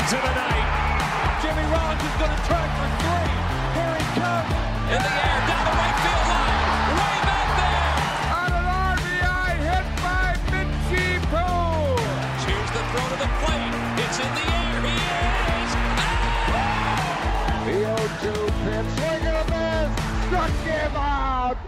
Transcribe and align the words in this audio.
into 0.00 0.16
the 0.16 0.32
night. 0.32 0.64
Jimmy 1.44 1.60
Rollins 1.68 2.00
is 2.00 2.16
going 2.16 2.32
to 2.32 2.42
try 2.48 2.64
for 2.72 2.88
three. 3.04 3.32
Here 3.76 3.94
he 4.00 4.06
comes. 4.16 4.48
In 4.88 4.96
the 4.96 5.12
air, 5.12 5.38
down 5.44 5.64
the 5.68 5.76
right 5.76 5.96
field 6.00 6.24
line. 6.32 6.56
Way 6.96 7.16
back 7.28 7.48
there. 7.60 7.92
On 8.40 8.48
an 8.48 8.64
RBI 8.96 9.52
hit 9.68 9.86
by 10.00 10.28
Mitchie 10.56 11.20
Poole. 11.28 12.00
Here's 12.48 12.70
the 12.72 12.82
throw 12.90 13.06
to 13.12 13.18
the 13.20 13.28
plate. 13.44 13.76
It's 14.00 14.18
in 14.24 14.30
the 14.40 14.46
air. 14.56 14.80
He 14.88 14.96
is. 15.60 15.72
The 17.68 17.84
0-2 18.24 18.48
pitch. 18.64 18.88
Swing 18.96 19.24
and 19.28 19.36
a 19.36 19.46
miss. 19.52 19.90
Struck 20.26 20.54
him 20.64 20.96
out. 20.96 21.58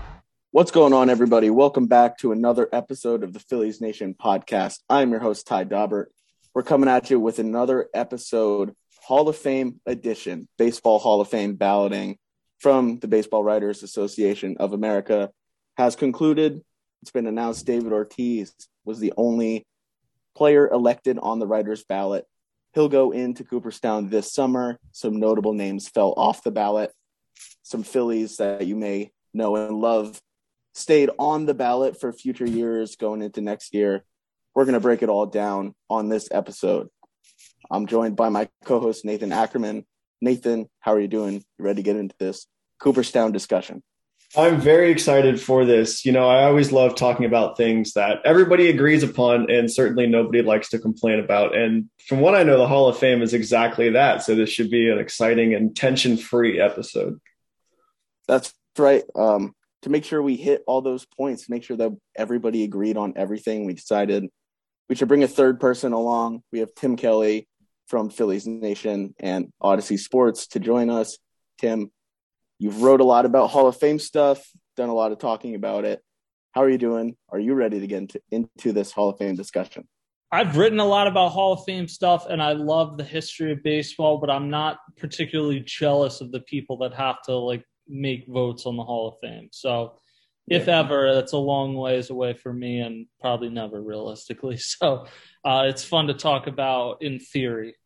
What's 0.52 0.70
going 0.70 0.94
on, 0.94 1.10
everybody? 1.10 1.50
Welcome 1.50 1.86
back 1.86 2.16
to 2.18 2.32
another 2.32 2.68
episode 2.72 3.24
of 3.24 3.34
the 3.34 3.40
Phillies 3.40 3.82
Nation 3.82 4.14
podcast. 4.18 4.78
I'm 4.88 5.10
your 5.10 5.20
host, 5.20 5.46
Ty 5.46 5.64
Daubert. 5.66 6.06
We're 6.54 6.62
coming 6.62 6.90
at 6.90 7.08
you 7.08 7.18
with 7.18 7.38
another 7.38 7.88
episode, 7.94 8.74
Hall 9.00 9.26
of 9.26 9.36
Fame 9.36 9.80
edition, 9.86 10.48
Baseball 10.58 10.98
Hall 10.98 11.22
of 11.22 11.28
Fame 11.28 11.54
balloting 11.54 12.18
from 12.58 12.98
the 12.98 13.08
Baseball 13.08 13.42
Writers 13.42 13.82
Association 13.82 14.58
of 14.60 14.74
America 14.74 15.30
has 15.78 15.96
concluded. 15.96 16.60
It's 17.00 17.10
been 17.10 17.26
announced 17.26 17.64
David 17.64 17.94
Ortiz 17.94 18.52
was 18.84 18.98
the 18.98 19.14
only 19.16 19.66
player 20.36 20.68
elected 20.68 21.18
on 21.18 21.38
the 21.38 21.46
writers' 21.46 21.84
ballot. 21.84 22.26
He'll 22.74 22.90
go 22.90 23.12
into 23.12 23.44
Cooperstown 23.44 24.10
this 24.10 24.30
summer. 24.30 24.78
Some 24.92 25.18
notable 25.18 25.54
names 25.54 25.88
fell 25.88 26.12
off 26.18 26.42
the 26.42 26.50
ballot. 26.50 26.92
Some 27.62 27.82
Phillies 27.82 28.36
that 28.36 28.66
you 28.66 28.76
may 28.76 29.10
know 29.32 29.56
and 29.56 29.80
love 29.80 30.20
stayed 30.74 31.08
on 31.18 31.46
the 31.46 31.54
ballot 31.54 31.98
for 31.98 32.12
future 32.12 32.46
years 32.46 32.96
going 32.96 33.22
into 33.22 33.40
next 33.40 33.72
year. 33.72 34.04
We're 34.54 34.64
going 34.64 34.74
to 34.74 34.80
break 34.80 35.02
it 35.02 35.08
all 35.08 35.26
down 35.26 35.74
on 35.88 36.08
this 36.08 36.28
episode. 36.30 36.88
I'm 37.70 37.86
joined 37.86 38.16
by 38.16 38.28
my 38.28 38.48
co-host 38.64 39.04
Nathan 39.04 39.32
Ackerman. 39.32 39.86
Nathan, 40.20 40.68
how 40.80 40.92
are 40.92 41.00
you 41.00 41.08
doing? 41.08 41.34
You 41.34 41.64
ready 41.64 41.76
to 41.76 41.82
get 41.82 41.96
into 41.96 42.14
this 42.18 42.46
Cooperstown 42.78 43.32
discussion? 43.32 43.82
I'm 44.36 44.60
very 44.60 44.90
excited 44.90 45.40
for 45.40 45.64
this. 45.64 46.06
You 46.06 46.12
know, 46.12 46.26
I 46.26 46.44
always 46.44 46.72
love 46.72 46.94
talking 46.94 47.26
about 47.26 47.56
things 47.56 47.92
that 47.94 48.20
everybody 48.24 48.70
agrees 48.70 49.02
upon 49.02 49.50
and 49.50 49.70
certainly 49.70 50.06
nobody 50.06 50.40
likes 50.42 50.70
to 50.70 50.78
complain 50.78 51.18
about. 51.18 51.54
And 51.54 51.90
from 52.06 52.20
what 52.20 52.34
I 52.34 52.42
know, 52.42 52.56
the 52.56 52.68
Hall 52.68 52.88
of 52.88 52.98
Fame 52.98 53.20
is 53.20 53.34
exactly 53.34 53.90
that. 53.90 54.22
So 54.22 54.34
this 54.34 54.48
should 54.48 54.70
be 54.70 54.88
an 54.88 54.98
exciting 54.98 55.54
and 55.54 55.76
tension 55.76 56.16
free 56.16 56.60
episode. 56.60 57.20
That's 58.26 58.54
right. 58.78 59.02
Um, 59.14 59.54
to 59.82 59.90
make 59.90 60.04
sure 60.04 60.22
we 60.22 60.36
hit 60.36 60.62
all 60.66 60.80
those 60.80 61.04
points, 61.04 61.50
make 61.50 61.64
sure 61.64 61.76
that 61.76 61.90
everybody 62.16 62.64
agreed 62.64 62.96
on 62.96 63.12
everything, 63.16 63.66
we 63.66 63.74
decided 63.74 64.30
we 64.92 64.96
should 64.96 65.08
bring 65.08 65.22
a 65.22 65.28
third 65.28 65.58
person 65.58 65.94
along. 65.94 66.42
We 66.52 66.58
have 66.58 66.74
Tim 66.74 66.96
Kelly 66.96 67.48
from 67.86 68.10
Phillies 68.10 68.46
Nation 68.46 69.14
and 69.18 69.50
Audacy 69.62 69.98
Sports 69.98 70.48
to 70.48 70.60
join 70.60 70.90
us. 70.90 71.16
Tim, 71.58 71.90
you've 72.58 72.82
wrote 72.82 73.00
a 73.00 73.04
lot 73.04 73.24
about 73.24 73.48
Hall 73.48 73.66
of 73.66 73.78
Fame 73.78 73.98
stuff, 73.98 74.46
done 74.76 74.90
a 74.90 74.94
lot 74.94 75.10
of 75.10 75.18
talking 75.18 75.54
about 75.54 75.86
it. 75.86 76.02
How 76.50 76.62
are 76.62 76.68
you 76.68 76.76
doing? 76.76 77.16
Are 77.30 77.38
you 77.38 77.54
ready 77.54 77.80
to 77.80 77.86
get 77.86 78.02
into, 78.02 78.20
into 78.30 78.72
this 78.74 78.92
Hall 78.92 79.08
of 79.08 79.16
Fame 79.16 79.34
discussion? 79.34 79.88
I've 80.30 80.58
written 80.58 80.78
a 80.78 80.84
lot 80.84 81.06
about 81.06 81.30
Hall 81.30 81.54
of 81.54 81.64
Fame 81.64 81.88
stuff 81.88 82.26
and 82.28 82.42
I 82.42 82.52
love 82.52 82.98
the 82.98 83.04
history 83.04 83.50
of 83.50 83.62
baseball, 83.62 84.18
but 84.18 84.28
I'm 84.28 84.50
not 84.50 84.76
particularly 84.98 85.60
jealous 85.60 86.20
of 86.20 86.32
the 86.32 86.40
people 86.40 86.76
that 86.80 86.92
have 86.92 87.22
to 87.22 87.34
like 87.34 87.64
make 87.88 88.26
votes 88.28 88.66
on 88.66 88.76
the 88.76 88.84
Hall 88.84 89.08
of 89.08 89.14
Fame. 89.22 89.48
So 89.52 89.94
if 90.48 90.66
yeah. 90.66 90.80
ever, 90.80 91.14
that's 91.14 91.32
a 91.32 91.38
long 91.38 91.74
ways 91.74 92.10
away 92.10 92.34
for 92.34 92.52
me 92.52 92.80
and 92.80 93.06
probably 93.20 93.48
never 93.48 93.80
realistically. 93.80 94.58
So 94.62 95.06
uh, 95.44 95.64
it's 95.66 95.84
fun 95.84 96.08
to 96.08 96.14
talk 96.14 96.46
about 96.46 97.02
in 97.02 97.18
theory. 97.18 97.76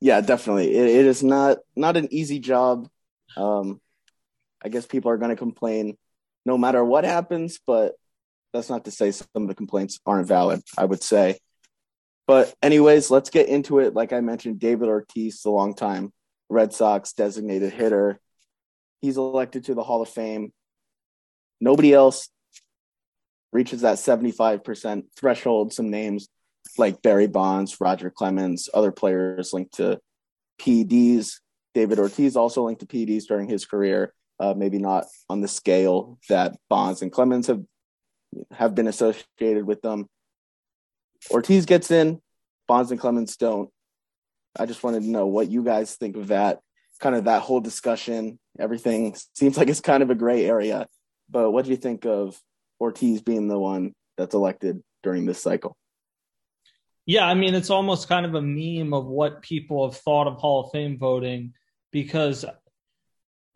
Yeah, 0.00 0.20
definitely. 0.22 0.74
it, 0.74 0.86
it 0.86 1.06
is 1.06 1.22
not 1.22 1.58
not 1.76 1.96
an 1.96 2.08
easy 2.10 2.38
job. 2.38 2.88
Um, 3.36 3.80
I 4.64 4.68
guess 4.68 4.86
people 4.86 5.10
are 5.10 5.18
going 5.18 5.30
to 5.30 5.36
complain 5.36 5.96
no 6.46 6.56
matter 6.56 6.84
what 6.84 7.04
happens, 7.04 7.58
but 7.66 7.94
that's 8.52 8.70
not 8.70 8.86
to 8.86 8.90
say 8.90 9.10
some 9.10 9.26
of 9.34 9.48
the 9.48 9.54
complaints 9.54 10.00
aren't 10.06 10.26
valid. 10.26 10.62
I 10.76 10.84
would 10.84 11.02
say. 11.02 11.38
But 12.26 12.54
anyways, 12.62 13.10
let's 13.10 13.30
get 13.30 13.48
into 13.48 13.80
it. 13.80 13.94
Like 13.94 14.12
I 14.12 14.20
mentioned, 14.20 14.60
David 14.60 14.88
Ortiz, 14.88 15.42
the 15.42 15.50
long 15.50 15.74
time 15.74 16.12
Red 16.48 16.72
Sox 16.72 17.12
designated 17.12 17.72
hitter, 17.72 18.20
he's 19.02 19.16
elected 19.16 19.64
to 19.64 19.74
the 19.74 19.82
Hall 19.82 20.00
of 20.00 20.08
Fame. 20.08 20.52
Nobody 21.60 21.92
else 21.92 22.28
reaches 23.52 23.82
that 23.82 23.96
75% 23.96 25.02
threshold. 25.16 25.72
Some 25.72 25.90
names 25.90 26.28
like 26.78 27.02
Barry 27.02 27.26
Bonds, 27.26 27.80
Roger 27.80 28.10
Clemens, 28.10 28.68
other 28.72 28.92
players 28.92 29.52
linked 29.52 29.74
to 29.74 30.00
PEDs. 30.60 31.40
David 31.74 31.98
Ortiz 31.98 32.36
also 32.36 32.64
linked 32.64 32.80
to 32.80 32.86
PEDs 32.86 33.26
during 33.26 33.48
his 33.48 33.64
career, 33.64 34.12
uh, 34.38 34.54
maybe 34.56 34.78
not 34.78 35.06
on 35.28 35.40
the 35.40 35.48
scale 35.48 36.18
that 36.28 36.56
Bonds 36.68 37.02
and 37.02 37.12
Clemens 37.12 37.46
have 37.46 37.62
have 38.52 38.74
been 38.74 38.86
associated 38.86 39.64
with 39.64 39.82
them. 39.82 40.06
Ortiz 41.30 41.66
gets 41.66 41.90
in, 41.90 42.20
Bonds 42.68 42.90
and 42.90 43.00
Clemens 43.00 43.36
don't. 43.36 43.70
I 44.58 44.66
just 44.66 44.82
wanted 44.82 45.02
to 45.02 45.10
know 45.10 45.26
what 45.26 45.50
you 45.50 45.62
guys 45.62 45.96
think 45.96 46.16
of 46.16 46.28
that, 46.28 46.60
kind 47.00 47.14
of 47.14 47.24
that 47.24 47.42
whole 47.42 47.60
discussion. 47.60 48.38
Everything 48.58 49.16
seems 49.34 49.56
like 49.56 49.68
it's 49.68 49.80
kind 49.80 50.02
of 50.02 50.10
a 50.10 50.14
gray 50.14 50.44
area. 50.44 50.86
But 51.30 51.50
what 51.50 51.64
do 51.64 51.70
you 51.70 51.76
think 51.76 52.04
of 52.06 52.40
Ortiz 52.80 53.22
being 53.22 53.48
the 53.48 53.58
one 53.58 53.92
that's 54.16 54.34
elected 54.34 54.82
during 55.02 55.26
this 55.26 55.42
cycle? 55.42 55.76
Yeah, 57.06 57.26
I 57.26 57.34
mean, 57.34 57.54
it's 57.54 57.70
almost 57.70 58.08
kind 58.08 58.26
of 58.26 58.34
a 58.34 58.42
meme 58.42 58.92
of 58.92 59.06
what 59.06 59.42
people 59.42 59.88
have 59.88 59.98
thought 59.98 60.26
of 60.26 60.36
Hall 60.36 60.64
of 60.64 60.70
Fame 60.70 60.98
voting 60.98 61.54
because 61.92 62.44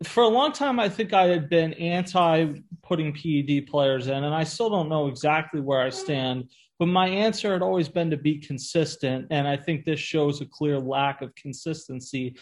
for 0.03 0.23
a 0.23 0.27
long 0.27 0.51
time, 0.51 0.79
I 0.79 0.89
think 0.89 1.13
I 1.13 1.27
had 1.27 1.49
been 1.49 1.73
anti 1.73 2.53
putting 2.83 3.13
PED 3.13 3.67
players 3.67 4.07
in, 4.07 4.23
and 4.23 4.35
I 4.35 4.43
still 4.43 4.69
don't 4.69 4.89
know 4.89 5.07
exactly 5.07 5.61
where 5.61 5.81
I 5.81 5.89
stand. 5.89 6.49
But 6.77 6.87
my 6.87 7.07
answer 7.07 7.53
had 7.53 7.61
always 7.61 7.87
been 7.87 8.09
to 8.09 8.17
be 8.17 8.37
consistent, 8.39 9.27
and 9.31 9.47
I 9.47 9.55
think 9.55 9.85
this 9.85 9.99
shows 9.99 10.41
a 10.41 10.45
clear 10.45 10.77
lack 10.77 11.21
of 11.21 11.33
consistency 11.35 12.35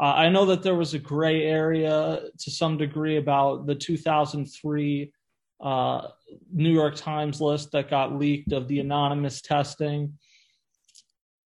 uh, 0.00 0.14
I 0.14 0.28
know 0.28 0.46
that 0.46 0.62
there 0.62 0.76
was 0.76 0.94
a 0.94 0.98
gray 0.98 1.44
area 1.44 2.20
to 2.38 2.50
some 2.50 2.76
degree 2.76 3.16
about 3.16 3.66
the 3.66 3.74
2003 3.74 5.12
uh, 5.60 6.08
New 6.52 6.70
York 6.70 6.94
Times 6.94 7.40
list 7.40 7.72
that 7.72 7.90
got 7.90 8.16
leaked 8.16 8.52
of 8.52 8.68
the 8.68 8.78
anonymous 8.78 9.40
testing. 9.40 10.18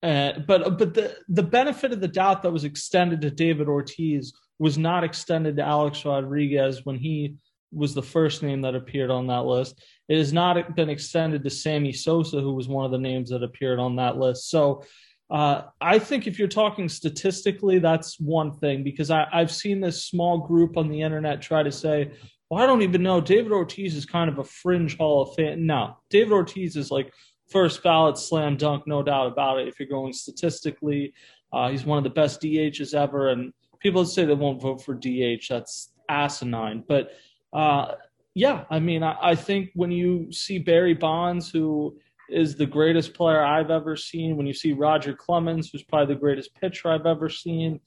Uh, 0.02 0.32
but 0.46 0.78
but 0.78 0.94
the 0.94 1.16
the 1.28 1.42
benefit 1.42 1.92
of 1.92 2.00
the 2.00 2.08
doubt 2.08 2.42
that 2.42 2.50
was 2.50 2.64
extended 2.64 3.20
to 3.20 3.30
David 3.30 3.68
Ortiz 3.68 4.32
was 4.58 4.76
not 4.76 5.04
extended 5.04 5.56
to 5.56 5.62
Alex 5.62 6.04
Rodriguez 6.04 6.84
when 6.84 6.96
he 6.96 7.36
was 7.72 7.94
the 7.94 8.02
first 8.02 8.42
name 8.42 8.60
that 8.62 8.74
appeared 8.74 9.10
on 9.10 9.28
that 9.28 9.44
list. 9.44 9.80
It 10.08 10.18
has 10.18 10.32
not 10.32 10.76
been 10.76 10.90
extended 10.90 11.42
to 11.42 11.50
Sammy 11.50 11.92
Sosa, 11.92 12.40
who 12.40 12.52
was 12.52 12.68
one 12.68 12.84
of 12.84 12.90
the 12.90 12.98
names 12.98 13.30
that 13.30 13.42
appeared 13.42 13.78
on 13.78 13.96
that 13.96 14.18
list. 14.18 14.50
So 14.50 14.84
uh, 15.32 15.62
I 15.80 15.98
think 15.98 16.26
if 16.26 16.38
you're 16.38 16.46
talking 16.46 16.90
statistically, 16.90 17.78
that's 17.78 18.20
one 18.20 18.52
thing 18.52 18.84
because 18.84 19.10
I, 19.10 19.26
I've 19.32 19.50
seen 19.50 19.80
this 19.80 20.04
small 20.04 20.46
group 20.46 20.76
on 20.76 20.90
the 20.90 21.00
internet 21.00 21.40
try 21.40 21.62
to 21.62 21.72
say, 21.72 22.12
well, 22.50 22.62
I 22.62 22.66
don't 22.66 22.82
even 22.82 23.02
know. 23.02 23.18
David 23.18 23.50
Ortiz 23.50 23.96
is 23.96 24.04
kind 24.04 24.28
of 24.28 24.38
a 24.38 24.44
fringe 24.44 24.98
Hall 24.98 25.22
of 25.22 25.34
Fame. 25.34 25.64
No, 25.64 25.96
David 26.10 26.34
Ortiz 26.34 26.76
is 26.76 26.90
like 26.90 27.10
first 27.50 27.82
ballot 27.82 28.18
slam 28.18 28.58
dunk, 28.58 28.86
no 28.86 29.02
doubt 29.02 29.32
about 29.32 29.58
it. 29.58 29.68
If 29.68 29.80
you're 29.80 29.88
going 29.88 30.12
statistically, 30.12 31.14
uh, 31.50 31.70
he's 31.70 31.86
one 31.86 31.96
of 31.96 32.04
the 32.04 32.10
best 32.10 32.42
DHs 32.42 32.92
ever. 32.92 33.30
And 33.30 33.54
people 33.80 34.04
say 34.04 34.26
they 34.26 34.34
won't 34.34 34.60
vote 34.60 34.84
for 34.84 34.92
DH. 34.92 35.46
That's 35.48 35.94
asinine. 36.10 36.84
But 36.86 37.12
uh, 37.54 37.94
yeah, 38.34 38.64
I 38.68 38.80
mean, 38.80 39.02
I, 39.02 39.16
I 39.22 39.34
think 39.34 39.70
when 39.74 39.90
you 39.90 40.30
see 40.30 40.58
Barry 40.58 40.92
Bonds, 40.92 41.50
who 41.50 41.96
is 42.32 42.56
the 42.56 42.66
greatest 42.66 43.14
player 43.14 43.42
I've 43.42 43.70
ever 43.70 43.96
seen. 43.96 44.36
When 44.36 44.46
you 44.46 44.54
see 44.54 44.72
Roger 44.72 45.14
Clemens, 45.14 45.70
who's 45.70 45.82
probably 45.82 46.14
the 46.14 46.20
greatest 46.20 46.54
pitcher 46.54 46.88
I've 46.90 47.06
ever 47.06 47.28
seen, 47.28 47.80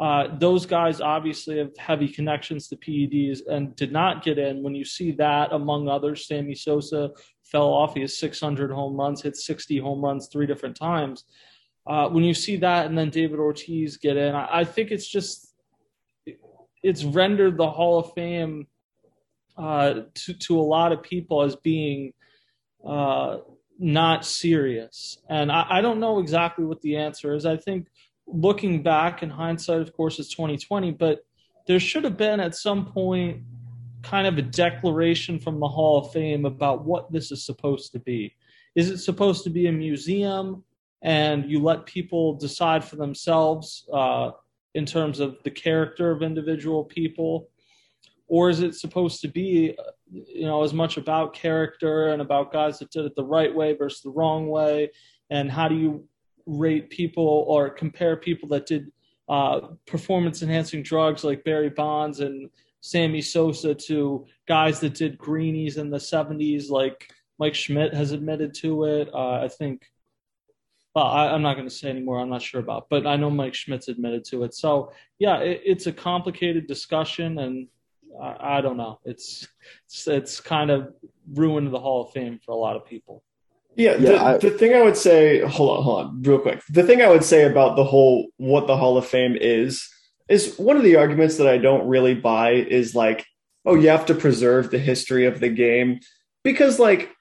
uh, 0.00 0.28
those 0.38 0.64
guys 0.64 1.00
obviously 1.00 1.58
have 1.58 1.76
heavy 1.76 2.08
connections 2.08 2.68
to 2.68 2.76
PEDs 2.76 3.40
and 3.48 3.74
did 3.74 3.90
not 3.90 4.22
get 4.22 4.38
in. 4.38 4.62
When 4.62 4.74
you 4.74 4.84
see 4.84 5.10
that, 5.12 5.52
among 5.52 5.88
others, 5.88 6.26
Sammy 6.26 6.54
Sosa 6.54 7.10
fell 7.44 7.66
off. 7.66 7.94
He 7.94 8.02
has 8.02 8.16
600 8.16 8.70
home 8.70 8.96
runs, 8.96 9.22
hit 9.22 9.36
60 9.36 9.78
home 9.78 10.04
runs 10.04 10.28
three 10.28 10.46
different 10.46 10.76
times. 10.76 11.24
Uh, 11.86 12.08
when 12.08 12.22
you 12.22 12.34
see 12.34 12.56
that, 12.56 12.86
and 12.86 12.96
then 12.96 13.10
David 13.10 13.40
Ortiz 13.40 13.96
get 13.96 14.16
in, 14.16 14.34
I, 14.34 14.60
I, 14.60 14.64
think 14.64 14.90
it's 14.90 15.08
just 15.08 15.54
it's 16.82 17.02
rendered 17.02 17.56
the 17.56 17.70
Hall 17.70 17.98
of 17.98 18.12
Fame 18.12 18.66
uh, 19.56 20.02
to 20.14 20.34
to 20.34 20.60
a 20.60 20.62
lot 20.62 20.92
of 20.92 21.02
people 21.02 21.42
as 21.42 21.56
being 21.56 22.12
uh, 22.86 23.38
not 23.78 24.24
serious? 24.24 25.18
And 25.28 25.50
I, 25.52 25.66
I 25.68 25.80
don't 25.80 26.00
know 26.00 26.18
exactly 26.18 26.64
what 26.64 26.80
the 26.82 26.96
answer 26.96 27.34
is. 27.34 27.46
I 27.46 27.56
think 27.56 27.88
looking 28.26 28.82
back 28.82 29.22
in 29.22 29.30
hindsight, 29.30 29.80
of 29.80 29.92
course, 29.94 30.18
it's 30.18 30.30
2020, 30.30 30.92
but 30.92 31.24
there 31.66 31.80
should 31.80 32.04
have 32.04 32.16
been 32.16 32.40
at 32.40 32.54
some 32.54 32.86
point 32.86 33.42
kind 34.02 34.26
of 34.26 34.38
a 34.38 34.42
declaration 34.42 35.38
from 35.38 35.60
the 35.60 35.68
Hall 35.68 35.98
of 35.98 36.12
Fame 36.12 36.44
about 36.44 36.84
what 36.84 37.12
this 37.12 37.30
is 37.30 37.44
supposed 37.44 37.92
to 37.92 37.98
be. 37.98 38.34
Is 38.74 38.90
it 38.90 38.98
supposed 38.98 39.44
to 39.44 39.50
be 39.50 39.66
a 39.66 39.72
museum 39.72 40.64
and 41.02 41.50
you 41.50 41.62
let 41.62 41.86
people 41.86 42.34
decide 42.34 42.84
for 42.84 42.96
themselves 42.96 43.88
uh, 43.92 44.30
in 44.74 44.86
terms 44.86 45.20
of 45.20 45.36
the 45.44 45.50
character 45.50 46.10
of 46.10 46.22
individual 46.22 46.84
people? 46.84 47.48
Or 48.28 48.50
is 48.50 48.60
it 48.60 48.74
supposed 48.74 49.20
to 49.22 49.28
be, 49.28 49.74
you 50.10 50.44
know, 50.44 50.62
as 50.62 50.74
much 50.74 50.98
about 50.98 51.34
character 51.34 52.08
and 52.08 52.22
about 52.22 52.52
guys 52.52 52.78
that 52.78 52.90
did 52.90 53.06
it 53.06 53.16
the 53.16 53.24
right 53.24 53.54
way 53.54 53.74
versus 53.74 54.02
the 54.02 54.10
wrong 54.10 54.48
way? 54.48 54.90
And 55.30 55.50
how 55.50 55.68
do 55.68 55.74
you 55.74 56.06
rate 56.46 56.90
people 56.90 57.44
or 57.48 57.70
compare 57.70 58.16
people 58.16 58.48
that 58.50 58.66
did 58.66 58.90
uh, 59.28 59.60
performance 59.86 60.42
enhancing 60.42 60.82
drugs 60.82 61.24
like 61.24 61.44
Barry 61.44 61.70
Bonds 61.70 62.20
and 62.20 62.48
Sammy 62.80 63.20
Sosa 63.20 63.74
to 63.74 64.26
guys 64.46 64.80
that 64.80 64.94
did 64.94 65.18
greenies 65.18 65.76
in 65.76 65.90
the 65.90 65.98
70s, 65.98 66.70
like 66.70 67.10
Mike 67.38 67.54
Schmidt 67.54 67.92
has 67.94 68.12
admitted 68.12 68.54
to 68.54 68.84
it. 68.84 69.12
Uh, 69.12 69.42
I 69.42 69.48
think, 69.48 69.84
well, 70.94 71.06
I, 71.06 71.34
am 71.34 71.42
not 71.42 71.54
going 71.54 71.68
to 71.68 71.74
say 71.74 71.90
anymore. 71.90 72.20
I'm 72.20 72.30
not 72.30 72.42
sure 72.42 72.60
about, 72.60 72.88
but 72.88 73.06
I 73.06 73.16
know 73.16 73.30
Mike 73.30 73.54
Schmidt's 73.54 73.88
admitted 73.88 74.24
to 74.26 74.44
it. 74.44 74.54
So, 74.54 74.92
yeah, 75.18 75.38
it, 75.38 75.60
it's 75.64 75.86
a 75.86 75.92
complicated 75.92 76.66
discussion, 76.66 77.38
and 77.38 77.68
I, 78.20 78.58
I 78.58 78.60
don't 78.60 78.76
know. 78.76 79.00
It's, 79.04 79.46
it's, 79.86 80.06
it's 80.08 80.40
kind 80.40 80.70
of 80.70 80.94
ruined 81.32 81.72
the 81.72 81.80
Hall 81.80 82.06
of 82.06 82.12
Fame 82.12 82.40
for 82.44 82.52
a 82.52 82.56
lot 82.56 82.76
of 82.76 82.86
people. 82.86 83.22
Yeah, 83.76 83.96
the, 83.96 84.20
I, 84.20 84.38
the 84.38 84.50
thing 84.50 84.74
I 84.74 84.82
would 84.82 84.96
say, 84.96 85.40
hold 85.40 85.78
on, 85.78 85.84
hold 85.84 86.06
on, 86.06 86.22
real 86.22 86.40
quick. 86.40 86.62
The 86.68 86.82
thing 86.82 87.00
I 87.00 87.08
would 87.08 87.22
say 87.22 87.44
about 87.44 87.76
the 87.76 87.84
whole 87.84 88.26
what 88.36 88.66
the 88.66 88.76
Hall 88.76 88.98
of 88.98 89.06
Fame 89.06 89.36
is 89.40 89.88
is 90.28 90.56
one 90.58 90.76
of 90.76 90.82
the 90.82 90.96
arguments 90.96 91.36
that 91.36 91.46
I 91.46 91.58
don't 91.58 91.86
really 91.86 92.14
buy 92.14 92.50
is 92.50 92.96
like, 92.96 93.24
oh, 93.64 93.76
you 93.76 93.88
have 93.88 94.06
to 94.06 94.16
preserve 94.16 94.70
the 94.70 94.80
history 94.80 95.26
of 95.26 95.38
the 95.38 95.48
game 95.48 96.00
because 96.42 96.80
like 96.80 97.12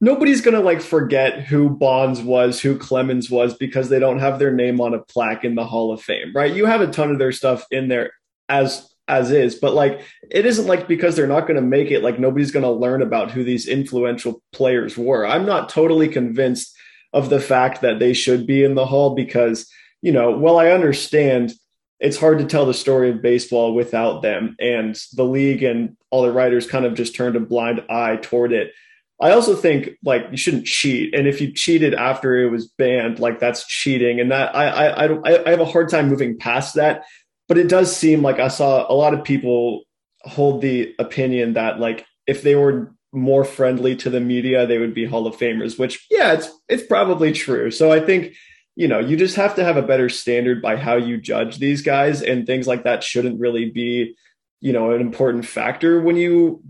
nobody's 0.00 0.40
gonna 0.40 0.60
like 0.60 0.80
forget 0.80 1.42
who 1.42 1.70
Bonds 1.70 2.20
was, 2.22 2.60
who 2.60 2.76
Clemens 2.76 3.30
was 3.30 3.56
because 3.56 3.88
they 3.88 4.00
don't 4.00 4.18
have 4.18 4.40
their 4.40 4.52
name 4.52 4.80
on 4.80 4.94
a 4.94 4.98
plaque 4.98 5.44
in 5.44 5.54
the 5.54 5.64
Hall 5.64 5.92
of 5.92 6.02
Fame, 6.02 6.32
right? 6.34 6.52
You 6.52 6.66
have 6.66 6.80
a 6.80 6.88
ton 6.88 7.12
of 7.12 7.20
their 7.20 7.32
stuff 7.32 7.64
in 7.70 7.86
there 7.86 8.10
as 8.48 8.88
as 9.08 9.30
is 9.30 9.54
but 9.54 9.74
like 9.74 10.00
it 10.30 10.46
isn't 10.46 10.66
like 10.66 10.86
because 10.86 11.16
they're 11.16 11.26
not 11.26 11.46
going 11.46 11.56
to 11.56 11.62
make 11.62 11.90
it 11.90 12.02
like 12.02 12.18
nobody's 12.18 12.50
going 12.50 12.64
to 12.64 12.70
learn 12.70 13.02
about 13.02 13.30
who 13.30 13.42
these 13.42 13.66
influential 13.66 14.42
players 14.52 14.96
were. 14.96 15.26
I'm 15.26 15.46
not 15.46 15.68
totally 15.68 16.08
convinced 16.08 16.76
of 17.12 17.30
the 17.30 17.40
fact 17.40 17.80
that 17.80 17.98
they 17.98 18.12
should 18.12 18.46
be 18.46 18.62
in 18.62 18.74
the 18.74 18.86
hall 18.86 19.14
because 19.14 19.68
you 20.02 20.12
know 20.12 20.36
well 20.36 20.58
i 20.58 20.68
understand 20.70 21.52
it's 22.00 22.18
hard 22.18 22.38
to 22.38 22.44
tell 22.44 22.64
the 22.64 22.74
story 22.74 23.10
of 23.10 23.22
baseball 23.22 23.74
without 23.74 24.22
them 24.22 24.56
and 24.60 24.96
the 25.14 25.24
league 25.24 25.62
and 25.62 25.96
all 26.10 26.22
the 26.22 26.32
writers 26.32 26.66
kind 26.66 26.84
of 26.84 26.94
just 26.94 27.14
turned 27.14 27.36
a 27.36 27.40
blind 27.40 27.82
eye 27.90 28.16
toward 28.22 28.52
it. 28.52 28.72
I 29.20 29.32
also 29.32 29.56
think 29.56 29.90
like 30.04 30.26
you 30.30 30.36
shouldn't 30.36 30.66
cheat 30.66 31.12
and 31.12 31.26
if 31.26 31.40
you 31.40 31.52
cheated 31.52 31.92
after 31.92 32.36
it 32.36 32.50
was 32.50 32.68
banned 32.68 33.18
like 33.18 33.40
that's 33.40 33.66
cheating 33.66 34.20
and 34.20 34.30
that 34.30 34.54
i 34.54 34.68
i 34.68 35.06
i, 35.06 35.44
I 35.44 35.50
have 35.50 35.58
a 35.58 35.64
hard 35.64 35.88
time 35.88 36.08
moving 36.08 36.38
past 36.38 36.76
that 36.76 37.04
but 37.48 37.58
it 37.58 37.68
does 37.68 37.94
seem 37.94 38.22
like 38.22 38.38
I 38.38 38.48
saw 38.48 38.90
a 38.90 38.94
lot 38.94 39.14
of 39.14 39.24
people 39.24 39.84
hold 40.22 40.60
the 40.60 40.94
opinion 40.98 41.54
that 41.54 41.80
like 41.80 42.06
if 42.26 42.42
they 42.42 42.54
were 42.54 42.92
more 43.12 43.44
friendly 43.44 43.96
to 43.96 44.10
the 44.10 44.20
media, 44.20 44.66
they 44.66 44.78
would 44.78 44.94
be 44.94 45.06
Hall 45.06 45.26
of 45.26 45.36
Famers, 45.36 45.78
which 45.78 46.06
yeah, 46.10 46.34
it's 46.34 46.48
it's 46.68 46.86
probably 46.86 47.32
true. 47.32 47.70
So 47.70 47.90
I 47.90 48.00
think 48.00 48.34
you 48.76 48.86
know 48.86 48.98
you 48.98 49.16
just 49.16 49.36
have 49.36 49.54
to 49.56 49.64
have 49.64 49.76
a 49.76 49.82
better 49.82 50.08
standard 50.08 50.60
by 50.60 50.76
how 50.76 50.96
you 50.96 51.18
judge 51.18 51.58
these 51.58 51.82
guys, 51.82 52.22
and 52.22 52.46
things 52.46 52.66
like 52.66 52.84
that 52.84 53.02
shouldn't 53.02 53.40
really 53.40 53.70
be 53.70 54.14
you 54.60 54.72
know 54.72 54.92
an 54.92 55.00
important 55.00 55.46
factor 55.46 56.00
when 56.00 56.16
you 56.16 56.62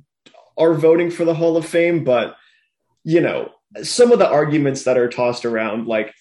are 0.56 0.74
voting 0.74 1.10
for 1.10 1.24
the 1.24 1.34
Hall 1.34 1.56
of 1.56 1.66
Fame. 1.66 2.04
But 2.04 2.36
you 3.02 3.20
know 3.20 3.50
some 3.82 4.12
of 4.12 4.18
the 4.18 4.28
arguments 4.28 4.84
that 4.84 4.96
are 4.96 5.08
tossed 5.08 5.44
around, 5.44 5.86
like 5.86 6.14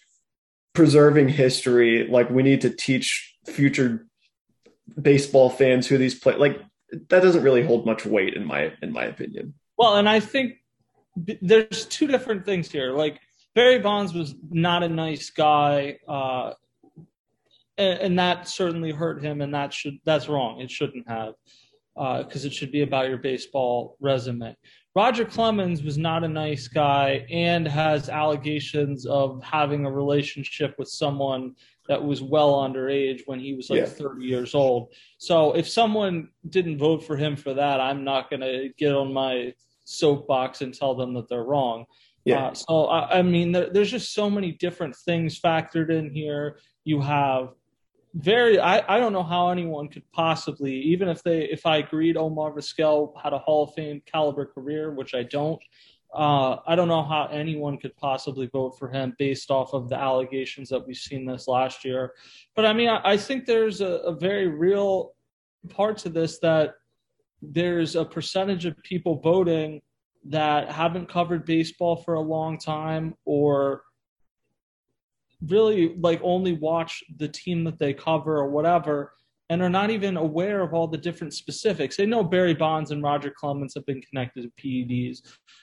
preserving 0.74 1.30
history, 1.30 2.08
like 2.08 2.30
we 2.30 2.44
need 2.44 2.62
to 2.62 2.70
teach 2.72 3.36
future 3.46 4.07
baseball 5.02 5.50
fans 5.50 5.88
who 5.88 5.98
these 5.98 6.16
play 6.16 6.36
like 6.36 6.62
that 6.92 7.22
doesn't 7.22 7.44
really 7.44 7.64
hold 7.64 7.86
much 7.86 8.06
weight 8.06 8.34
in 8.34 8.46
my 8.46 8.72
in 8.82 8.92
my 8.92 9.06
opinion. 9.06 9.54
Well, 9.78 9.98
and 9.98 10.08
I 10.08 10.20
think 10.20 10.56
there's 11.16 11.86
two 11.86 12.08
different 12.08 12.46
things 12.46 12.72
here. 12.72 12.92
Like 12.92 13.20
Barry 13.56 13.80
Bonds 13.80 14.14
was 14.14 14.36
not 14.50 14.84
a 14.84 14.90
nice 14.90 15.30
guy, 15.30 15.98
uh, 16.08 16.54
and, 17.78 18.00
and, 18.00 18.20
that 18.20 18.48
certainly 18.48 18.92
hurt 18.92 19.24
him, 19.24 19.42
and 19.42 19.54
that 19.54 19.74
should 19.74 19.98
that's 20.06 20.30
wrong. 20.30 20.62
It 20.62 20.72
shouldn't 20.72 21.08
have 21.08 21.34
because 21.96 22.46
uh, 22.46 22.48
it 22.48 22.54
should 22.54 22.72
be 22.72 22.82
about 22.82 23.10
your 23.10 23.18
baseball 23.18 23.98
resume. 24.00 24.56
Roger 24.96 25.26
Clemens 25.26 25.84
was 25.84 25.98
not 25.98 26.24
a 26.24 26.28
nice 26.28 26.68
guy 26.68 27.26
and 27.30 27.68
has 27.68 28.10
allegations 28.10 29.06
of 29.06 29.44
having 29.44 29.86
a 29.86 29.92
relationship 29.92 30.74
with 30.80 30.88
someone 30.88 31.54
that 31.88 32.04
was 32.04 32.22
well 32.22 32.56
underage 32.56 33.22
when 33.26 33.40
he 33.40 33.54
was 33.54 33.70
like 33.70 33.80
yeah. 33.80 33.86
30 33.86 34.26
years 34.26 34.54
old. 34.54 34.94
So 35.18 35.54
if 35.54 35.68
someone 35.68 36.30
didn't 36.50 36.78
vote 36.78 37.04
for 37.04 37.16
him 37.16 37.36
for 37.36 37.54
that, 37.54 37.80
I'm 37.80 38.04
not 38.04 38.30
going 38.30 38.42
to 38.42 38.70
get 38.78 38.94
on 38.94 39.14
my 39.14 39.54
soapbox 39.86 40.62
and 40.62 40.74
tell 40.74 40.96
them 40.96 41.14
that 41.14 41.30
they're 41.30 41.44
wrong. 41.44 41.86
Yeah. 42.26 42.48
Uh, 42.48 42.54
so 42.54 42.86
I, 42.88 43.20
I 43.20 43.22
mean, 43.22 43.54
there, 43.54 43.70
there's 43.70 43.92
just 43.92 44.14
so 44.14 44.30
many 44.30 44.52
different 44.52 44.96
things 44.96 45.40
factored 45.40 45.90
in 45.90 46.10
here. 46.10 46.60
You 46.84 47.02
have 47.02 47.50
very 48.14 48.60
I, 48.60 48.84
I 48.96 49.00
don't 49.00 49.14
know 49.14 49.24
how 49.24 49.50
anyone 49.50 49.90
could 49.90 50.04
possibly 50.12 50.74
even 50.74 51.08
if 51.08 51.22
they 51.24 51.44
if 51.44 51.66
I 51.66 51.78
agreed 51.78 52.18
Omar 52.18 52.52
Vizquel 52.52 53.14
had 53.22 53.34
a 53.34 53.38
Hall 53.38 53.66
of 53.66 53.74
Fame 53.76 54.02
caliber 54.06 54.46
career, 54.46 54.92
which 54.92 55.14
I 55.14 55.24
don't, 55.24 55.62
uh, 56.14 56.58
I 56.66 56.76
don't 56.76 56.88
know 56.88 57.04
how 57.04 57.28
anyone 57.32 57.78
could 57.78 57.96
possibly 57.98 58.48
vote 58.48 58.78
for 58.80 58.90
him 58.90 59.14
based 59.20 59.52
off 59.52 59.74
of 59.74 59.90
the 59.90 59.98
allegations 59.98 60.70
that 60.70 60.86
we've 60.86 60.96
seen 60.96 61.26
this 61.26 61.48
last 61.48 61.84
year. 61.84 62.14
But 62.56 62.66
I 62.66 62.74
mean, 62.74 62.90
I, 62.90 63.02
I 63.04 63.18
think 63.18 63.46
there's 63.46 63.82
a, 63.82 63.98
a 63.98 64.16
very 64.16 64.48
real 64.48 65.14
part 65.70 65.98
to 66.00 66.10
this 66.10 66.40
that 66.40 66.76
there's 67.42 67.96
a 67.96 68.06
percentage 68.06 68.66
of 68.66 68.82
people 68.84 69.20
voting 69.20 69.82
that 70.26 70.72
haven't 70.72 71.10
covered 71.10 71.46
baseball 71.46 71.98
for 71.98 72.16
a 72.16 72.22
long 72.22 72.58
time 72.58 73.16
or 73.26 73.84
really 75.46 75.96
like 76.00 76.20
only 76.24 76.54
watch 76.54 77.04
the 77.18 77.28
team 77.28 77.64
that 77.64 77.80
they 77.80 77.94
cover 77.94 78.38
or 78.38 78.50
whatever 78.50 79.14
and 79.50 79.62
are 79.62 79.70
not 79.70 79.90
even 79.90 80.18
aware 80.18 80.62
of 80.62 80.74
all 80.74 80.88
the 80.88 80.98
different 80.98 81.34
specifics. 81.34 81.96
They 81.96 82.06
know 82.06 82.24
Barry 82.24 82.54
Bonds 82.54 82.92
and 82.92 83.02
Roger 83.02 83.32
Clemens 83.32 83.74
have 83.76 83.86
been 83.86 84.02
connected 84.02 84.44
to 84.44 84.62
PEDs. 84.62 85.22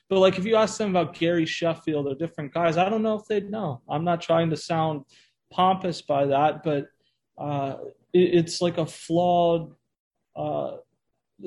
But 0.08 0.20
like 0.20 0.38
if 0.38 0.44
you 0.44 0.56
ask 0.56 0.78
them 0.78 0.90
about 0.90 1.14
Gary 1.14 1.44
Sheffield 1.44 2.06
or 2.06 2.14
different 2.14 2.54
guys, 2.54 2.76
I 2.76 2.88
don't 2.88 3.02
know 3.02 3.18
if 3.18 3.26
they'd 3.26 3.50
know. 3.50 3.82
I'm 3.88 4.04
not 4.04 4.22
trying 4.22 4.50
to 4.50 4.56
sound 4.56 5.04
pompous 5.50 6.00
by 6.00 6.26
that, 6.26 6.62
but 6.62 6.86
uh, 7.36 7.76
it, 8.12 8.34
it's 8.34 8.62
like 8.62 8.78
a 8.78 8.86
flawed 8.86 9.72
uh, 10.34 10.76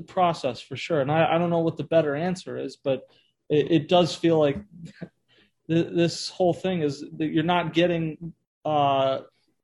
process 0.05 0.61
for 0.61 0.75
sure. 0.75 1.01
And 1.01 1.11
I, 1.11 1.35
I, 1.35 1.37
don't 1.37 1.49
know 1.49 1.59
what 1.59 1.77
the 1.77 1.83
better 1.83 2.15
answer 2.15 2.57
is, 2.57 2.77
but 2.77 3.03
it, 3.49 3.71
it 3.71 3.87
does 3.87 4.15
feel 4.15 4.39
like 4.39 4.57
th- 5.69 5.87
this 5.91 6.29
whole 6.29 6.53
thing 6.53 6.81
is 6.81 7.03
that 7.17 7.27
you're 7.27 7.43
not 7.43 7.73
getting 7.73 8.33
uh, 8.65 9.19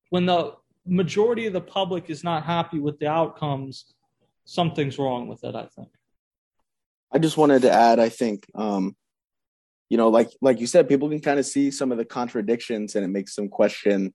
when 0.10 0.26
the 0.26 0.54
majority 0.86 1.48
of 1.48 1.54
the 1.54 1.62
public 1.62 2.10
is 2.10 2.24
not 2.24 2.44
happy 2.44 2.80
with 2.80 3.00
the 3.00 3.08
outcomes, 3.08 3.86
something's 4.46 4.98
wrong 4.98 5.28
with 5.28 5.44
it. 5.44 5.56
I 5.56 5.68
think. 5.68 5.90
I 7.12 7.20
just 7.20 7.38
wanted 7.38 7.62
to 7.64 7.72
add. 7.72 8.00
I 8.00 8.10
think, 8.10 8.46
um, 8.56 8.96
you 9.90 9.98
know, 9.98 10.10
like 10.10 10.30
like 10.42 10.60
you 10.60 10.68
said, 10.68 10.90
people 10.90 11.10
can 11.10 11.22
kind 11.22 11.40
of 11.40 11.46
see 11.46 11.72
some 11.72 11.92
of 11.92 11.98
the 11.98 12.06
contradictions, 12.06 12.96
and 12.96 13.06
it 13.06 13.10
makes 13.10 13.36
them 13.36 13.50
question 13.50 14.14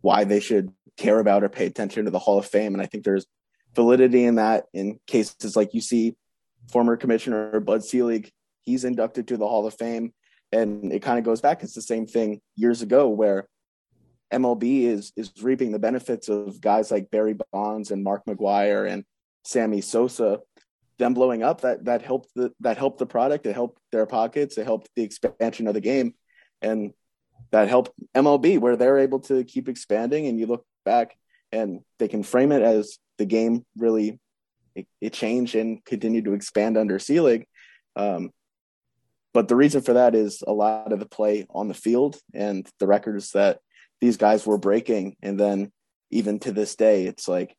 why 0.00 0.24
they 0.24 0.40
should 0.40 0.70
care 0.96 1.18
about 1.18 1.44
or 1.44 1.48
pay 1.48 1.66
attention 1.66 2.04
to 2.04 2.10
the 2.10 2.18
Hall 2.18 2.38
of 2.38 2.46
Fame. 2.46 2.74
And 2.74 2.82
I 2.82 2.86
think 2.86 3.04
there's 3.04 3.26
validity 3.74 4.24
in 4.24 4.36
that. 4.36 4.64
In 4.74 4.98
cases 5.06 5.56
like 5.56 5.74
you 5.74 5.80
see, 5.80 6.16
former 6.72 6.96
Commissioner 6.96 7.60
Bud 7.60 7.84
Selig, 7.84 8.30
he's 8.62 8.84
inducted 8.84 9.28
to 9.28 9.36
the 9.36 9.46
Hall 9.46 9.66
of 9.66 9.74
Fame, 9.74 10.12
and 10.52 10.92
it 10.92 11.02
kind 11.02 11.18
of 11.18 11.24
goes 11.24 11.40
back. 11.40 11.62
It's 11.62 11.74
the 11.74 11.82
same 11.82 12.06
thing 12.06 12.40
years 12.56 12.82
ago 12.82 13.08
where 13.08 13.46
MLB 14.32 14.82
is 14.84 15.12
is 15.16 15.32
reaping 15.42 15.72
the 15.72 15.78
benefits 15.78 16.28
of 16.28 16.60
guys 16.60 16.90
like 16.90 17.10
Barry 17.10 17.36
Bonds 17.52 17.90
and 17.90 18.04
Mark 18.04 18.24
McGwire 18.26 18.88
and 18.88 19.04
Sammy 19.44 19.80
Sosa. 19.80 20.40
Them 20.98 21.14
blowing 21.14 21.42
up 21.42 21.62
that 21.62 21.84
that 21.86 22.02
helped 22.02 22.28
the 22.34 22.52
that 22.60 22.76
helped 22.76 22.98
the 22.98 23.06
product. 23.06 23.46
It 23.46 23.54
helped 23.54 23.80
their 23.90 24.06
pockets. 24.06 24.58
It 24.58 24.66
helped 24.66 24.88
the 24.94 25.02
expansion 25.02 25.66
of 25.66 25.74
the 25.74 25.80
game, 25.80 26.14
and 26.60 26.92
that 27.50 27.68
helped 27.68 27.92
MLB 28.14 28.58
where 28.58 28.76
they're 28.76 28.98
able 28.98 29.20
to 29.20 29.44
keep 29.44 29.68
expanding. 29.68 30.26
And 30.26 30.38
you 30.38 30.46
look 30.46 30.64
back 30.84 31.16
and 31.52 31.80
they 31.98 32.08
can 32.08 32.22
frame 32.22 32.52
it 32.52 32.62
as 32.62 32.98
the 33.18 33.24
game 33.24 33.64
really 33.76 34.18
it, 34.74 34.86
it 35.00 35.12
changed 35.12 35.54
and 35.54 35.84
continued 35.84 36.24
to 36.26 36.34
expand 36.34 36.76
under 36.76 36.98
Selig. 36.98 37.46
Um, 37.96 38.30
but 39.32 39.48
the 39.48 39.56
reason 39.56 39.80
for 39.82 39.94
that 39.94 40.14
is 40.14 40.42
a 40.46 40.52
lot 40.52 40.92
of 40.92 40.98
the 40.98 41.06
play 41.06 41.46
on 41.50 41.68
the 41.68 41.74
field 41.74 42.18
and 42.34 42.68
the 42.78 42.86
records 42.86 43.32
that 43.32 43.60
these 44.00 44.16
guys 44.16 44.46
were 44.46 44.58
breaking. 44.58 45.16
And 45.22 45.38
then 45.38 45.72
even 46.10 46.38
to 46.40 46.52
this 46.52 46.74
day, 46.76 47.06
it's 47.06 47.28
like, 47.28 47.54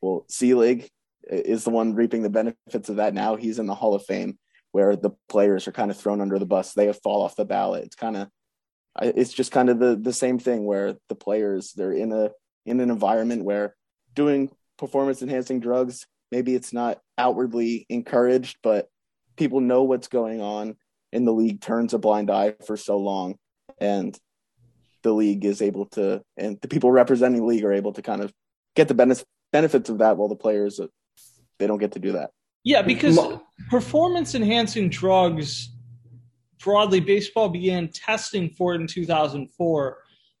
well, 0.00 0.24
Selig 0.28 0.88
is 1.28 1.64
the 1.64 1.70
one 1.70 1.94
reaping 1.94 2.22
the 2.22 2.30
benefits 2.30 2.88
of 2.88 2.96
that 2.96 3.14
now. 3.14 3.36
He's 3.36 3.58
in 3.58 3.66
the 3.66 3.74
Hall 3.74 3.94
of 3.94 4.04
Fame 4.04 4.38
where 4.72 4.96
the 4.96 5.10
players 5.28 5.68
are 5.68 5.72
kind 5.72 5.90
of 5.90 5.96
thrown 5.96 6.20
under 6.20 6.38
the 6.38 6.46
bus. 6.46 6.72
They 6.72 6.92
fall 6.92 7.22
off 7.22 7.36
the 7.36 7.44
ballot. 7.44 7.84
It's 7.84 7.96
kind 7.96 8.16
of 8.16 8.28
it's 9.00 9.32
just 9.32 9.52
kind 9.52 9.70
of 9.70 9.78
the 9.78 9.96
the 9.96 10.12
same 10.12 10.38
thing 10.38 10.64
where 10.64 10.96
the 11.08 11.14
players 11.14 11.72
they're 11.72 11.92
in 11.92 12.12
a 12.12 12.30
in 12.66 12.80
an 12.80 12.90
environment 12.90 13.44
where 13.44 13.74
doing 14.14 14.50
performance 14.78 15.22
enhancing 15.22 15.60
drugs 15.60 16.06
maybe 16.30 16.54
it's 16.54 16.72
not 16.72 16.98
outwardly 17.16 17.86
encouraged 17.88 18.58
but 18.62 18.88
people 19.36 19.60
know 19.60 19.84
what's 19.84 20.08
going 20.08 20.40
on 20.40 20.76
and 21.12 21.26
the 21.26 21.32
league 21.32 21.60
turns 21.60 21.94
a 21.94 21.98
blind 21.98 22.30
eye 22.30 22.54
for 22.66 22.76
so 22.76 22.98
long 22.98 23.36
and 23.80 24.18
the 25.02 25.12
league 25.12 25.44
is 25.44 25.62
able 25.62 25.86
to 25.86 26.22
and 26.36 26.58
the 26.60 26.68
people 26.68 26.90
representing 26.90 27.40
the 27.40 27.46
league 27.46 27.64
are 27.64 27.72
able 27.72 27.92
to 27.92 28.02
kind 28.02 28.22
of 28.22 28.32
get 28.74 28.88
the 28.88 29.24
benefits 29.52 29.90
of 29.90 29.98
that 29.98 30.16
while 30.16 30.28
the 30.28 30.36
players 30.36 30.80
uh, 30.80 30.86
they 31.58 31.66
don't 31.66 31.78
get 31.78 31.92
to 31.92 31.98
do 31.98 32.12
that. 32.12 32.30
Yeah 32.64 32.82
because 32.82 33.18
performance 33.70 34.34
enhancing 34.34 34.88
drugs 34.88 35.70
broadly 36.62 37.00
baseball 37.00 37.48
began 37.48 37.88
testing 37.88 38.48
for 38.50 38.74
it 38.74 38.80
in 38.80 38.86
2004 38.86 39.98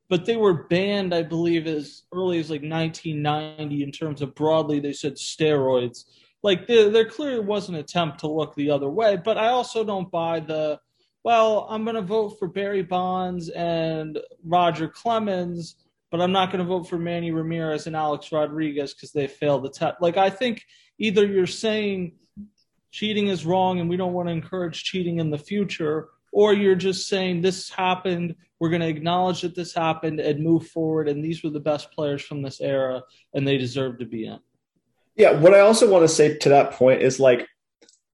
but 0.08 0.24
they 0.24 0.36
were 0.36 0.64
banned 0.68 1.12
i 1.12 1.22
believe 1.22 1.66
as 1.66 2.02
early 2.14 2.38
as 2.38 2.48
like 2.48 2.62
1990 2.62 3.82
in 3.82 3.90
terms 3.90 4.22
of 4.22 4.34
broadly 4.34 4.78
they 4.78 4.92
said 4.92 5.14
steroids. 5.14 6.04
Like 6.44 6.66
there, 6.66 6.90
there 6.90 7.08
clearly 7.08 7.40
was 7.40 7.68
an 7.68 7.76
attempt 7.76 8.20
to 8.20 8.28
look 8.28 8.54
the 8.54 8.70
other 8.70 8.88
way 8.88 9.16
but 9.16 9.36
i 9.36 9.48
also 9.48 9.84
don't 9.84 10.10
buy 10.10 10.38
the 10.38 10.78
well 11.24 11.66
i'm 11.70 11.84
going 11.84 11.96
to 11.96 12.02
vote 12.02 12.30
for 12.38 12.48
barry 12.48 12.82
bonds 12.82 13.48
and 13.50 14.18
roger 14.44 14.88
clemens 14.88 15.76
but 16.10 16.20
i'm 16.20 16.32
not 16.32 16.50
going 16.50 16.58
to 16.58 16.68
vote 16.68 16.88
for 16.88 16.98
manny 16.98 17.30
ramirez 17.30 17.86
and 17.86 17.96
alex 17.96 18.32
rodriguez 18.32 18.94
because 18.94 19.12
they 19.12 19.26
failed 19.26 19.64
the 19.64 19.70
test 19.70 19.96
like 20.00 20.16
i 20.16 20.30
think 20.30 20.62
either 20.98 21.26
you're 21.26 21.46
saying 21.46 22.12
cheating 22.92 23.28
is 23.28 23.44
wrong 23.44 23.80
and 23.80 23.90
we 23.90 23.96
don't 23.96 24.12
want 24.12 24.28
to 24.28 24.32
encourage 24.32 24.84
cheating 24.84 25.18
in 25.18 25.30
the 25.30 25.38
future, 25.38 26.10
or 26.32 26.54
you're 26.54 26.76
just 26.76 27.08
saying 27.08 27.40
this 27.40 27.70
happened, 27.70 28.36
we're 28.60 28.68
going 28.68 28.82
to 28.82 28.88
acknowledge 28.88 29.40
that 29.40 29.56
this 29.56 29.74
happened 29.74 30.20
and 30.20 30.44
move 30.44 30.68
forward, 30.68 31.08
and 31.08 31.24
these 31.24 31.42
were 31.42 31.50
the 31.50 31.60
best 31.60 31.90
players 31.90 32.22
from 32.22 32.42
this 32.42 32.60
era 32.60 33.02
and 33.34 33.48
they 33.48 33.58
deserve 33.58 33.98
to 33.98 34.06
be 34.06 34.26
in. 34.26 34.38
Yeah, 35.16 35.32
what 35.32 35.54
I 35.54 35.60
also 35.60 35.90
want 35.90 36.04
to 36.04 36.14
say 36.14 36.38
to 36.38 36.48
that 36.50 36.72
point 36.72 37.02
is 37.02 37.18
like, 37.18 37.46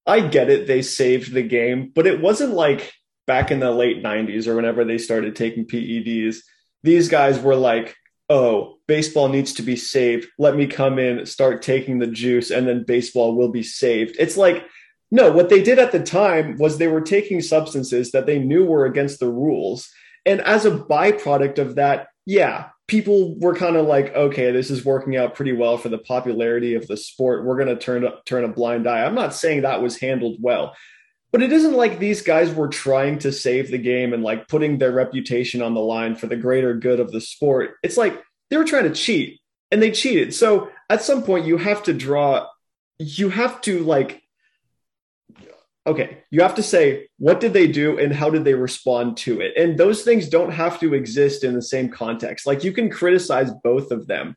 I 0.06 0.20
get 0.20 0.48
it, 0.48 0.66
they 0.66 0.80
saved 0.80 1.32
the 1.32 1.42
game, 1.42 1.92
but 1.94 2.06
it 2.06 2.20
wasn't 2.20 2.54
like 2.54 2.92
back 3.28 3.52
in 3.52 3.60
the 3.60 3.70
late 3.70 4.02
90s 4.02 4.48
or 4.48 4.56
whenever 4.56 4.84
they 4.84 4.98
started 4.98 5.36
taking 5.36 5.66
PEDs. 5.66 6.38
These 6.82 7.08
guys 7.08 7.38
were 7.38 7.54
like, 7.54 7.94
oh, 8.28 8.78
baseball 8.88 9.28
needs 9.28 9.52
to 9.54 9.62
be 9.62 9.76
saved. 9.76 10.26
Let 10.38 10.56
me 10.56 10.66
come 10.66 10.98
in, 10.98 11.24
start 11.26 11.62
taking 11.62 11.98
the 11.98 12.06
juice, 12.06 12.50
and 12.50 12.66
then 12.66 12.84
baseball 12.84 13.36
will 13.36 13.50
be 13.50 13.62
saved. 13.62 14.16
It's 14.18 14.36
like, 14.36 14.66
no, 15.10 15.30
what 15.30 15.48
they 15.48 15.62
did 15.62 15.78
at 15.78 15.92
the 15.92 16.02
time 16.02 16.56
was 16.58 16.76
they 16.76 16.88
were 16.88 17.00
taking 17.00 17.40
substances 17.40 18.10
that 18.10 18.26
they 18.26 18.38
knew 18.38 18.64
were 18.64 18.86
against 18.86 19.20
the 19.20 19.30
rules. 19.30 19.88
And 20.26 20.40
as 20.40 20.66
a 20.66 20.70
byproduct 20.70 21.58
of 21.58 21.76
that, 21.76 22.08
yeah, 22.26 22.68
people 22.88 23.38
were 23.38 23.54
kind 23.54 23.76
of 23.76 23.86
like, 23.86 24.14
okay, 24.14 24.50
this 24.50 24.70
is 24.70 24.84
working 24.84 25.16
out 25.16 25.34
pretty 25.34 25.52
well 25.52 25.78
for 25.78 25.88
the 25.88 25.98
popularity 25.98 26.74
of 26.74 26.86
the 26.86 26.96
sport. 26.96 27.44
We're 27.44 27.56
going 27.56 27.74
to 27.74 27.76
turn 27.76 28.06
turn 28.26 28.44
a 28.44 28.48
blind 28.48 28.86
eye. 28.86 29.04
I'm 29.04 29.14
not 29.14 29.34
saying 29.34 29.62
that 29.62 29.82
was 29.82 29.98
handled 29.98 30.36
well. 30.40 30.74
But 31.30 31.42
it 31.42 31.52
isn't 31.52 31.74
like 31.74 31.98
these 31.98 32.22
guys 32.22 32.54
were 32.54 32.68
trying 32.68 33.18
to 33.20 33.32
save 33.32 33.70
the 33.70 33.78
game 33.78 34.14
and 34.14 34.22
like 34.22 34.48
putting 34.48 34.78
their 34.78 34.92
reputation 34.92 35.60
on 35.60 35.74
the 35.74 35.80
line 35.80 36.16
for 36.16 36.26
the 36.26 36.36
greater 36.36 36.74
good 36.74 37.00
of 37.00 37.12
the 37.12 37.20
sport. 37.20 37.74
It's 37.82 37.98
like 37.98 38.22
they 38.48 38.56
were 38.56 38.64
trying 38.64 38.84
to 38.84 38.94
cheat 38.94 39.40
and 39.70 39.82
they 39.82 39.90
cheated. 39.90 40.34
So 40.34 40.70
at 40.88 41.02
some 41.02 41.22
point 41.22 41.46
you 41.46 41.58
have 41.58 41.82
to 41.84 41.92
draw, 41.92 42.46
you 42.98 43.28
have 43.28 43.60
to 43.62 43.80
like, 43.80 44.22
okay, 45.86 46.24
you 46.30 46.40
have 46.40 46.54
to 46.54 46.62
say, 46.62 47.08
what 47.18 47.40
did 47.40 47.52
they 47.52 47.66
do 47.66 47.98
and 47.98 48.12
how 48.12 48.30
did 48.30 48.44
they 48.44 48.54
respond 48.54 49.18
to 49.18 49.40
it? 49.40 49.54
And 49.56 49.78
those 49.78 50.02
things 50.02 50.28
don't 50.28 50.52
have 50.52 50.80
to 50.80 50.94
exist 50.94 51.44
in 51.44 51.54
the 51.54 51.62
same 51.62 51.90
context. 51.90 52.46
Like 52.46 52.64
you 52.64 52.72
can 52.72 52.88
criticize 52.88 53.50
both 53.62 53.90
of 53.90 54.06
them 54.06 54.34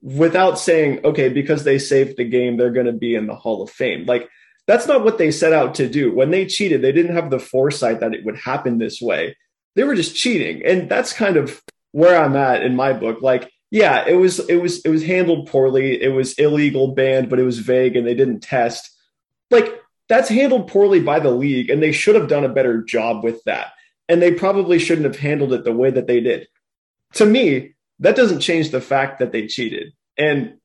without 0.00 0.58
saying, 0.58 1.00
okay, 1.04 1.28
because 1.28 1.64
they 1.64 1.78
saved 1.78 2.16
the 2.16 2.24
game, 2.24 2.56
they're 2.56 2.70
going 2.72 2.86
to 2.86 2.92
be 2.92 3.14
in 3.14 3.26
the 3.26 3.36
Hall 3.36 3.62
of 3.62 3.70
Fame. 3.70 4.04
Like, 4.06 4.28
that's 4.66 4.86
not 4.86 5.04
what 5.04 5.18
they 5.18 5.30
set 5.30 5.52
out 5.52 5.74
to 5.76 5.88
do. 5.88 6.14
When 6.14 6.30
they 6.30 6.46
cheated, 6.46 6.82
they 6.82 6.92
didn't 6.92 7.16
have 7.16 7.30
the 7.30 7.38
foresight 7.38 8.00
that 8.00 8.14
it 8.14 8.24
would 8.24 8.38
happen 8.38 8.78
this 8.78 9.00
way. 9.00 9.36
They 9.74 9.84
were 9.84 9.94
just 9.94 10.14
cheating. 10.14 10.64
And 10.64 10.88
that's 10.88 11.12
kind 11.12 11.36
of 11.36 11.62
where 11.92 12.16
I'm 12.16 12.36
at 12.36 12.62
in 12.62 12.76
my 12.76 12.92
book. 12.92 13.22
Like, 13.22 13.50
yeah, 13.70 14.06
it 14.06 14.14
was 14.14 14.38
it 14.48 14.56
was 14.56 14.84
it 14.84 14.90
was 14.90 15.04
handled 15.04 15.48
poorly. 15.48 16.00
It 16.00 16.12
was 16.12 16.34
illegal, 16.34 16.94
banned, 16.94 17.30
but 17.30 17.38
it 17.38 17.44
was 17.44 17.58
vague 17.58 17.96
and 17.96 18.06
they 18.06 18.14
didn't 18.14 18.40
test. 18.40 18.90
Like, 19.50 19.80
that's 20.08 20.28
handled 20.28 20.68
poorly 20.68 21.00
by 21.00 21.20
the 21.20 21.30
league, 21.30 21.70
and 21.70 21.82
they 21.82 21.92
should 21.92 22.14
have 22.14 22.28
done 22.28 22.44
a 22.44 22.48
better 22.48 22.82
job 22.82 23.24
with 23.24 23.42
that. 23.44 23.72
And 24.08 24.20
they 24.20 24.32
probably 24.32 24.78
shouldn't 24.78 25.06
have 25.06 25.18
handled 25.18 25.52
it 25.54 25.64
the 25.64 25.72
way 25.72 25.90
that 25.90 26.06
they 26.06 26.20
did. 26.20 26.48
To 27.14 27.24
me, 27.24 27.74
that 28.00 28.16
doesn't 28.16 28.40
change 28.40 28.70
the 28.70 28.80
fact 28.80 29.20
that 29.20 29.32
they 29.32 29.46
cheated. 29.46 29.92
And 30.18 30.58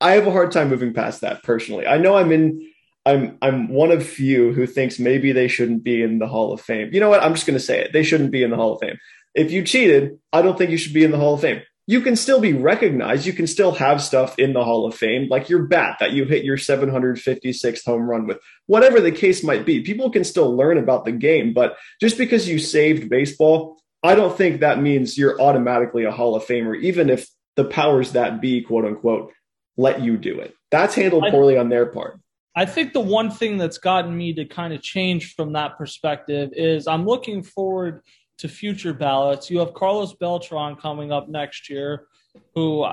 I 0.00 0.12
have 0.12 0.26
a 0.26 0.32
hard 0.32 0.52
time 0.52 0.70
moving 0.70 0.94
past 0.94 1.20
that 1.20 1.42
personally. 1.42 1.86
I 1.86 1.98
know 1.98 2.16
I'm 2.16 2.32
in 2.32 2.70
I'm 3.06 3.36
I'm 3.42 3.68
one 3.68 3.90
of 3.90 4.06
few 4.06 4.52
who 4.52 4.66
thinks 4.66 4.98
maybe 4.98 5.32
they 5.32 5.48
shouldn't 5.48 5.84
be 5.84 6.02
in 6.02 6.18
the 6.18 6.26
Hall 6.26 6.52
of 6.52 6.60
Fame. 6.60 6.90
You 6.92 7.00
know 7.00 7.10
what? 7.10 7.22
I'm 7.22 7.34
just 7.34 7.46
going 7.46 7.58
to 7.58 7.64
say 7.64 7.80
it. 7.80 7.92
They 7.92 8.02
shouldn't 8.02 8.30
be 8.30 8.42
in 8.42 8.50
the 8.50 8.56
Hall 8.56 8.74
of 8.74 8.80
Fame. 8.80 8.98
If 9.34 9.50
you 9.50 9.62
cheated, 9.62 10.18
I 10.32 10.42
don't 10.42 10.56
think 10.56 10.70
you 10.70 10.78
should 10.78 10.94
be 10.94 11.04
in 11.04 11.10
the 11.10 11.18
Hall 11.18 11.34
of 11.34 11.40
Fame. 11.40 11.62
You 11.86 12.00
can 12.00 12.16
still 12.16 12.40
be 12.40 12.54
recognized. 12.54 13.26
You 13.26 13.34
can 13.34 13.46
still 13.46 13.72
have 13.72 14.02
stuff 14.02 14.38
in 14.38 14.54
the 14.54 14.64
Hall 14.64 14.86
of 14.86 14.94
Fame, 14.94 15.28
like 15.28 15.50
your 15.50 15.64
bat 15.64 15.98
that 16.00 16.12
you 16.12 16.24
hit 16.24 16.44
your 16.44 16.56
756th 16.56 17.84
home 17.84 18.08
run 18.08 18.26
with. 18.26 18.38
Whatever 18.66 19.02
the 19.02 19.12
case 19.12 19.44
might 19.44 19.66
be, 19.66 19.82
people 19.82 20.08
can 20.10 20.24
still 20.24 20.56
learn 20.56 20.78
about 20.78 21.04
the 21.04 21.12
game. 21.12 21.52
But 21.52 21.76
just 22.00 22.16
because 22.16 22.48
you 22.48 22.58
saved 22.58 23.10
baseball, 23.10 23.76
I 24.02 24.14
don't 24.14 24.36
think 24.36 24.60
that 24.60 24.80
means 24.80 25.18
you're 25.18 25.38
automatically 25.38 26.04
a 26.04 26.10
Hall 26.10 26.36
of 26.36 26.46
Famer, 26.46 26.80
even 26.80 27.10
if 27.10 27.28
the 27.56 27.64
powers 27.64 28.12
that 28.12 28.40
be, 28.40 28.62
quote 28.62 28.86
unquote, 28.86 29.32
let 29.76 30.00
you 30.00 30.16
do 30.16 30.40
it. 30.40 30.54
That's 30.70 30.94
handled 30.94 31.24
poorly 31.30 31.58
on 31.58 31.68
their 31.68 31.86
part. 31.86 32.18
I 32.56 32.64
think 32.64 32.92
the 32.92 33.00
one 33.00 33.30
thing 33.30 33.56
that's 33.56 33.78
gotten 33.78 34.16
me 34.16 34.32
to 34.34 34.44
kind 34.44 34.72
of 34.72 34.80
change 34.80 35.34
from 35.34 35.52
that 35.54 35.76
perspective 35.76 36.50
is 36.52 36.86
I'm 36.86 37.04
looking 37.04 37.42
forward 37.42 38.02
to 38.38 38.48
future 38.48 38.92
ballots. 38.92 39.50
You 39.50 39.58
have 39.58 39.74
Carlos 39.74 40.14
Beltran 40.14 40.76
coming 40.76 41.10
up 41.10 41.28
next 41.28 41.68
year, 41.68 42.06
who, 42.54 42.84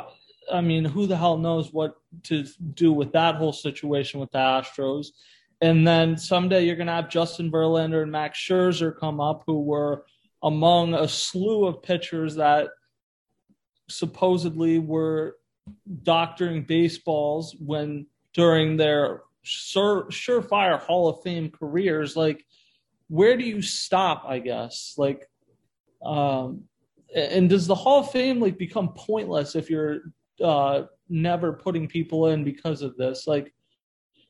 I 0.51 0.61
mean, 0.61 0.83
who 0.83 1.05
the 1.05 1.15
hell 1.15 1.37
knows 1.37 1.71
what 1.71 1.95
to 2.23 2.45
do 2.73 2.91
with 2.91 3.11
that 3.11 3.35
whole 3.35 3.53
situation 3.53 4.19
with 4.19 4.31
the 4.31 4.39
Astros. 4.39 5.07
And 5.61 5.87
then 5.87 6.17
someday 6.17 6.65
you're 6.65 6.75
going 6.75 6.87
to 6.87 6.93
have 6.93 7.09
Justin 7.09 7.51
Verlander 7.51 8.01
and 8.01 8.11
Max 8.11 8.39
Scherzer 8.39 8.97
come 8.97 9.19
up, 9.19 9.43
who 9.45 9.61
were 9.61 10.05
among 10.41 10.95
a 10.95 11.07
slew 11.07 11.65
of 11.65 11.83
pitchers 11.83 12.35
that 12.35 12.69
supposedly 13.87 14.79
were 14.79 15.37
doctoring 16.01 16.63
baseballs 16.63 17.55
when 17.59 18.07
during 18.33 18.77
their 18.77 19.21
sure, 19.43 20.05
surefire 20.05 20.79
Hall 20.79 21.09
of 21.09 21.21
Fame 21.23 21.49
careers. 21.49 22.15
Like, 22.15 22.45
where 23.07 23.37
do 23.37 23.43
you 23.43 23.61
stop? 23.61 24.23
I 24.27 24.39
guess 24.39 24.95
like, 24.97 25.27
um, 26.03 26.63
and 27.15 27.49
does 27.49 27.67
the 27.67 27.75
Hall 27.75 28.01
of 28.01 28.11
Fame 28.11 28.39
like 28.39 28.57
become 28.57 28.93
pointless 28.93 29.55
if 29.55 29.69
you're 29.69 29.99
uh, 30.43 30.83
never 31.09 31.53
putting 31.53 31.87
people 31.87 32.27
in 32.27 32.43
because 32.43 32.81
of 32.81 32.95
this? 32.97 33.27
Like, 33.27 33.53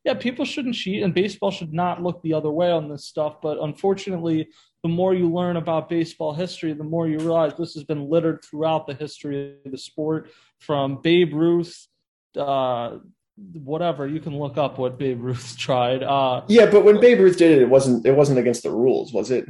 yeah, 0.04 0.16
people 0.16 0.46
shouldn't 0.46 0.74
cheat, 0.74 1.04
and 1.04 1.14
baseball 1.14 1.52
should 1.52 1.74
not 1.74 2.02
look 2.02 2.24
the 2.24 2.34
other 2.34 2.50
way 2.50 2.72
on 2.72 2.90
this 2.90 3.06
stuff. 3.06 3.36
But 3.40 3.60
unfortunately, 3.60 4.50
the 4.82 4.90
more 4.90 5.14
you 5.14 5.32
learn 5.32 5.58
about 5.58 5.90
baseball 5.90 6.34
history, 6.34 6.74
the 6.74 6.84
more 6.84 7.08
you 7.08 7.20
realize 7.20 7.54
this 7.54 7.76
has 7.76 7.84
been 7.84 8.10
littered 8.10 8.44
throughout 8.44 8.88
the 8.88 8.96
history 8.96 9.58
of 9.64 9.72
the 9.72 9.78
sport, 9.78 10.32
from 10.58 11.02
Babe 11.04 11.36
Ruth 11.36 11.88
uh, 12.36 12.98
whatever 13.54 14.08
you 14.08 14.20
can 14.20 14.38
look 14.38 14.58
up 14.58 14.78
what 14.78 14.98
Babe 14.98 15.22
Ruth 15.22 15.58
tried. 15.60 16.04
Uh, 16.04 16.44
yeah, 16.48 16.66
but 16.66 16.84
when 16.84 17.00
Babe 17.00 17.20
Ruth 17.20 17.38
did 17.38 17.52
it, 17.52 17.62
it 17.62 17.70
wasn't 17.70 18.06
it 18.06 18.16
wasn't 18.16 18.40
against 18.40 18.64
the 18.64 18.72
rules, 18.72 19.14
was 19.14 19.32
it? 19.32 19.46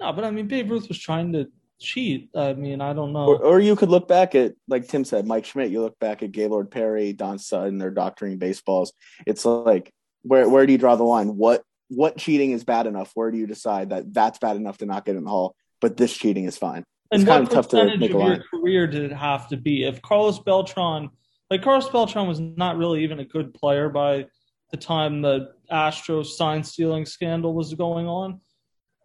No, 0.00 0.12
but 0.12 0.24
I 0.24 0.30
mean 0.30 0.46
Babe 0.46 0.70
Ruth 0.70 0.88
was 0.88 0.98
trying 0.98 1.32
to 1.34 1.48
cheat. 1.80 2.30
I 2.34 2.52
mean, 2.52 2.80
I 2.80 2.92
don't 2.92 3.12
know. 3.12 3.26
Or, 3.26 3.42
or 3.42 3.60
you 3.60 3.74
could 3.74 3.88
look 3.88 4.06
back 4.06 4.34
at 4.34 4.54
like 4.68 4.88
Tim 4.88 5.04
said, 5.04 5.26
Mike 5.26 5.46
Schmidt. 5.46 5.70
You 5.70 5.80
look 5.80 5.98
back 5.98 6.22
at 6.22 6.32
Gaylord 6.32 6.70
Perry, 6.70 7.12
Don 7.12 7.38
Sutton, 7.38 7.78
they're 7.78 7.90
doctoring 7.90 8.38
baseballs. 8.38 8.92
It's 9.26 9.44
like 9.44 9.92
where 10.22 10.48
where 10.48 10.66
do 10.66 10.72
you 10.72 10.78
draw 10.78 10.96
the 10.96 11.04
line? 11.04 11.36
What 11.36 11.62
what 11.88 12.16
cheating 12.16 12.52
is 12.52 12.64
bad 12.64 12.86
enough? 12.86 13.10
Where 13.14 13.30
do 13.30 13.38
you 13.38 13.46
decide 13.46 13.90
that 13.90 14.12
that's 14.14 14.38
bad 14.38 14.56
enough 14.56 14.78
to 14.78 14.86
not 14.86 15.04
get 15.04 15.16
in 15.16 15.24
the 15.24 15.30
hall, 15.30 15.56
but 15.80 15.96
this 15.96 16.16
cheating 16.16 16.44
is 16.44 16.56
fine? 16.56 16.84
It's 17.10 17.22
and 17.22 17.26
kind 17.28 17.42
of 17.42 17.50
tough 17.50 17.68
to 17.68 17.96
make 17.96 18.12
a 18.12 18.16
line. 18.16 18.36
Your 18.36 18.44
career 18.60 18.86
did 18.86 19.02
it 19.10 19.12
have 19.12 19.48
to 19.48 19.56
be? 19.56 19.84
If 19.84 20.00
Carlos 20.00 20.38
Beltran 20.38 21.10
like 21.50 21.62
Carlos 21.62 21.88
Beltran 21.88 22.28
was 22.28 22.40
not 22.40 22.76
really 22.76 23.02
even 23.02 23.20
a 23.20 23.24
good 23.24 23.52
player 23.52 23.88
by 23.88 24.26
the 24.70 24.76
time 24.76 25.20
the 25.20 25.52
Astros 25.70 26.26
sign 26.26 26.62
stealing 26.62 27.04
scandal 27.04 27.54
was 27.54 27.74
going 27.74 28.06
on. 28.06 28.40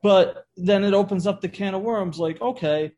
But 0.03 0.45
then 0.55 0.83
it 0.83 0.93
opens 0.93 1.25
up 1.25 1.41
the 1.41 1.49
can 1.49 1.73
of 1.73 1.81
worms 1.81 2.19
like, 2.19 2.39
okay, 2.39 2.91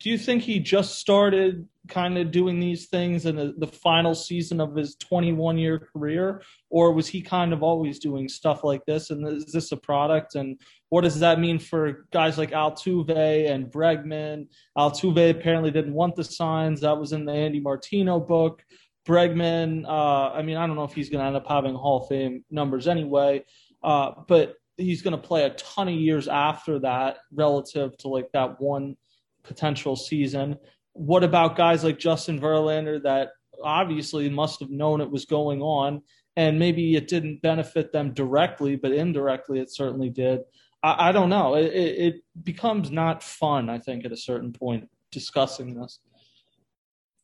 do 0.00 0.10
you 0.10 0.18
think 0.18 0.42
he 0.42 0.58
just 0.60 0.98
started 0.98 1.66
kind 1.88 2.16
of 2.16 2.30
doing 2.30 2.58
these 2.60 2.88
things 2.88 3.26
in 3.26 3.36
the, 3.36 3.54
the 3.58 3.66
final 3.66 4.14
season 4.14 4.60
of 4.60 4.74
his 4.74 4.94
21 4.96 5.58
year 5.58 5.78
career, 5.78 6.42
or 6.70 6.92
was 6.92 7.06
he 7.06 7.20
kind 7.20 7.52
of 7.52 7.62
always 7.62 7.98
doing 7.98 8.28
stuff 8.28 8.64
like 8.64 8.84
this? 8.86 9.10
And 9.10 9.26
is 9.28 9.52
this 9.52 9.72
a 9.72 9.76
product? 9.76 10.34
And 10.36 10.58
what 10.88 11.02
does 11.02 11.20
that 11.20 11.40
mean 11.40 11.58
for 11.58 12.06
guys 12.12 12.38
like 12.38 12.52
Altuve 12.52 13.50
and 13.50 13.66
Bregman? 13.66 14.48
Altuve 14.76 15.30
apparently 15.30 15.70
didn't 15.70 15.94
want 15.94 16.16
the 16.16 16.24
signs. 16.24 16.80
That 16.80 16.98
was 16.98 17.12
in 17.12 17.26
the 17.26 17.32
Andy 17.32 17.60
Martino 17.60 18.20
book. 18.20 18.62
Bregman, 19.06 19.86
uh, 19.86 20.32
I 20.32 20.42
mean, 20.42 20.56
I 20.56 20.66
don't 20.66 20.76
know 20.76 20.84
if 20.84 20.92
he's 20.92 21.08
going 21.08 21.20
to 21.20 21.26
end 21.26 21.36
up 21.36 21.46
having 21.48 21.74
Hall 21.74 22.02
of 22.02 22.08
Fame 22.08 22.44
numbers 22.50 22.86
anyway, 22.86 23.44
uh, 23.82 24.12
but 24.28 24.54
he's 24.76 25.02
going 25.02 25.12
to 25.12 25.18
play 25.18 25.44
a 25.44 25.50
ton 25.50 25.88
of 25.88 25.94
years 25.94 26.28
after 26.28 26.78
that 26.80 27.18
relative 27.32 27.96
to 27.98 28.08
like 28.08 28.30
that 28.32 28.60
one 28.60 28.96
potential 29.42 29.96
season. 29.96 30.56
What 30.92 31.24
about 31.24 31.56
guys 31.56 31.84
like 31.84 31.98
Justin 31.98 32.40
Verlander 32.40 33.02
that 33.02 33.30
obviously 33.62 34.28
must 34.28 34.60
have 34.60 34.70
known 34.70 35.00
it 35.00 35.10
was 35.10 35.24
going 35.24 35.60
on 35.62 36.02
and 36.36 36.58
maybe 36.58 36.94
it 36.94 37.08
didn't 37.08 37.42
benefit 37.42 37.92
them 37.92 38.12
directly, 38.12 38.76
but 38.76 38.92
indirectly 38.92 39.60
it 39.60 39.70
certainly 39.70 40.08
did. 40.08 40.40
I, 40.82 41.08
I 41.08 41.12
don't 41.12 41.28
know. 41.28 41.54
It, 41.54 41.72
it 41.74 42.14
becomes 42.42 42.90
not 42.90 43.22
fun, 43.22 43.68
I 43.68 43.78
think, 43.78 44.04
at 44.04 44.12
a 44.12 44.16
certain 44.16 44.52
point 44.52 44.88
discussing 45.10 45.74
this. 45.74 45.98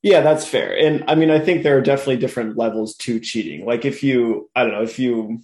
Yeah, 0.07 0.21
that's 0.21 0.47
fair. 0.47 0.73
And 0.79 1.03
I 1.09 1.17
mean, 1.17 1.33
I 1.33 1.41
think 1.41 1.65
there 1.65 1.77
are 1.77 1.81
definitely 1.81 2.19
different 2.19 2.57
levels 2.57 2.95
to 2.99 3.19
cheating. 3.19 3.67
Like 3.67 3.85
if 3.85 4.05
you, 4.05 4.49
I 4.55 4.63
don't 4.63 4.71
know, 4.71 4.85
if 4.85 5.01
you 5.01 5.41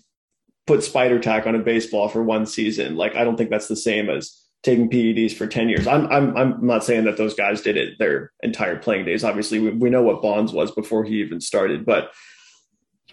put 0.69 0.85
spider 0.85 1.19
tack 1.19 1.49
on 1.49 1.57
a 1.57 1.59
baseball 1.59 2.09
for 2.09 2.23
one 2.23 2.47
season, 2.47 2.95
like 2.95 3.17
I 3.17 3.25
don't 3.25 3.37
think 3.37 3.51
that's 3.51 3.67
the 3.67 3.75
same 3.75 4.09
as 4.09 4.41
taking 4.63 4.89
PEDs 4.89 5.33
for 5.33 5.49
10 5.49 5.69
years. 5.69 5.89
I'm, 5.89 6.07
I'm, 6.07 6.37
I'm 6.37 6.65
not 6.65 6.85
saying 6.85 7.07
that 7.07 7.17
those 7.17 7.35
guys 7.35 7.61
did 7.61 7.77
it 7.77 7.99
their 7.99 8.31
entire 8.45 8.77
playing 8.77 9.05
days. 9.05 9.25
Obviously, 9.25 9.59
we, 9.59 9.71
we 9.71 9.91
know 9.91 10.03
what 10.03 10.23
Bonds 10.23 10.53
was 10.53 10.71
before 10.71 11.03
he 11.03 11.17
even 11.17 11.41
started, 11.41 11.85
but 11.85 12.13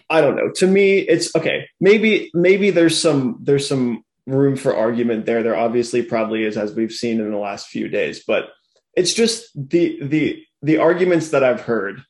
I 0.08 0.20
don't 0.20 0.36
know. 0.36 0.52
To 0.52 0.68
me, 0.68 0.98
it's 0.98 1.34
okay. 1.34 1.66
Maybe, 1.80 2.30
maybe 2.32 2.70
there's 2.70 2.96
some, 2.96 3.38
there's 3.42 3.66
some 3.66 4.04
room 4.24 4.54
for 4.54 4.76
argument 4.76 5.26
there. 5.26 5.42
There 5.42 5.56
obviously 5.56 6.02
probably 6.02 6.44
is, 6.44 6.56
as 6.56 6.74
we've 6.74 6.92
seen 6.92 7.18
in 7.18 7.28
the 7.28 7.38
last 7.38 7.66
few 7.66 7.88
days, 7.88 8.22
but 8.24 8.50
it's 8.94 9.14
just 9.14 9.50
the, 9.56 9.98
the, 10.00 10.44
the 10.62 10.78
arguments 10.78 11.30
that 11.30 11.44
I've 11.44 11.62
heard 11.62 12.02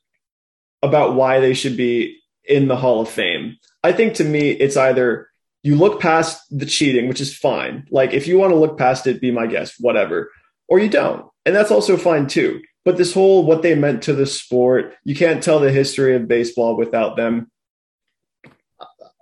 about 0.81 1.15
why 1.15 1.39
they 1.39 1.53
should 1.53 1.77
be 1.77 2.19
in 2.43 2.67
the 2.67 2.75
Hall 2.75 3.01
of 3.01 3.09
Fame. 3.09 3.57
I 3.83 3.91
think 3.91 4.15
to 4.15 4.23
me, 4.23 4.49
it's 4.49 4.77
either 4.77 5.29
you 5.63 5.75
look 5.75 6.01
past 6.01 6.41
the 6.49 6.65
cheating, 6.65 7.07
which 7.07 7.21
is 7.21 7.35
fine. 7.35 7.87
Like 7.91 8.13
if 8.13 8.27
you 8.27 8.37
want 8.37 8.51
to 8.51 8.59
look 8.59 8.77
past 8.77 9.07
it, 9.07 9.21
be 9.21 9.31
my 9.31 9.47
guest, 9.47 9.75
whatever, 9.79 10.31
or 10.67 10.79
you 10.79 10.89
don't. 10.89 11.25
And 11.45 11.55
that's 11.55 11.71
also 11.71 11.97
fine 11.97 12.27
too. 12.27 12.61
But 12.83 12.97
this 12.97 13.13
whole 13.13 13.45
what 13.45 13.61
they 13.61 13.75
meant 13.75 14.03
to 14.03 14.13
the 14.13 14.25
sport, 14.25 14.95
you 15.03 15.15
can't 15.15 15.43
tell 15.43 15.59
the 15.59 15.71
history 15.71 16.15
of 16.15 16.27
baseball 16.27 16.75
without 16.75 17.15
them. 17.15 17.51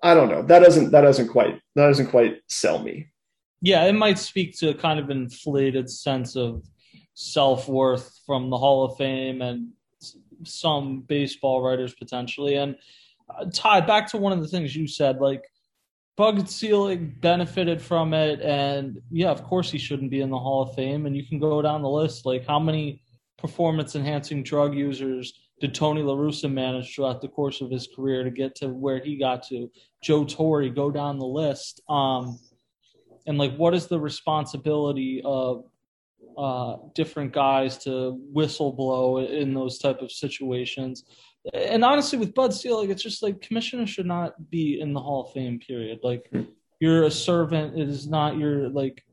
I 0.02 0.14
don't 0.14 0.30
know. 0.30 0.44
That 0.44 0.60
doesn't 0.60 0.92
that 0.92 1.02
doesn't 1.02 1.28
quite 1.28 1.60
that 1.76 1.88
doesn't 1.88 2.08
quite 2.08 2.40
sell 2.48 2.80
me. 2.80 3.08
Yeah, 3.62 3.84
it 3.86 3.94
might 3.94 4.18
speak 4.18 4.58
to 4.60 4.70
a 4.70 4.74
kind 4.74 5.00
of 5.00 5.10
inflated 5.10 5.90
sense 5.90 6.38
of 6.38 6.64
self 7.20 7.68
worth 7.68 8.22
from 8.26 8.50
the 8.50 8.58
Hall 8.58 8.86
of 8.86 8.96
Fame 8.96 9.42
and 9.42 9.68
some 10.46 11.02
baseball 11.02 11.62
writers 11.62 11.94
potentially. 11.94 12.56
And 12.56 12.78
uh, 13.30 13.46
Ty, 13.54 13.82
back 13.82 14.08
to 14.12 14.18
one 14.18 14.32
of 14.32 14.40
the 14.40 14.48
things 14.48 14.74
you 14.74 14.88
said, 14.88 15.20
like 15.20 15.44
Bud 16.16 16.50
Selig 16.50 17.20
benefited 17.20 17.82
from 17.82 18.14
it, 18.14 18.42
and 18.42 19.02
yeah, 19.12 19.32
of 19.32 19.44
course 19.44 19.70
he 19.70 19.78
shouldn't 19.78 20.12
be 20.12 20.22
in 20.22 20.30
the 20.30 20.40
Hall 20.40 20.62
of 20.62 20.76
Fame. 20.76 21.06
And 21.06 21.16
you 21.16 21.26
can 21.28 21.40
go 21.40 21.62
down 21.62 21.82
the 21.82 21.90
list, 21.90 22.26
like 22.26 22.48
how 22.48 22.58
many 22.60 23.02
performance-enhancing 23.38 24.44
drug 24.44 24.74
users 24.74 25.34
did 25.60 25.76
Tony 25.76 26.02
La 26.02 26.14
Russa 26.14 26.50
manage 26.50 26.96
throughout 26.96 27.20
the 27.22 27.28
course 27.28 27.60
of 27.60 27.70
his 27.70 27.90
career 27.94 28.24
to 28.24 28.32
get 28.32 28.56
to 28.56 28.70
where 28.70 29.04
he 29.04 29.18
got 29.18 29.44
to? 29.50 29.70
Joe 30.02 30.24
Torre, 30.24 30.70
go 30.70 30.90
down 30.90 31.20
the 31.20 31.26
list. 31.26 31.82
Um, 31.90 32.40
and 33.28 33.38
like, 33.38 33.58
what 33.58 33.74
is 33.74 33.88
the 33.88 34.00
responsibility 34.00 35.22
of 35.26 35.66
uh, 36.38 36.78
different 36.96 37.34
guys 37.34 37.78
to 37.80 38.20
whistle 38.32 38.72
blow 38.72 39.18
in 39.20 39.54
those 39.54 39.78
type 39.78 40.02
of 40.02 40.12
situations? 40.12 41.04
and 41.54 41.84
honestly, 41.84 42.18
with 42.18 42.34
Bud 42.34 42.54
Selig, 42.54 42.90
it's 42.90 43.04
just 43.04 43.24
like 43.24 43.42
commissioners 43.42 43.90
should 43.90 44.06
not 44.06 44.50
be 44.50 44.80
in 44.80 44.94
the 44.94 45.00
Hall 45.00 45.26
of 45.26 45.34
Fame. 45.34 45.60
Period. 45.60 46.00
Like 46.04 46.32
you're 46.80 47.04
a 47.04 47.12
servant. 47.12 47.78
It 47.78 47.90
is 47.90 48.08
not 48.08 48.38
your 48.38 48.70
like. 48.70 49.04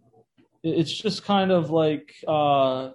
It's 0.62 0.92
just 0.92 1.24
kind 1.24 1.52
of 1.52 1.70
like 1.70 2.12
uh, 2.26 2.90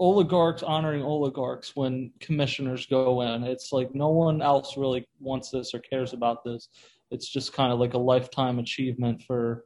oligarchs 0.00 0.62
honoring 0.62 1.02
oligarchs 1.02 1.76
when 1.76 2.10
commissioners 2.20 2.86
go 2.86 3.22
in. 3.22 3.44
It's 3.44 3.72
like 3.72 3.94
no 3.94 4.08
one 4.08 4.42
else 4.42 4.76
really 4.76 5.06
wants 5.20 5.50
this 5.50 5.74
or 5.74 5.78
cares 5.78 6.12
about 6.12 6.42
this. 6.44 6.68
It's 7.10 7.28
just 7.28 7.52
kind 7.52 7.72
of 7.72 7.78
like 7.78 7.94
a 7.94 7.98
lifetime 7.98 8.58
achievement 8.58 9.22
for 9.22 9.64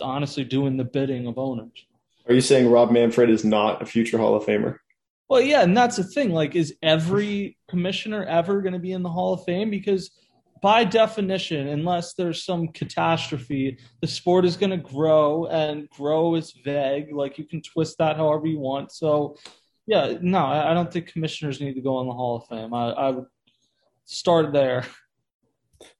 honestly 0.00 0.44
doing 0.44 0.76
the 0.76 0.84
bidding 0.84 1.26
of 1.26 1.38
owners. 1.38 1.86
Are 2.28 2.34
you 2.34 2.40
saying 2.40 2.70
Rob 2.70 2.90
Manfred 2.90 3.30
is 3.30 3.44
not 3.44 3.80
a 3.82 3.86
future 3.86 4.18
Hall 4.18 4.34
of 4.34 4.44
Famer? 4.44 4.78
Well, 5.28 5.40
yeah, 5.40 5.62
and 5.62 5.76
that's 5.76 5.96
the 5.96 6.04
thing. 6.04 6.30
Like, 6.30 6.54
is 6.56 6.74
every 6.82 7.56
commissioner 7.68 8.24
ever 8.24 8.60
going 8.62 8.72
to 8.72 8.78
be 8.78 8.92
in 8.92 9.02
the 9.02 9.10
Hall 9.10 9.34
of 9.34 9.44
Fame? 9.44 9.70
Because 9.70 10.10
by 10.62 10.84
definition, 10.84 11.68
unless 11.68 12.14
there's 12.14 12.44
some 12.44 12.68
catastrophe, 12.68 13.78
the 14.00 14.06
sport 14.06 14.44
is 14.44 14.56
going 14.56 14.70
to 14.70 14.76
grow, 14.76 15.46
and 15.46 15.88
grow 15.90 16.34
is 16.34 16.52
vague. 16.64 17.12
Like, 17.12 17.38
you 17.38 17.44
can 17.44 17.62
twist 17.62 17.98
that 17.98 18.16
however 18.16 18.46
you 18.46 18.58
want. 18.58 18.90
So, 18.92 19.36
yeah, 19.86 20.18
no, 20.20 20.44
I 20.44 20.74
don't 20.74 20.92
think 20.92 21.12
commissioners 21.12 21.60
need 21.60 21.74
to 21.74 21.82
go 21.82 22.00
in 22.00 22.06
the 22.06 22.14
Hall 22.14 22.36
of 22.36 22.46
Fame. 22.46 22.74
I, 22.74 22.90
I 22.90 23.10
would 23.10 23.26
start 24.04 24.52
there. 24.52 24.84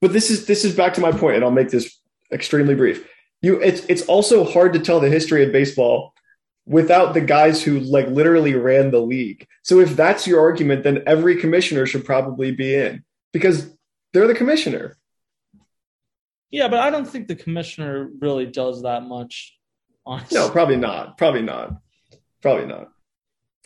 But 0.01 0.11
this 0.13 0.29
is 0.29 0.45
this 0.45 0.65
is 0.65 0.75
back 0.75 0.93
to 0.95 1.01
my 1.01 1.11
point, 1.11 1.35
and 1.37 1.45
I'll 1.45 1.51
make 1.51 1.69
this 1.69 1.99
extremely 2.31 2.75
brief. 2.75 3.07
You, 3.41 3.61
it's 3.61 3.85
it's 3.85 4.01
also 4.03 4.43
hard 4.43 4.73
to 4.73 4.79
tell 4.79 4.99
the 4.99 5.09
history 5.09 5.45
of 5.45 5.51
baseball 5.51 6.13
without 6.65 7.13
the 7.13 7.21
guys 7.21 7.63
who 7.63 7.79
like 7.79 8.07
literally 8.07 8.53
ran 8.53 8.91
the 8.91 8.99
league. 8.99 9.47
So 9.63 9.79
if 9.79 9.95
that's 9.95 10.27
your 10.27 10.39
argument, 10.41 10.83
then 10.83 11.03
every 11.07 11.37
commissioner 11.37 11.85
should 11.85 12.05
probably 12.05 12.51
be 12.51 12.75
in 12.75 13.03
because 13.33 13.73
they're 14.13 14.27
the 14.27 14.35
commissioner. 14.35 14.97
Yeah, 16.51 16.67
but 16.67 16.79
I 16.79 16.89
don't 16.89 17.05
think 17.05 17.27
the 17.27 17.35
commissioner 17.35 18.09
really 18.19 18.45
does 18.45 18.83
that 18.83 19.03
much. 19.03 19.57
Honestly. 20.05 20.37
No, 20.37 20.49
probably 20.49 20.77
not. 20.77 21.17
Probably 21.17 21.41
not. 21.43 21.73
Probably 22.41 22.65
not. 22.65 22.89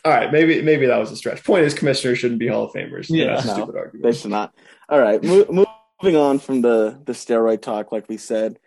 All 0.04 0.12
right, 0.12 0.30
maybe 0.30 0.60
maybe 0.60 0.86
that 0.86 0.98
was 0.98 1.10
a 1.10 1.16
stretch. 1.16 1.42
Point 1.44 1.64
is, 1.64 1.72
commissioners 1.72 2.18
shouldn't 2.18 2.38
be 2.38 2.46
Hall 2.46 2.64
of 2.64 2.72
Famers. 2.72 3.06
Yeah, 3.08 3.36
that's 3.36 3.46
no, 3.46 3.54
stupid 3.54 3.76
argument. 3.76 4.02
They 4.02 4.12
should 4.12 4.30
not. 4.30 4.54
All 4.90 5.00
right, 5.00 5.22
mo- 5.22 5.66
moving 6.02 6.16
on 6.16 6.38
from 6.38 6.60
the 6.60 7.00
the 7.06 7.14
steroid 7.14 7.62
talk, 7.62 7.90
like 7.90 8.06
we 8.06 8.18
said, 8.18 8.58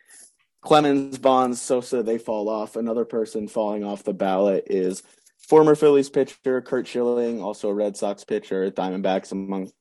Clemens, 0.62 1.18
Bonds, 1.18 1.62
Sosa, 1.62 2.04
they 2.04 2.18
fall 2.18 2.50
off. 2.50 2.76
Another 2.76 3.06
person 3.06 3.48
falling 3.48 3.84
off 3.84 4.04
the 4.04 4.14
ballot 4.14 4.66
is 4.68 5.04
former 5.38 5.76
Phillies 5.76 6.10
pitcher 6.10 6.62
Curt 6.62 6.88
Schilling, 6.88 7.42
also 7.42 7.70
a 7.70 7.74
Red 7.74 7.96
Sox 7.96 8.24
pitcher, 8.24 8.70
Diamondbacks, 8.72 9.32
among 9.32 9.72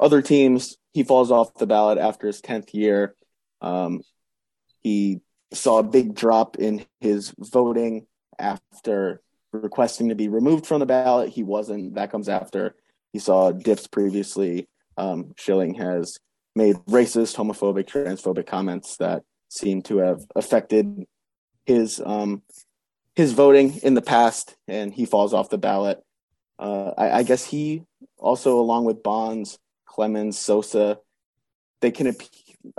other 0.00 0.22
teams. 0.22 0.76
He 0.92 1.04
falls 1.04 1.30
off 1.30 1.54
the 1.54 1.66
ballot 1.66 1.98
after 1.98 2.26
his 2.26 2.40
10th 2.40 2.74
year. 2.74 3.14
Um, 3.60 4.00
he 4.80 5.20
saw 5.52 5.78
a 5.78 5.84
big 5.84 6.14
drop 6.14 6.56
in 6.56 6.84
his 7.00 7.32
voting 7.38 8.06
after 8.38 9.22
requesting 9.52 10.08
to 10.08 10.14
be 10.14 10.28
removed 10.28 10.66
from 10.66 10.80
the 10.80 10.86
ballot. 10.86 11.30
He 11.30 11.42
wasn't. 11.42 11.94
That 11.94 12.10
comes 12.10 12.28
after 12.28 12.74
he 13.12 13.18
saw 13.18 13.52
dips 13.52 13.86
previously. 13.86 14.68
Um, 14.96 15.32
Schilling 15.36 15.74
has 15.74 16.18
made 16.54 16.76
racist, 16.88 17.36
homophobic, 17.36 17.86
transphobic 17.86 18.46
comments 18.46 18.96
that 18.96 19.22
seem 19.52 19.82
to 19.82 19.98
have 19.98 20.24
affected 20.34 21.04
his 21.66 22.00
um, 22.04 22.42
his 23.14 23.32
voting 23.32 23.78
in 23.82 23.94
the 23.94 24.02
past, 24.02 24.56
and 24.66 24.92
he 24.94 25.04
falls 25.04 25.34
off 25.34 25.50
the 25.50 25.58
ballot. 25.58 26.02
Uh, 26.58 26.92
I, 26.96 27.10
I, 27.18 27.22
guess 27.22 27.44
he 27.44 27.82
also, 28.16 28.58
along 28.58 28.84
with 28.84 29.02
Bonds, 29.02 29.58
Clemens, 29.84 30.38
Sosa, 30.38 30.98
they 31.80 31.90
can 31.90 32.06
ap- 32.06 32.22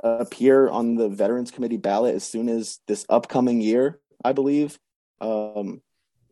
appear 0.04 0.70
on 0.70 0.96
the 0.96 1.10
Veterans 1.10 1.52
Committee 1.52 1.78
ballot 1.78 2.16
as 2.16 2.24
soon 2.24 2.50
as 2.50 2.80
this 2.88 3.06
upcoming 3.10 3.62
year, 3.62 4.00
I 4.24 4.32
believe. 4.32 4.80
Um, 5.22 5.82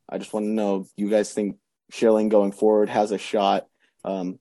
I 0.10 0.18
just 0.18 0.34
want 0.34 0.46
to 0.46 0.52
know, 0.52 0.88
you 0.96 1.10
guys 1.10 1.34
think 1.34 1.58
Schilling 1.92 2.30
going 2.30 2.54
forward 2.54 2.90
has 2.90 3.12
a 3.12 3.18
shot? 3.18 3.68
Um, 4.06 4.40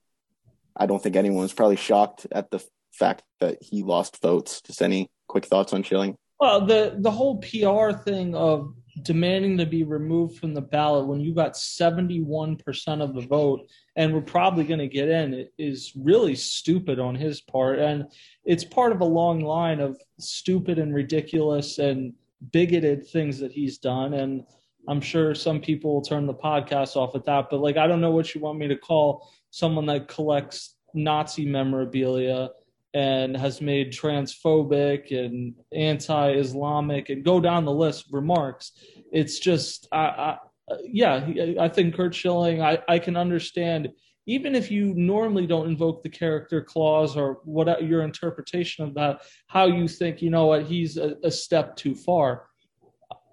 I 0.75 0.85
don't 0.85 1.03
think 1.03 1.15
anyone's 1.15 1.53
probably 1.53 1.75
shocked 1.75 2.27
at 2.31 2.49
the 2.49 2.63
fact 2.91 3.23
that 3.39 3.57
he 3.61 3.83
lost 3.83 4.21
votes. 4.21 4.61
Just 4.61 4.81
any 4.81 5.09
quick 5.27 5.45
thoughts 5.45 5.73
on 5.73 5.83
Schilling? 5.83 6.15
Well, 6.39 6.65
the 6.65 6.95
the 6.99 7.11
whole 7.11 7.39
PR 7.39 7.97
thing 7.97 8.35
of 8.35 8.73
demanding 9.03 9.57
to 9.57 9.65
be 9.65 9.83
removed 9.83 10.37
from 10.37 10.53
the 10.53 10.61
ballot 10.61 11.07
when 11.07 11.21
you 11.21 11.33
got 11.33 11.53
71% 11.53 13.01
of 13.01 13.13
the 13.13 13.21
vote 13.21 13.67
and 13.95 14.13
we're 14.13 14.21
probably 14.21 14.63
going 14.65 14.79
to 14.79 14.87
get 14.87 15.07
in 15.07 15.47
is 15.57 15.93
really 15.95 16.35
stupid 16.35 16.99
on 16.99 17.15
his 17.15 17.39
part 17.39 17.79
and 17.79 18.05
it's 18.43 18.65
part 18.65 18.91
of 18.91 18.99
a 18.99 19.05
long 19.05 19.39
line 19.39 19.79
of 19.79 19.97
stupid 20.19 20.77
and 20.77 20.93
ridiculous 20.93 21.79
and 21.79 22.13
bigoted 22.51 23.07
things 23.07 23.39
that 23.39 23.51
he's 23.51 23.77
done 23.77 24.13
and 24.13 24.43
I'm 24.87 25.01
sure 25.01 25.35
some 25.35 25.61
people 25.61 25.93
will 25.93 26.01
turn 26.01 26.25
the 26.25 26.33
podcast 26.33 26.95
off 26.95 27.15
at 27.15 27.25
that, 27.25 27.47
but 27.49 27.59
like 27.59 27.77
I 27.77 27.87
don't 27.87 28.01
know 28.01 28.11
what 28.11 28.33
you 28.33 28.41
want 28.41 28.59
me 28.59 28.67
to 28.67 28.75
call 28.75 29.29
someone 29.51 29.85
that 29.87 30.07
collects 30.07 30.75
Nazi 30.93 31.45
memorabilia 31.45 32.49
and 32.93 33.37
has 33.37 33.61
made 33.61 33.93
transphobic 33.93 35.17
and 35.17 35.53
anti-Islamic 35.73 37.09
and 37.09 37.23
go 37.23 37.39
down 37.39 37.65
the 37.65 37.71
list 37.71 38.05
remarks. 38.11 38.73
It's 39.11 39.39
just, 39.39 39.87
I, 39.91 39.97
I 39.97 40.37
yeah, 40.83 41.27
I 41.59 41.67
think 41.67 41.95
Curt 41.95 42.13
Schilling. 42.15 42.61
I, 42.61 42.79
I 42.87 42.99
can 42.99 43.17
understand 43.17 43.89
even 44.27 44.55
if 44.55 44.69
you 44.69 44.93
normally 44.95 45.47
don't 45.47 45.67
invoke 45.67 46.03
the 46.03 46.09
character 46.09 46.61
clause 46.61 47.17
or 47.17 47.39
what 47.43 47.83
your 47.83 48.03
interpretation 48.03 48.85
of 48.85 48.93
that, 48.93 49.21
how 49.47 49.65
you 49.65 49.87
think, 49.87 50.21
you 50.21 50.29
know 50.29 50.45
what, 50.45 50.63
he's 50.63 50.97
a, 50.97 51.15
a 51.23 51.31
step 51.31 51.75
too 51.75 51.95
far. 51.95 52.45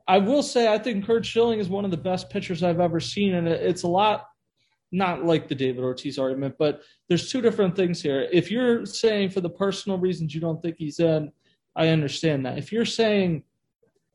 I 0.09 0.19
will 0.19 0.43
say, 0.43 0.73
I 0.73 0.79
think 0.79 1.05
Curt 1.05 1.27
Schilling 1.27 1.61
is 1.61 1.69
one 1.69 1.85
of 1.85 1.91
the 1.91 1.99
best 1.99 2.31
pitchers 2.31 2.63
I've 2.63 2.81
ever 2.81 3.01
seen, 3.01 3.35
and 3.35 3.47
it's 3.47 3.83
a 3.83 3.89
lot 3.89 4.27
not 4.91 5.25
like 5.25 5.49
the 5.49 5.55
David 5.55 5.85
Ortiz 5.85 6.19
argument, 6.19 6.57
but 6.59 6.83
there's 7.09 7.31
two 7.31 7.41
different 7.41 7.77
things 7.77 8.01
here. 8.01 8.29
If 8.33 8.51
you're 8.51 8.87
saying 8.87 9.31
for 9.31 9.41
the 9.41 9.51
personal 9.51 9.99
reasons 9.99 10.35
you 10.35 10.41
don't 10.41 10.63
think 10.63 10.77
he's 10.79 11.01
in, 11.01 11.33
I 11.77 11.89
understand 11.89 12.47
that. 12.47 12.59
If 12.59 12.73
you're 12.73 12.85
saying 12.85 13.45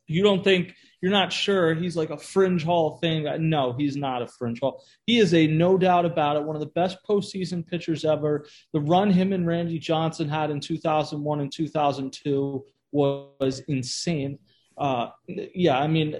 you 0.06 0.22
don't 0.22 0.44
think 0.44 0.74
you're 1.00 1.12
not 1.12 1.32
sure 1.32 1.74
he's 1.74 1.96
like 1.96 2.10
a 2.10 2.16
fringe 2.16 2.64
Hall 2.64 2.94
of 2.94 3.00
Fame 3.00 3.26
no, 3.48 3.72
he's 3.72 3.96
not 3.96 4.22
a 4.22 4.26
fringe 4.26 4.60
Hall. 4.60 4.82
He 5.06 5.18
is 5.18 5.34
a 5.34 5.46
no 5.46 5.78
doubt 5.78 6.04
about 6.04 6.36
it, 6.36 6.42
one 6.42 6.56
of 6.56 6.60
the 6.60 6.66
best 6.66 6.98
postseason 7.08 7.66
pitchers 7.66 8.04
ever. 8.04 8.46
The 8.72 8.80
run 8.80 9.10
him 9.10 9.32
and 9.32 9.46
Randy 9.46 9.78
Johnson 9.78 10.28
had 10.28 10.50
in 10.50 10.60
2001 10.60 11.40
and 11.40 11.52
2002 11.52 12.64
was 12.92 13.62
insane. 13.68 14.38
Uh, 14.76 15.08
yeah, 15.26 15.78
I 15.78 15.86
mean, 15.86 16.16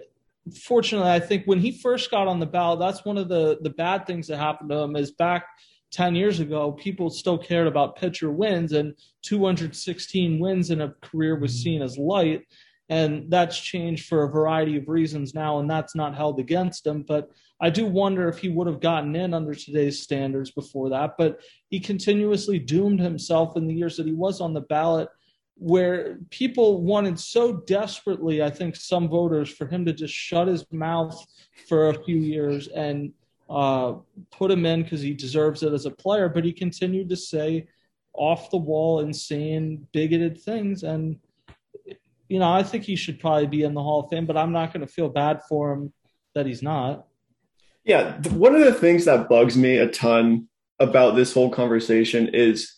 fortunately, 0.52 1.10
I 1.10 1.20
think 1.20 1.44
when 1.46 1.58
he 1.58 1.72
first 1.78 2.10
got 2.10 2.28
on 2.28 2.40
the 2.40 2.46
ballot, 2.46 2.80
that's 2.80 3.04
one 3.04 3.18
of 3.18 3.28
the 3.28 3.58
the 3.62 3.70
bad 3.70 4.06
things 4.06 4.26
that 4.28 4.38
happened 4.38 4.70
to 4.70 4.78
him. 4.78 4.96
Is 4.96 5.12
back 5.12 5.46
10 5.92 6.14
years 6.14 6.40
ago, 6.40 6.72
people 6.72 7.08
still 7.08 7.38
cared 7.38 7.66
about 7.66 7.96
pitcher 7.96 8.30
wins, 8.30 8.72
and 8.72 8.94
216 9.22 10.38
wins 10.38 10.70
in 10.70 10.80
a 10.82 10.94
career 11.02 11.38
was 11.38 11.52
mm-hmm. 11.52 11.62
seen 11.62 11.82
as 11.82 11.96
light. 11.98 12.42
And 12.90 13.30
that's 13.30 13.58
changed 13.58 14.06
for 14.06 14.24
a 14.24 14.30
variety 14.30 14.76
of 14.76 14.88
reasons 14.88 15.34
now, 15.34 15.58
and 15.58 15.70
that's 15.70 15.94
not 15.94 16.14
held 16.14 16.38
against 16.38 16.86
him. 16.86 17.02
But 17.02 17.30
I 17.58 17.70
do 17.70 17.86
wonder 17.86 18.28
if 18.28 18.38
he 18.38 18.50
would 18.50 18.66
have 18.66 18.80
gotten 18.80 19.16
in 19.16 19.32
under 19.32 19.54
today's 19.54 20.02
standards 20.02 20.50
before 20.50 20.90
that. 20.90 21.12
But 21.16 21.40
he 21.70 21.80
continuously 21.80 22.58
doomed 22.58 23.00
himself 23.00 23.56
in 23.56 23.66
the 23.66 23.74
years 23.74 23.96
that 23.96 24.06
he 24.06 24.12
was 24.12 24.42
on 24.42 24.52
the 24.52 24.60
ballot 24.60 25.08
where 25.56 26.18
people 26.30 26.82
wanted 26.82 27.18
so 27.18 27.52
desperately, 27.52 28.42
I 28.42 28.50
think, 28.50 28.76
some 28.76 29.08
voters 29.08 29.48
for 29.48 29.66
him 29.66 29.84
to 29.86 29.92
just 29.92 30.14
shut 30.14 30.48
his 30.48 30.64
mouth 30.72 31.24
for 31.68 31.90
a 31.90 32.04
few 32.04 32.16
years 32.16 32.68
and 32.68 33.12
uh, 33.48 33.94
put 34.30 34.50
him 34.50 34.66
in 34.66 34.82
because 34.82 35.00
he 35.00 35.14
deserves 35.14 35.62
it 35.62 35.72
as 35.72 35.86
a 35.86 35.90
player. 35.90 36.28
But 36.28 36.44
he 36.44 36.52
continued 36.52 37.08
to 37.10 37.16
say 37.16 37.68
off 38.12 38.50
the 38.50 38.56
wall, 38.56 39.00
insane, 39.00 39.86
bigoted 39.92 40.40
things. 40.40 40.82
And, 40.82 41.18
you 42.28 42.38
know, 42.38 42.50
I 42.50 42.62
think 42.62 42.84
he 42.84 42.96
should 42.96 43.20
probably 43.20 43.46
be 43.46 43.62
in 43.62 43.74
the 43.74 43.82
Hall 43.82 44.00
of 44.04 44.10
Fame, 44.10 44.26
but 44.26 44.36
I'm 44.36 44.52
not 44.52 44.72
going 44.72 44.86
to 44.86 44.92
feel 44.92 45.08
bad 45.08 45.40
for 45.48 45.72
him 45.72 45.92
that 46.34 46.46
he's 46.46 46.62
not. 46.62 47.06
Yeah. 47.84 48.20
One 48.30 48.54
of 48.54 48.64
the 48.64 48.72
things 48.72 49.04
that 49.04 49.28
bugs 49.28 49.56
me 49.56 49.76
a 49.76 49.88
ton 49.88 50.48
about 50.80 51.14
this 51.14 51.32
whole 51.32 51.50
conversation 51.50 52.28
is 52.34 52.74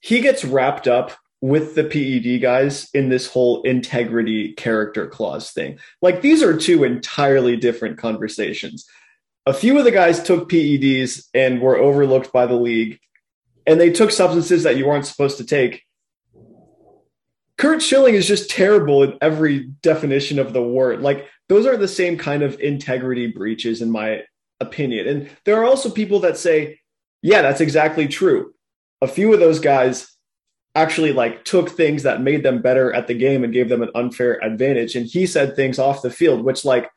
he 0.00 0.20
gets 0.20 0.44
wrapped 0.44 0.88
up 0.88 1.12
with 1.40 1.74
the 1.74 1.84
PED 1.84 2.42
guys 2.42 2.88
in 2.92 3.08
this 3.08 3.26
whole 3.26 3.62
integrity 3.62 4.52
character 4.52 5.06
clause 5.06 5.50
thing. 5.50 5.78
Like 6.02 6.20
these 6.20 6.42
are 6.42 6.56
two 6.56 6.84
entirely 6.84 7.56
different 7.56 7.98
conversations. 7.98 8.86
A 9.46 9.54
few 9.54 9.78
of 9.78 9.84
the 9.84 9.90
guys 9.90 10.22
took 10.22 10.50
PEDs 10.50 11.26
and 11.32 11.62
were 11.62 11.78
overlooked 11.78 12.32
by 12.32 12.46
the 12.46 12.54
league, 12.54 12.98
and 13.66 13.80
they 13.80 13.90
took 13.90 14.10
substances 14.10 14.64
that 14.64 14.76
you 14.76 14.86
weren't 14.86 15.06
supposed 15.06 15.38
to 15.38 15.44
take. 15.44 15.84
Curt 17.56 17.82
Schilling 17.82 18.14
is 18.14 18.28
just 18.28 18.50
terrible 18.50 19.02
in 19.02 19.18
every 19.20 19.70
definition 19.82 20.38
of 20.38 20.52
the 20.52 20.62
word. 20.62 21.00
Like 21.00 21.26
those 21.48 21.66
are 21.66 21.76
the 21.76 21.88
same 21.88 22.16
kind 22.16 22.42
of 22.42 22.58
integrity 22.60 23.26
breaches, 23.26 23.82
in 23.82 23.90
my 23.90 24.22
opinion. 24.60 25.08
And 25.08 25.30
there 25.44 25.58
are 25.60 25.64
also 25.64 25.90
people 25.90 26.20
that 26.20 26.36
say, 26.36 26.80
yeah, 27.22 27.42
that's 27.42 27.60
exactly 27.60 28.08
true. 28.08 28.54
A 29.02 29.08
few 29.08 29.32
of 29.32 29.40
those 29.40 29.58
guys 29.58 30.09
actually 30.74 31.12
like 31.12 31.44
took 31.44 31.70
things 31.70 32.04
that 32.04 32.22
made 32.22 32.42
them 32.42 32.62
better 32.62 32.92
at 32.92 33.06
the 33.06 33.14
game 33.14 33.42
and 33.42 33.52
gave 33.52 33.68
them 33.68 33.82
an 33.82 33.90
unfair 33.94 34.42
advantage. 34.44 34.94
And 34.94 35.06
he 35.06 35.26
said 35.26 35.56
things 35.56 35.78
off 35.78 36.02
the 36.02 36.10
field 36.10 36.44
which 36.44 36.64
like 36.64 36.88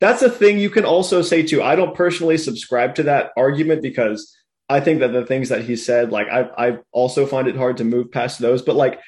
that's 0.00 0.22
a 0.22 0.30
thing 0.30 0.58
you 0.58 0.70
can 0.70 0.84
also 0.84 1.22
say 1.22 1.42
too. 1.42 1.62
I 1.62 1.76
don't 1.76 1.94
personally 1.94 2.38
subscribe 2.38 2.94
to 2.96 3.02
that 3.04 3.30
argument 3.36 3.82
because 3.82 4.34
i 4.70 4.80
think 4.80 5.00
that 5.00 5.14
the 5.14 5.24
things 5.24 5.48
that 5.48 5.64
he 5.64 5.76
said 5.76 6.12
like 6.12 6.28
i, 6.28 6.42
I 6.58 6.78
also 6.92 7.24
find 7.24 7.48
it 7.48 7.56
hard 7.56 7.78
to 7.78 7.84
move 7.84 8.10
past 8.12 8.38
those. 8.38 8.62
But 8.62 8.76
like 8.76 9.00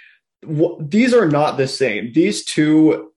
w- 0.43 0.77
these 0.81 1.15
are 1.15 1.27
not 1.27 1.57
the 1.57 1.69
same. 1.69 2.13
These 2.13 2.45
two 2.45 3.11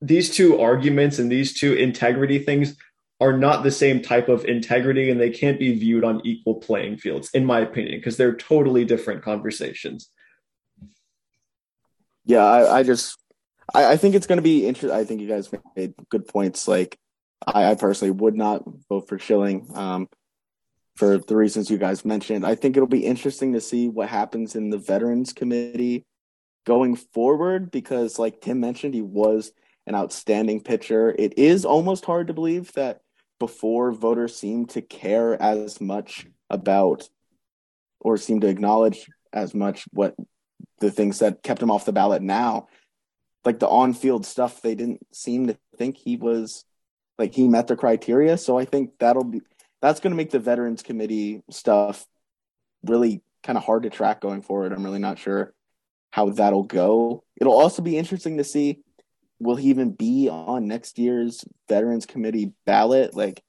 these 0.00 0.30
two 0.34 0.60
arguments 0.60 1.18
and 1.18 1.30
these 1.30 1.52
two 1.52 1.74
integrity 1.74 2.38
things 2.38 2.76
are 3.20 3.36
not 3.36 3.64
the 3.64 3.70
same 3.70 4.00
type 4.00 4.28
of 4.28 4.44
integrity 4.44 5.10
and 5.10 5.20
they 5.20 5.30
can't 5.30 5.58
be 5.58 5.76
viewed 5.76 6.04
on 6.04 6.24
equal 6.24 6.54
playing 6.54 6.96
fields 6.96 7.30
in 7.34 7.44
my 7.44 7.60
opinion 7.60 7.98
because 7.98 8.16
they're 8.16 8.36
totally 8.36 8.84
different 8.84 9.22
conversations 9.22 10.08
yeah, 12.28 12.44
I, 12.44 12.78
I 12.78 12.82
just 12.82 13.18
I, 13.74 13.92
I, 13.92 13.96
think 13.96 14.14
it's 14.14 14.26
going 14.26 14.36
to 14.36 14.42
be 14.42 14.66
interesting. 14.66 14.96
I 14.96 15.04
think 15.04 15.22
you 15.22 15.28
guys 15.28 15.50
made 15.74 15.94
good 16.10 16.28
points. 16.28 16.68
Like 16.68 16.98
I, 17.44 17.70
I 17.70 17.74
personally 17.74 18.12
would 18.12 18.36
not 18.36 18.62
vote 18.88 19.08
for 19.08 19.18
Schilling 19.18 19.66
um, 19.74 20.08
for 20.94 21.16
the 21.16 21.34
reasons 21.34 21.70
you 21.70 21.78
guys 21.78 22.04
mentioned. 22.04 22.46
I 22.46 22.54
think 22.54 22.76
it'll 22.76 22.86
be 22.86 23.06
interesting 23.06 23.54
to 23.54 23.62
see 23.62 23.88
what 23.88 24.10
happens 24.10 24.54
in 24.54 24.68
the 24.68 24.78
Veterans 24.78 25.32
Committee 25.32 26.04
going 26.66 26.96
forward 26.96 27.70
because, 27.70 28.18
like 28.18 28.42
Tim 28.42 28.60
mentioned, 28.60 28.92
he 28.92 29.02
was 29.02 29.50
an 29.86 29.94
outstanding 29.94 30.60
pitcher. 30.60 31.14
It 31.18 31.38
is 31.38 31.64
almost 31.64 32.04
hard 32.04 32.26
to 32.26 32.34
believe 32.34 32.70
that 32.74 33.00
before 33.40 33.90
voters 33.92 34.36
seemed 34.36 34.68
to 34.70 34.82
care 34.82 35.40
as 35.40 35.80
much 35.80 36.26
about 36.50 37.08
or 38.00 38.18
seem 38.18 38.40
to 38.40 38.48
acknowledge 38.48 39.08
as 39.32 39.54
much 39.54 39.84
what 39.92 40.14
the 40.80 40.90
things 40.90 41.18
that 41.18 41.42
kept 41.42 41.62
him 41.62 41.70
off 41.70 41.84
the 41.84 41.92
ballot 41.92 42.22
now 42.22 42.68
like 43.44 43.58
the 43.58 43.68
on-field 43.68 44.26
stuff 44.26 44.60
they 44.60 44.74
didn't 44.74 45.00
seem 45.14 45.46
to 45.46 45.56
think 45.76 45.96
he 45.96 46.16
was 46.16 46.64
like 47.18 47.34
he 47.34 47.48
met 47.48 47.66
the 47.66 47.76
criteria. 47.76 48.36
So 48.36 48.58
i 48.58 48.64
think 48.64 48.98
that'll 48.98 49.24
be 49.24 49.40
that's 49.80 50.00
going 50.00 50.10
to 50.10 50.16
make 50.16 50.30
the 50.30 50.38
veterans 50.38 50.82
committee 50.82 51.42
stuff 51.50 52.06
really 52.84 53.22
kind 53.42 53.56
of 53.56 53.64
hard 53.64 53.84
to 53.84 53.90
track 53.90 54.20
going 54.20 54.42
forward. 54.42 54.72
I'm 54.72 54.84
really 54.84 54.98
not 54.98 55.18
sure 55.18 55.54
how 56.10 56.30
that'll 56.30 56.64
go. 56.64 57.22
It'll 57.40 57.56
also 57.56 57.80
be 57.80 57.96
interesting 57.96 58.38
to 58.38 58.44
see 58.44 58.80
will 59.40 59.54
he 59.54 59.70
even 59.70 59.92
be 59.92 60.28
on 60.28 60.66
next 60.66 60.98
year's 60.98 61.44
veterans 61.68 62.06
committee 62.06 62.52
ballot? 62.66 63.14
Like 63.14 63.42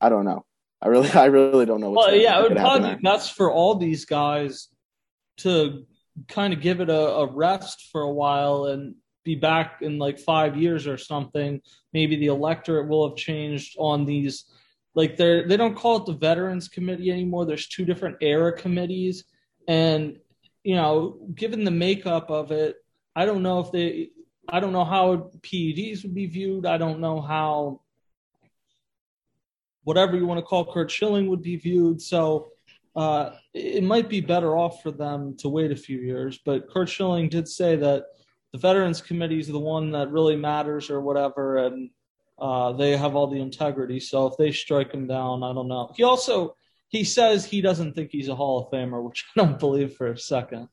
i 0.00 0.08
don't 0.08 0.24
know. 0.24 0.44
I 0.82 0.88
really 0.88 1.10
i 1.24 1.26
really 1.26 1.64
don't 1.64 1.80
know 1.80 1.90
well 1.90 2.14
yeah 2.14 2.38
it 2.38 2.42
would 2.42 2.58
probably 2.58 2.96
be 2.96 3.02
best 3.02 3.32
for 3.34 3.50
all 3.50 3.76
these 3.76 4.04
guys 4.04 4.68
to 5.38 5.86
kind 6.28 6.52
of 6.52 6.60
give 6.60 6.80
it 6.80 6.90
a, 6.90 7.08
a 7.08 7.32
rest 7.32 7.88
for 7.90 8.02
a 8.02 8.12
while 8.12 8.66
and 8.66 8.94
be 9.24 9.34
back 9.34 9.78
in 9.82 9.98
like 9.98 10.18
five 10.18 10.56
years 10.56 10.86
or 10.86 10.98
something. 10.98 11.60
Maybe 11.92 12.16
the 12.16 12.26
electorate 12.26 12.88
will 12.88 13.08
have 13.08 13.16
changed 13.16 13.76
on 13.78 14.04
these. 14.04 14.44
Like 14.94 15.16
they're 15.16 15.46
they 15.48 15.56
don't 15.56 15.76
call 15.76 15.98
it 15.98 16.06
the 16.06 16.12
Veterans 16.12 16.68
Committee 16.68 17.10
anymore. 17.10 17.46
There's 17.46 17.68
two 17.68 17.84
different 17.84 18.16
era 18.20 18.52
committees, 18.52 19.24
and 19.66 20.18
you 20.64 20.74
know, 20.74 21.18
given 21.34 21.64
the 21.64 21.70
makeup 21.70 22.30
of 22.30 22.52
it, 22.52 22.76
I 23.16 23.24
don't 23.24 23.42
know 23.42 23.60
if 23.60 23.72
they. 23.72 24.10
I 24.48 24.60
don't 24.60 24.72
know 24.72 24.84
how 24.84 25.30
PEDs 25.40 26.02
would 26.02 26.14
be 26.14 26.26
viewed. 26.26 26.66
I 26.66 26.76
don't 26.76 27.00
know 27.00 27.20
how 27.20 27.80
whatever 29.84 30.16
you 30.16 30.26
want 30.26 30.38
to 30.38 30.44
call 30.44 30.72
Curt 30.72 30.90
Schilling 30.90 31.28
would 31.28 31.42
be 31.42 31.56
viewed. 31.56 32.02
So 32.02 32.48
uh, 32.94 33.30
it 33.54 33.82
might 33.82 34.08
be 34.08 34.20
better 34.20 34.56
off 34.56 34.82
for 34.82 34.90
them 34.90 35.36
to 35.38 35.48
wait 35.48 35.72
a 35.72 35.76
few 35.76 35.98
years. 35.98 36.38
But 36.44 36.68
Curt 36.68 36.88
Schilling 36.88 37.28
did 37.28 37.48
say 37.48 37.76
that 37.76 38.04
the 38.52 38.58
Veterans 38.58 39.00
Committee 39.00 39.40
is 39.40 39.48
the 39.48 39.58
one 39.58 39.92
that 39.92 40.10
really 40.10 40.36
matters 40.36 40.90
or 40.90 41.00
whatever, 41.00 41.56
and 41.58 41.90
uh, 42.38 42.72
they 42.72 42.96
have 42.96 43.16
all 43.16 43.28
the 43.28 43.40
integrity. 43.40 43.98
So 43.98 44.26
if 44.26 44.36
they 44.36 44.52
strike 44.52 44.92
him 44.92 45.06
down, 45.06 45.42
I 45.42 45.54
don't 45.54 45.68
know. 45.68 45.92
He 45.96 46.02
also 46.02 46.56
he 46.88 47.04
says 47.04 47.46
he 47.46 47.62
doesn't 47.62 47.94
think 47.94 48.10
he's 48.10 48.28
a 48.28 48.34
Hall 48.34 48.58
of 48.60 48.70
Famer, 48.70 49.02
which 49.08 49.24
I 49.34 49.40
don't 49.40 49.58
believe 49.58 49.94
for 49.94 50.08
a 50.08 50.18
second. 50.18 50.68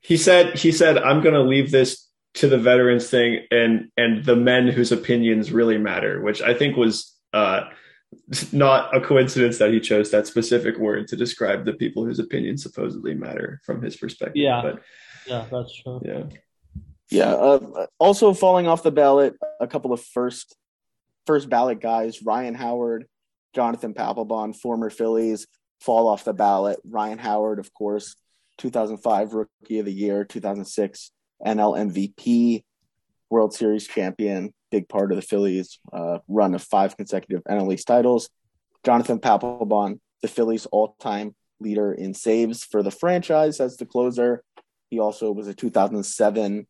He 0.00 0.16
said 0.16 0.58
he 0.58 0.72
said 0.72 0.96
I'm 0.96 1.22
going 1.22 1.34
to 1.34 1.42
leave 1.42 1.70
this 1.70 2.08
to 2.34 2.48
the 2.48 2.58
veterans 2.58 3.08
thing 3.10 3.46
and 3.50 3.90
and 3.98 4.24
the 4.24 4.36
men 4.36 4.68
whose 4.68 4.92
opinions 4.92 5.52
really 5.52 5.78
matter, 5.78 6.22
which 6.22 6.40
I 6.40 6.54
think 6.54 6.76
was. 6.76 7.12
Uh, 7.34 7.68
not 8.52 8.94
a 8.96 9.00
coincidence 9.00 9.58
that 9.58 9.72
he 9.72 9.80
chose 9.80 10.10
that 10.10 10.26
specific 10.26 10.78
word 10.78 11.08
to 11.08 11.16
describe 11.16 11.64
the 11.64 11.72
people 11.72 12.04
whose 12.04 12.18
opinions 12.18 12.62
supposedly 12.62 13.14
matter 13.14 13.60
from 13.64 13.82
his 13.82 13.96
perspective. 13.96 14.36
Yeah, 14.36 14.62
but 14.62 14.82
yeah, 15.26 15.46
that's 15.50 15.74
true. 15.82 16.00
Yeah, 16.04 16.24
yeah. 17.10 17.34
Uh, 17.34 17.86
also, 17.98 18.32
falling 18.32 18.66
off 18.66 18.82
the 18.82 18.90
ballot, 18.90 19.34
a 19.60 19.66
couple 19.66 19.92
of 19.92 20.02
first 20.02 20.56
first 21.26 21.48
ballot 21.48 21.80
guys, 21.80 22.22
Ryan 22.22 22.54
Howard, 22.54 23.06
Jonathan 23.54 23.94
Papelbon, 23.94 24.54
former 24.54 24.90
Phillies, 24.90 25.46
fall 25.80 26.08
off 26.08 26.24
the 26.24 26.32
ballot. 26.32 26.78
Ryan 26.84 27.18
Howard, 27.18 27.58
of 27.58 27.72
course, 27.72 28.16
2005 28.58 29.34
Rookie 29.34 29.78
of 29.78 29.86
the 29.86 29.92
Year, 29.92 30.24
2006 30.24 31.10
NL 31.44 31.92
MVP, 31.92 32.64
World 33.30 33.54
Series 33.54 33.86
champion, 33.86 34.52
big 34.70 34.88
part 34.88 35.12
of 35.12 35.16
the 35.16 35.22
Phillies' 35.22 35.78
uh, 35.92 36.18
run 36.28 36.54
of 36.54 36.62
five 36.62 36.96
consecutive 36.96 37.42
NL 37.44 37.72
East 37.72 37.86
titles. 37.86 38.28
Jonathan 38.84 39.18
Papelbon, 39.18 39.98
the 40.22 40.28
Phillies' 40.28 40.66
all-time 40.66 41.34
leader 41.60 41.92
in 41.92 42.14
saves 42.14 42.64
for 42.64 42.82
the 42.82 42.90
franchise 42.90 43.60
as 43.60 43.76
the 43.76 43.86
closer. 43.86 44.42
He 44.90 45.00
also 45.00 45.32
was 45.32 45.48
a 45.48 45.54
2007 45.54 46.66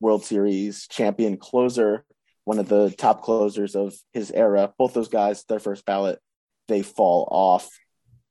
World 0.00 0.24
Series 0.24 0.86
champion 0.88 1.36
closer, 1.36 2.04
one 2.44 2.58
of 2.58 2.68
the 2.68 2.90
top 2.90 3.22
closers 3.22 3.76
of 3.76 3.94
his 4.12 4.30
era. 4.30 4.72
Both 4.78 4.94
those 4.94 5.08
guys, 5.08 5.44
their 5.44 5.58
first 5.58 5.84
ballot, 5.84 6.18
they 6.68 6.82
fall 6.82 7.28
off. 7.30 7.68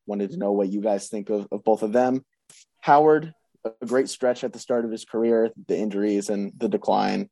Wanted 0.06 0.32
to 0.32 0.38
know 0.38 0.52
what 0.52 0.70
you 0.70 0.82
guys 0.82 1.08
think 1.08 1.30
of, 1.30 1.48
of 1.52 1.64
both 1.64 1.84
of 1.84 1.94
them. 1.94 2.26
Howard, 2.82 3.34
a 3.66 3.86
great 3.86 4.10
stretch 4.10 4.44
at 4.44 4.54
the 4.54 4.60
start 4.60 4.86
of 4.86 4.92
his 4.92 5.06
career, 5.06 5.52
the 5.68 5.78
injuries 5.78 6.30
and 6.30 6.52
the 6.58 6.70
decline. 6.70 7.30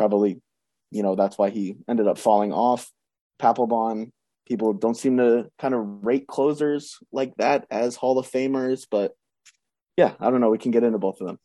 Probably, 0.00 0.40
you 0.90 1.02
know, 1.02 1.14
that's 1.14 1.36
why 1.36 1.50
he 1.50 1.76
ended 1.86 2.08
up 2.08 2.16
falling 2.16 2.54
off. 2.54 2.90
Papelbon, 3.38 4.08
people 4.48 4.72
don't 4.72 4.96
seem 4.96 5.18
to 5.18 5.50
kind 5.58 5.74
of 5.74 5.82
rate 5.84 6.26
closers 6.26 6.96
like 7.12 7.34
that 7.36 7.66
as 7.70 7.96
Hall 7.96 8.18
of 8.18 8.26
Famers, 8.26 8.86
but 8.90 9.12
yeah, 9.98 10.14
I 10.18 10.30
don't 10.30 10.40
know. 10.40 10.48
We 10.48 10.56
can 10.56 10.70
get 10.70 10.84
into 10.84 10.98
both 10.98 11.20
of 11.20 11.26
them. 11.26 11.38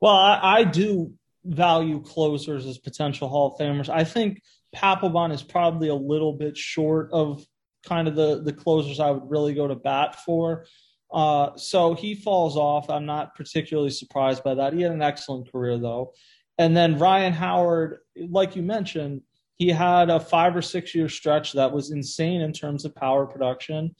Well, 0.00 0.14
I, 0.14 0.40
I 0.42 0.64
do 0.64 1.12
value 1.44 2.00
closers 2.00 2.64
as 2.64 2.78
potential 2.78 3.28
Hall 3.28 3.52
of 3.52 3.60
Famers. 3.60 3.90
I 3.90 4.04
think 4.04 4.40
Papelbon 4.74 5.30
is 5.34 5.42
probably 5.42 5.88
a 5.88 5.94
little 5.94 6.32
bit 6.32 6.56
short 6.56 7.10
of 7.12 7.44
kind 7.86 8.08
of 8.08 8.16
the 8.16 8.42
the 8.42 8.52
closers 8.54 8.98
I 8.98 9.10
would 9.10 9.30
really 9.30 9.52
go 9.52 9.68
to 9.68 9.74
bat 9.74 10.16
for. 10.24 10.64
Uh, 11.12 11.54
so 11.56 11.92
he 11.92 12.14
falls 12.14 12.56
off. 12.56 12.88
I'm 12.88 13.04
not 13.04 13.34
particularly 13.34 13.90
surprised 13.90 14.42
by 14.42 14.54
that. 14.54 14.72
He 14.72 14.80
had 14.80 14.92
an 14.92 15.02
excellent 15.02 15.52
career 15.52 15.78
though. 15.78 16.14
And 16.60 16.76
then 16.76 16.98
Ryan 16.98 17.32
Howard, 17.32 17.98
like 18.28 18.54
you 18.54 18.62
mentioned, 18.62 19.22
he 19.56 19.68
had 19.68 20.10
a 20.10 20.20
five 20.20 20.54
or 20.54 20.62
six 20.62 20.94
year 20.94 21.08
stretch 21.08 21.54
that 21.54 21.72
was 21.72 21.90
insane 21.90 22.42
in 22.42 22.52
terms 22.52 22.84
of 22.84 22.94
power 22.94 23.26
production 23.26 23.94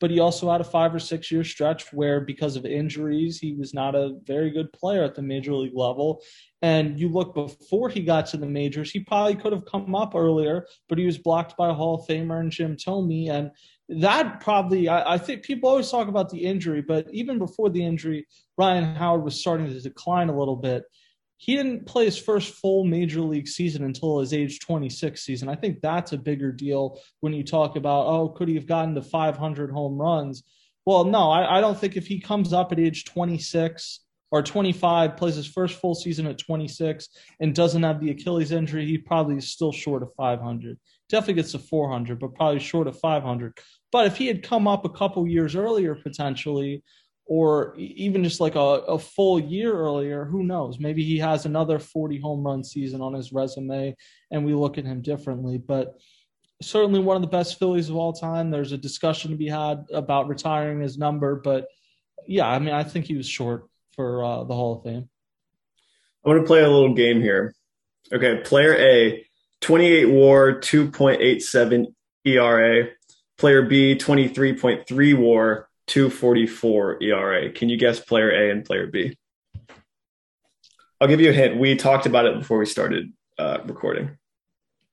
but 0.00 0.10
he 0.10 0.20
also 0.20 0.50
had 0.50 0.60
a 0.60 0.64
five 0.64 0.94
or 0.94 0.98
six 0.98 1.30
year 1.30 1.44
stretch 1.44 1.92
where 1.92 2.20
because 2.20 2.56
of 2.56 2.66
injuries 2.66 3.38
he 3.38 3.54
was 3.54 3.72
not 3.72 3.94
a 3.94 4.18
very 4.24 4.50
good 4.50 4.72
player 4.72 5.02
at 5.02 5.14
the 5.14 5.22
major 5.22 5.54
league 5.54 5.76
level. 5.76 6.22
And 6.62 6.98
you 6.98 7.08
look 7.08 7.34
before 7.34 7.88
he 7.88 8.02
got 8.02 8.26
to 8.26 8.36
the 8.36 8.46
majors 8.46 8.90
he 8.90 9.00
probably 9.00 9.36
could 9.36 9.52
have 9.52 9.64
come 9.64 9.94
up 9.94 10.14
earlier 10.14 10.66
but 10.88 10.98
he 10.98 11.06
was 11.06 11.18
blocked 11.18 11.56
by 11.56 11.72
hall 11.72 11.96
of 11.96 12.06
famer 12.06 12.40
and 12.40 12.50
jim 12.50 12.76
thome. 12.76 13.30
And 13.30 13.50
that 13.88 14.40
probably 14.40 14.88
I, 14.88 15.14
I 15.14 15.18
think 15.18 15.42
people 15.42 15.70
always 15.70 15.90
talk 15.90 16.08
about 16.08 16.28
the 16.28 16.44
injury 16.44 16.82
but 16.82 17.06
even 17.12 17.38
before 17.38 17.70
the 17.70 17.84
injury 17.84 18.26
ryan 18.58 18.96
howard 18.96 19.22
was 19.22 19.40
starting 19.40 19.68
to 19.68 19.80
decline 19.80 20.28
a 20.28 20.36
little 20.36 20.56
bit 20.56 20.84
he 21.38 21.56
didn't 21.56 21.86
play 21.86 22.06
his 22.06 22.18
first 22.18 22.54
full 22.54 22.84
major 22.84 23.20
league 23.20 23.48
season 23.48 23.84
until 23.84 24.20
his 24.20 24.32
age 24.32 24.60
26 24.60 25.20
season. 25.20 25.48
I 25.48 25.54
think 25.54 25.80
that's 25.80 26.12
a 26.12 26.18
bigger 26.18 26.50
deal 26.50 26.98
when 27.20 27.32
you 27.32 27.44
talk 27.44 27.76
about, 27.76 28.06
oh, 28.06 28.28
could 28.30 28.48
he 28.48 28.54
have 28.54 28.66
gotten 28.66 28.94
to 28.94 29.02
500 29.02 29.70
home 29.70 29.98
runs? 29.98 30.44
Well, 30.86 31.04
no, 31.04 31.30
I, 31.30 31.58
I 31.58 31.60
don't 31.60 31.78
think 31.78 31.96
if 31.96 32.06
he 32.06 32.20
comes 32.20 32.52
up 32.52 32.72
at 32.72 32.78
age 32.78 33.04
26 33.04 34.00
or 34.30 34.42
25, 34.42 35.16
plays 35.16 35.36
his 35.36 35.46
first 35.46 35.78
full 35.78 35.94
season 35.94 36.26
at 36.26 36.38
26, 36.38 37.08
and 37.40 37.54
doesn't 37.54 37.82
have 37.82 38.00
the 38.00 38.10
Achilles 38.10 38.52
injury, 38.52 38.86
he 38.86 38.98
probably 38.98 39.36
is 39.36 39.50
still 39.50 39.72
short 39.72 40.02
of 40.02 40.12
500. 40.16 40.78
Definitely 41.08 41.34
gets 41.34 41.52
to 41.52 41.58
400, 41.58 42.18
but 42.18 42.34
probably 42.34 42.58
short 42.58 42.88
of 42.88 42.98
500. 42.98 43.56
But 43.92 44.06
if 44.06 44.16
he 44.16 44.26
had 44.26 44.42
come 44.42 44.66
up 44.66 44.84
a 44.84 44.90
couple 44.90 45.26
years 45.28 45.54
earlier, 45.54 45.94
potentially, 45.94 46.82
or 47.26 47.74
even 47.76 48.22
just 48.22 48.40
like 48.40 48.54
a, 48.54 48.58
a 48.58 48.98
full 48.98 49.38
year 49.38 49.74
earlier, 49.74 50.24
who 50.24 50.44
knows? 50.44 50.78
Maybe 50.78 51.04
he 51.04 51.18
has 51.18 51.44
another 51.44 51.78
40 51.78 52.20
home 52.20 52.44
run 52.44 52.62
season 52.62 53.00
on 53.00 53.14
his 53.14 53.32
resume 53.32 53.96
and 54.30 54.44
we 54.44 54.54
look 54.54 54.78
at 54.78 54.84
him 54.84 55.02
differently. 55.02 55.58
But 55.58 55.98
certainly 56.62 57.00
one 57.00 57.16
of 57.16 57.22
the 57.22 57.28
best 57.28 57.58
Phillies 57.58 57.90
of 57.90 57.96
all 57.96 58.12
time. 58.12 58.50
There's 58.50 58.72
a 58.72 58.78
discussion 58.78 59.32
to 59.32 59.36
be 59.36 59.48
had 59.48 59.86
about 59.92 60.28
retiring 60.28 60.80
his 60.80 60.96
number, 60.96 61.36
but 61.36 61.66
yeah, 62.26 62.46
I 62.46 62.58
mean, 62.58 62.74
I 62.74 62.84
think 62.84 63.06
he 63.06 63.16
was 63.16 63.28
short 63.28 63.68
for 63.92 64.24
uh, 64.24 64.44
the 64.44 64.54
Hall 64.54 64.78
of 64.78 64.84
Fame. 64.84 65.08
I 66.24 66.28
want 66.28 66.40
to 66.42 66.46
play 66.46 66.60
a 66.62 66.70
little 66.70 66.94
game 66.94 67.20
here. 67.20 67.54
Okay, 68.12 68.40
player 68.42 68.74
A, 68.74 69.26
28 69.60 70.06
WAR, 70.06 70.60
2.87 70.60 71.86
ERA. 72.24 72.88
Player 73.38 73.62
B, 73.62 73.94
23.3 73.94 75.18
WAR, 75.18 75.68
244 75.86 77.02
ERA. 77.02 77.50
Can 77.50 77.68
you 77.68 77.76
guess 77.76 78.00
player 78.00 78.30
A 78.30 78.50
and 78.50 78.64
player 78.64 78.86
B? 78.86 79.16
I'll 81.00 81.08
give 81.08 81.20
you 81.20 81.30
a 81.30 81.32
hint. 81.32 81.58
We 81.58 81.76
talked 81.76 82.06
about 82.06 82.26
it 82.26 82.38
before 82.38 82.58
we 82.58 82.66
started 82.66 83.12
uh, 83.38 83.58
recording. 83.64 84.16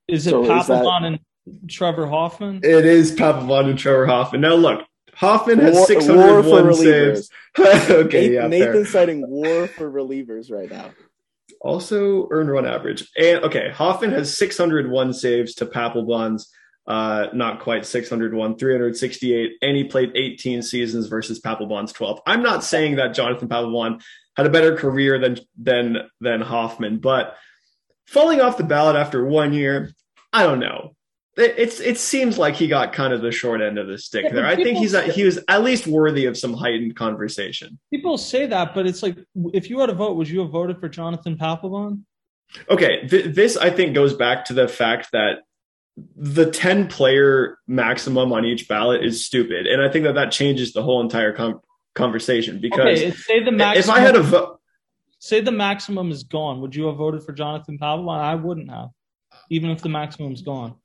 Is 0.08 0.28
it 0.28 0.32
so 0.32 0.44
Papelbon 0.44 1.06
and 1.06 1.70
Trevor 1.70 2.08
Hoffman? 2.08 2.60
It 2.64 2.86
is 2.86 3.14
Papelbon 3.14 3.70
and 3.70 3.80
Trevor 3.80 4.06
Hoffman. 4.06 4.42
Now 4.42 4.56
look, 4.56 4.86
Hoffman 5.16 5.60
has 5.60 5.76
war, 5.76 5.86
601 5.86 6.46
war 6.46 6.74
saves. 6.74 7.30
okay, 7.60 8.30
Nathan, 8.30 8.34
yeah, 8.34 8.48
Nathan's 8.48 8.90
citing 8.90 9.28
war 9.30 9.68
for 9.68 9.90
relievers 9.90 10.52
right 10.52 10.70
now. 10.70 10.92
Also 11.62 12.28
earned 12.32 12.50
run 12.50 12.66
average. 12.66 13.10
And 13.18 13.44
okay, 13.46 13.70
Hoffman 13.72 14.12
has 14.12 14.36
601 14.38 15.14
saves 15.14 15.56
to 15.56 15.66
Papelbon's 15.66 16.52
uh, 16.86 17.28
not 17.34 17.62
quite 17.62 17.86
601, 17.86 18.58
368, 18.58 19.52
and 19.62 19.78
he 19.78 19.84
played 19.86 20.12
18 20.16 20.62
seasons 20.62 21.08
versus 21.08 21.40
Papelbon's 21.40 21.94
12. 21.94 22.22
I'm 22.28 22.44
not 22.44 22.64
saying 22.64 22.98
that 22.98 23.14
Jonathan 23.14 23.48
Papelbon 23.48 24.02
had 24.36 24.46
a 24.46 24.50
better 24.50 24.76
career 24.76 25.20
than 25.20 25.40
than 25.58 26.10
than 26.20 26.42
Hoffman, 26.42 27.00
but 27.00 27.36
falling 28.08 28.42
off 28.42 28.58
the 28.58 28.64
ballot 28.64 28.96
after 28.96 29.26
one 29.26 29.54
year, 29.54 29.94
I 30.32 30.44
don't 30.44 30.60
know. 30.60 30.96
It, 31.38 31.56
it's 31.58 31.80
it 31.80 31.98
seems 31.98 32.38
like 32.38 32.56
he 32.56 32.68
got 32.68 32.94
kind 32.94 33.14
of 33.14 33.22
the 33.22 33.32
short 33.32 33.62
end 33.62 33.78
of 33.78 33.88
the 33.88 33.98
stick 33.98 34.26
yeah, 34.26 34.34
there. 34.34 34.46
I 34.46 34.56
think 34.56 34.78
he's 34.78 35.00
he 35.14 35.24
was 35.24 35.40
at 35.48 35.64
least 35.64 35.88
worthy 35.88 36.26
of 36.26 36.38
some 36.38 36.54
heightened 36.54 36.96
conversation. 36.96 37.80
People 37.92 38.18
say 38.18 38.46
that, 38.48 38.76
but 38.76 38.86
it's 38.86 39.02
like 39.02 39.18
if 39.54 39.70
you 39.70 39.80
had 39.80 39.90
a 39.90 39.94
vote, 39.94 40.18
would 40.18 40.28
you 40.28 40.42
have 40.42 40.50
voted 40.50 40.80
for 40.80 40.90
Jonathan 40.90 41.38
Papelbon? 41.38 42.02
Okay, 42.70 43.08
th- 43.08 43.34
this 43.34 43.58
I 43.58 43.70
think 43.70 43.96
goes 43.96 44.14
back 44.14 44.46
to 44.46 44.54
the 44.54 44.68
fact 44.68 45.10
that 45.14 45.40
the 46.16 46.50
10 46.50 46.88
player 46.88 47.58
maximum 47.68 48.32
on 48.34 48.46
each 48.46 48.68
ballot 48.68 49.04
is 49.04 49.26
stupid. 49.26 49.68
And 49.68 49.82
I 49.82 49.90
think 49.90 50.06
that 50.06 50.16
that 50.16 50.32
changes 50.32 50.74
the 50.74 50.82
whole 50.82 51.02
entire 51.02 51.34
com- 51.34 51.62
conversation 51.94 52.60
because 52.60 53.00
okay, 53.00 53.12
say 53.12 53.44
the 53.44 53.52
maximum, 53.52 53.80
if 53.80 53.90
I 53.90 54.00
had 54.00 54.16
a 54.16 54.22
vote, 54.22 54.60
say 55.20 55.42
the 55.42 55.52
maximum 55.52 56.12
is 56.12 56.24
gone, 56.24 56.62
would 56.62 56.76
you 56.76 56.88
have 56.88 56.98
voted 56.98 57.24
for 57.24 57.32
Jonathan 57.32 57.78
Papelbon? 57.78 58.20
I 58.20 58.36
wouldn't 58.36 58.72
have, 58.72 58.90
even 59.50 59.70
if 59.70 59.82
the 59.82 59.90
maximum's 59.90 60.42
gone. 60.42 60.76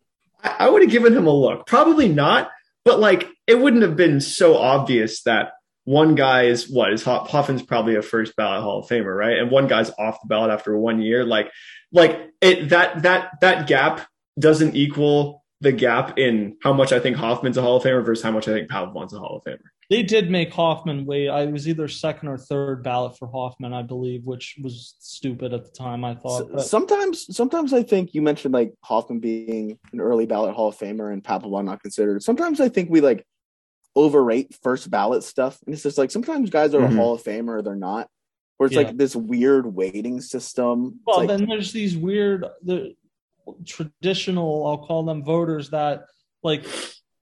I, 0.42 0.56
I 0.60 0.68
would 0.68 0.82
have 0.82 0.90
given 0.90 1.16
him 1.16 1.26
a 1.26 1.32
look. 1.32 1.66
Probably 1.66 2.08
not, 2.08 2.50
but 2.84 3.00
like 3.00 3.28
it 3.46 3.58
wouldn't 3.58 3.82
have 3.82 3.96
been 3.96 4.20
so 4.20 4.56
obvious 4.56 5.22
that 5.22 5.52
one 5.84 6.14
guy 6.14 6.42
is 6.44 6.70
what 6.70 6.92
is 6.92 7.02
Hoffman's 7.02 7.62
probably 7.62 7.96
a 7.96 8.02
first 8.02 8.36
ballot 8.36 8.62
Hall 8.62 8.80
of 8.80 8.88
Famer, 8.88 9.16
right? 9.16 9.38
And 9.38 9.50
one 9.50 9.68
guy's 9.68 9.90
off 9.98 10.20
the 10.20 10.28
ballot 10.28 10.50
after 10.50 10.76
one 10.76 11.00
year. 11.00 11.24
Like, 11.24 11.50
like 11.90 12.30
it 12.42 12.68
that 12.68 13.04
that 13.04 13.40
that 13.40 13.66
gap 13.66 14.06
doesn't 14.38 14.76
equal 14.76 15.44
the 15.60 15.72
gap 15.72 16.18
in 16.18 16.56
how 16.62 16.72
much 16.72 16.92
I 16.92 17.00
think 17.00 17.16
Hoffman's 17.16 17.56
a 17.56 17.62
Hall 17.62 17.76
of 17.76 17.82
Famer 17.82 18.04
versus 18.04 18.22
how 18.22 18.30
much 18.30 18.46
I 18.46 18.52
think 18.52 18.70
Papelbon's 18.70 19.12
a 19.12 19.18
Hall 19.18 19.36
of 19.36 19.44
Famer. 19.44 19.58
They 19.90 20.02
did 20.02 20.30
make 20.30 20.52
Hoffman 20.52 21.06
wait. 21.06 21.30
I 21.30 21.46
was 21.46 21.66
either 21.66 21.88
second 21.88 22.28
or 22.28 22.36
third 22.36 22.84
ballot 22.84 23.16
for 23.16 23.26
Hoffman, 23.26 23.72
I 23.72 23.82
believe, 23.82 24.24
which 24.24 24.56
was 24.62 24.94
stupid 24.98 25.54
at 25.54 25.64
the 25.64 25.70
time. 25.70 26.04
I 26.04 26.14
thought. 26.14 26.52
But... 26.52 26.62
Sometimes, 26.62 27.34
sometimes 27.34 27.72
I 27.72 27.82
think 27.82 28.12
you 28.12 28.20
mentioned 28.20 28.52
like 28.52 28.74
Hoffman 28.84 29.18
being 29.18 29.78
an 29.92 30.00
early 30.00 30.26
ballot 30.26 30.54
Hall 30.54 30.68
of 30.68 30.78
Famer 30.78 31.12
and 31.12 31.24
Papelbon 31.24 31.64
not 31.64 31.82
considered. 31.82 32.22
Sometimes 32.22 32.60
I 32.60 32.68
think 32.68 32.90
we 32.90 33.00
like 33.00 33.24
overrate 33.96 34.54
first 34.62 34.90
ballot 34.90 35.24
stuff, 35.24 35.58
and 35.64 35.74
it's 35.74 35.82
just 35.82 35.98
like 35.98 36.10
sometimes 36.10 36.50
guys 36.50 36.74
are 36.74 36.82
mm-hmm. 36.82 36.98
a 36.98 37.02
Hall 37.02 37.14
of 37.14 37.22
Famer 37.22 37.58
or 37.58 37.62
they're 37.62 37.74
not. 37.74 38.08
Where 38.58 38.66
it's 38.66 38.74
yeah. 38.74 38.82
like 38.82 38.96
this 38.96 39.14
weird 39.14 39.72
weighting 39.72 40.20
system. 40.20 41.00
Well, 41.06 41.18
like... 41.18 41.28
then 41.28 41.46
there's 41.48 41.72
these 41.72 41.96
weird. 41.96 42.44
The, 42.62 42.94
traditional, 43.66 44.66
I'll 44.66 44.86
call 44.86 45.04
them 45.04 45.24
voters 45.24 45.70
that 45.70 46.04
like 46.42 46.64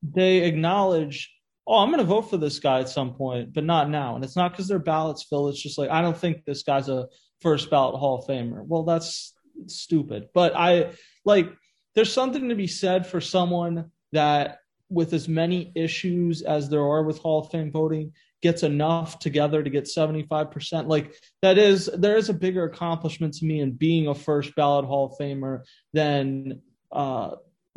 they 0.03 0.39
acknowledge, 0.39 1.33
oh, 1.67 1.79
I'm 1.79 1.89
going 1.89 1.99
to 1.99 2.05
vote 2.05 2.31
for 2.31 2.37
this 2.37 2.59
guy 2.59 2.81
at 2.81 2.89
some 2.89 3.15
point, 3.15 3.53
but 3.53 3.65
not 3.65 3.91
now. 3.91 4.15
And 4.15 4.25
it's 4.25 4.37
not 4.37 4.53
because 4.53 4.69
their 4.69 4.79
ballots 4.79 5.25
fill. 5.25 5.49
It's 5.49 5.63
just 5.63 5.79
like, 5.79 5.91
I 5.91 6.01
don't 6.01 6.17
think 6.17 6.45
this 6.45 6.63
guy's 6.63 6.89
a 6.89 7.09
first 7.41 7.71
ballot 7.71 7.97
Hall 7.97 8.19
of 8.19 8.27
Famer. 8.27 8.65
Well, 8.65 8.85
that's 8.85 9.35
stupid. 9.67 10.29
But 10.35 10.55
I 10.55 10.93
like, 11.25 11.53
there's 11.95 12.13
something 12.13 12.49
to 12.51 12.55
be 12.55 12.67
said 12.67 13.07
for 13.07 13.21
someone 13.21 13.91
that 14.13 14.59
with 14.89 15.13
as 15.13 15.29
many 15.29 15.73
issues 15.75 16.43
as 16.43 16.69
there 16.69 16.83
are 16.83 17.03
with 17.03 17.19
Hall 17.19 17.41
of 17.41 17.51
Fame 17.51 17.73
voting 17.73 18.13
gets 18.43 18.63
enough 18.63 19.19
together 19.19 19.63
to 19.63 19.71
get 19.71 19.85
75%. 19.85 20.89
Like 20.89 21.15
that 21.43 21.59
is 21.59 21.91
there 21.97 22.17
is 22.17 22.29
a 22.29 22.35
bigger 22.35 22.65
accomplishment 22.65 23.35
to 23.35 23.45
me 23.45 23.61
in 23.61 23.73
being 23.73 24.09
a 24.09 24.15
first 24.15 24.55
ballot 24.55 24.85
Hall 24.85 25.07
of 25.07 25.19
Famer 25.19 25.63
than 25.93 26.61
uh 26.93 27.33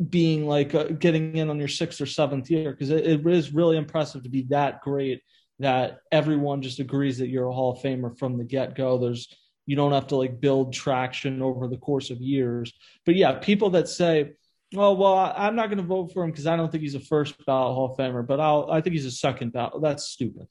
being 0.08 0.46
like 0.46 0.74
uh, 0.74 0.84
getting 0.84 1.36
in 1.36 1.50
on 1.50 1.58
your 1.58 1.68
sixth 1.68 2.00
or 2.00 2.06
seventh 2.06 2.50
year 2.50 2.70
because 2.70 2.90
it, 2.90 3.06
it 3.06 3.26
is 3.26 3.52
really 3.52 3.76
impressive 3.76 4.22
to 4.22 4.30
be 4.30 4.46
that 4.48 4.80
great 4.80 5.20
that 5.58 5.98
everyone 6.10 6.62
just 6.62 6.78
agrees 6.78 7.18
that 7.18 7.28
you're 7.28 7.48
a 7.48 7.52
Hall 7.52 7.72
of 7.72 7.82
Famer 7.82 8.18
from 8.18 8.38
the 8.38 8.44
get 8.44 8.74
go. 8.74 8.96
There's 8.98 9.28
you 9.66 9.76
don't 9.76 9.92
have 9.92 10.08
to 10.08 10.16
like 10.16 10.40
build 10.40 10.72
traction 10.72 11.42
over 11.42 11.68
the 11.68 11.76
course 11.76 12.10
of 12.10 12.20
years. 12.20 12.72
But 13.06 13.14
yeah, 13.14 13.32
people 13.34 13.70
that 13.70 13.88
say, 13.88 14.32
"Oh, 14.76 14.94
well, 14.94 15.14
I'm 15.36 15.56
not 15.56 15.66
going 15.66 15.78
to 15.78 15.84
vote 15.84 16.12
for 16.12 16.24
him 16.24 16.30
because 16.30 16.46
I 16.46 16.56
don't 16.56 16.70
think 16.70 16.82
he's 16.82 16.94
a 16.94 17.00
first 17.00 17.34
ballot 17.44 17.74
Hall 17.74 17.92
of 17.92 17.98
Famer, 17.98 18.26
but 18.26 18.40
I'll 18.40 18.68
I 18.70 18.80
think 18.80 18.94
he's 18.94 19.06
a 19.06 19.10
second 19.10 19.52
ballot." 19.52 19.82
That's 19.82 20.04
stupid. 20.04 20.46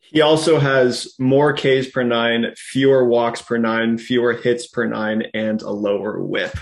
He 0.00 0.20
also 0.20 0.58
has 0.58 1.14
more 1.18 1.54
Ks 1.54 1.88
per 1.88 2.02
nine, 2.02 2.52
fewer 2.56 3.04
walks 3.04 3.42
per 3.42 3.58
nine, 3.58 3.96
fewer 3.98 4.32
hits 4.32 4.66
per 4.66 4.86
nine, 4.86 5.24
and 5.34 5.62
a 5.62 5.70
lower 5.70 6.20
whip. 6.20 6.56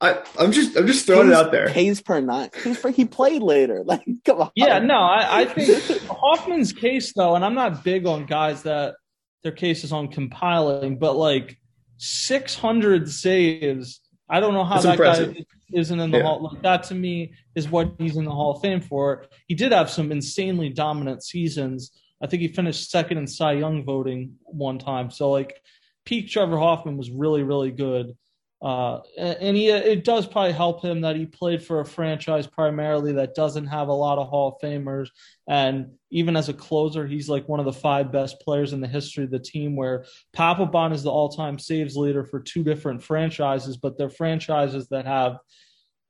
I, 0.00 0.22
am 0.38 0.52
just 0.52 0.76
I'm 0.76 0.86
just 0.86 1.06
throwing 1.06 1.28
K's, 1.28 1.36
it 1.36 1.44
out 1.44 1.52
there. 1.52 1.68
K's 1.68 2.00
per 2.00 2.20
nine. 2.20 2.50
K's 2.50 2.78
per, 2.78 2.90
he 2.90 3.04
played 3.04 3.42
later. 3.42 3.82
Like, 3.88 4.04
come 4.24 4.42
on. 4.42 4.50
Yeah, 4.54 4.78
no, 4.78 4.94
I, 4.94 5.40
I 5.40 5.44
think 5.46 6.02
Hoffman's 6.08 6.72
case 6.72 7.12
though, 7.14 7.34
and 7.34 7.44
I'm 7.44 7.54
not 7.54 7.82
big 7.84 8.06
on 8.06 8.26
guys 8.26 8.62
that 8.62 8.94
their 9.42 9.52
case 9.52 9.84
is 9.84 9.92
on 9.92 10.08
compiling, 10.08 10.98
but 10.98 11.14
like 11.14 11.58
600 11.98 13.10
saves. 13.10 14.00
I 14.28 14.40
don't 14.40 14.54
know 14.54 14.64
how 14.64 14.80
that 14.80 14.92
impressive. 14.92 15.34
guy 15.34 15.44
isn't 15.72 16.00
in 16.00 16.10
the 16.10 16.18
yeah. 16.18 16.24
hall. 16.24 16.42
Like, 16.42 16.62
that 16.62 16.82
to 16.84 16.94
me 16.94 17.32
is 17.54 17.68
what 17.68 17.92
he's 17.98 18.16
in 18.16 18.24
the 18.24 18.30
Hall 18.30 18.52
of 18.52 18.62
Fame 18.62 18.80
for. 18.80 19.26
He 19.46 19.54
did 19.54 19.72
have 19.72 19.90
some 19.90 20.12
insanely 20.12 20.68
dominant 20.68 21.22
seasons. 21.22 21.92
I 22.22 22.26
think 22.26 22.42
he 22.42 22.48
finished 22.48 22.90
second 22.90 23.18
in 23.18 23.26
Cy 23.26 23.52
Young 23.52 23.84
voting 23.84 24.34
one 24.44 24.78
time. 24.78 25.10
So 25.10 25.30
like 25.30 25.62
peak 26.04 26.28
Trevor 26.28 26.58
Hoffman 26.58 26.96
was 26.96 27.10
really 27.10 27.42
really 27.42 27.70
good. 27.70 28.16
Uh, 28.60 29.00
and 29.16 29.56
he 29.56 29.68
it 29.70 30.04
does 30.04 30.26
probably 30.26 30.52
help 30.52 30.82
him 30.82 31.02
that 31.02 31.14
he 31.14 31.24
played 31.24 31.62
for 31.62 31.78
a 31.78 31.84
franchise 31.84 32.44
primarily 32.44 33.12
that 33.12 33.36
doesn't 33.36 33.66
have 33.66 33.86
a 33.86 33.92
lot 33.92 34.18
of 34.18 34.28
Hall 34.28 34.48
of 34.48 34.68
Famers, 34.68 35.10
and 35.46 35.92
even 36.10 36.36
as 36.36 36.48
a 36.48 36.54
closer, 36.54 37.06
he's 37.06 37.28
like 37.28 37.48
one 37.48 37.60
of 37.60 37.66
the 37.66 37.72
five 37.72 38.10
best 38.10 38.40
players 38.40 38.72
in 38.72 38.80
the 38.80 38.88
history 38.88 39.22
of 39.24 39.30
the 39.30 39.38
team. 39.38 39.76
Where 39.76 40.06
Papelbon 40.36 40.92
is 40.92 41.04
the 41.04 41.10
all-time 41.10 41.58
saves 41.58 41.96
leader 41.96 42.24
for 42.24 42.40
two 42.40 42.64
different 42.64 43.02
franchises, 43.02 43.76
but 43.76 43.96
they're 43.96 44.10
franchises 44.10 44.88
that 44.88 45.06
have 45.06 45.38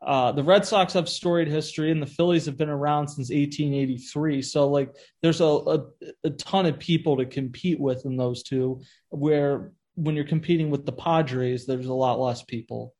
uh, 0.00 0.30
the 0.32 0.44
Red 0.44 0.64
Sox 0.64 0.92
have 0.92 1.08
storied 1.08 1.48
history, 1.48 1.90
and 1.90 2.00
the 2.00 2.06
Phillies 2.06 2.46
have 2.46 2.56
been 2.56 2.68
around 2.68 3.08
since 3.08 3.30
1883. 3.30 4.42
So, 4.42 4.68
like, 4.68 4.94
there's 5.22 5.40
a, 5.40 5.44
a, 5.44 5.84
a 6.24 6.30
ton 6.30 6.66
of 6.66 6.78
people 6.78 7.16
to 7.16 7.26
compete 7.26 7.80
with 7.80 8.06
in 8.06 8.16
those 8.16 8.42
two. 8.42 8.80
Where 9.10 9.72
when 9.98 10.14
you're 10.14 10.24
competing 10.24 10.70
with 10.70 10.86
the 10.86 10.92
Padres, 10.92 11.66
there's 11.66 11.86
a 11.86 11.92
lot 11.92 12.20
less 12.20 12.42
people. 12.42 12.94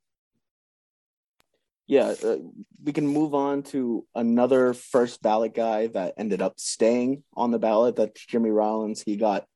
Yeah, 1.86 2.14
uh, 2.22 2.36
we 2.84 2.92
can 2.92 3.06
move 3.06 3.34
on 3.34 3.62
to 3.64 4.04
another 4.14 4.74
first 4.74 5.22
ballot 5.22 5.54
guy 5.54 5.86
that 5.88 6.14
ended 6.18 6.42
up 6.42 6.58
staying 6.58 7.22
on 7.34 7.52
the 7.52 7.58
ballot. 7.58 7.96
That's 7.96 8.26
Jimmy 8.26 8.50
Rollins. 8.50 9.00
He 9.00 9.16
got 9.16 9.46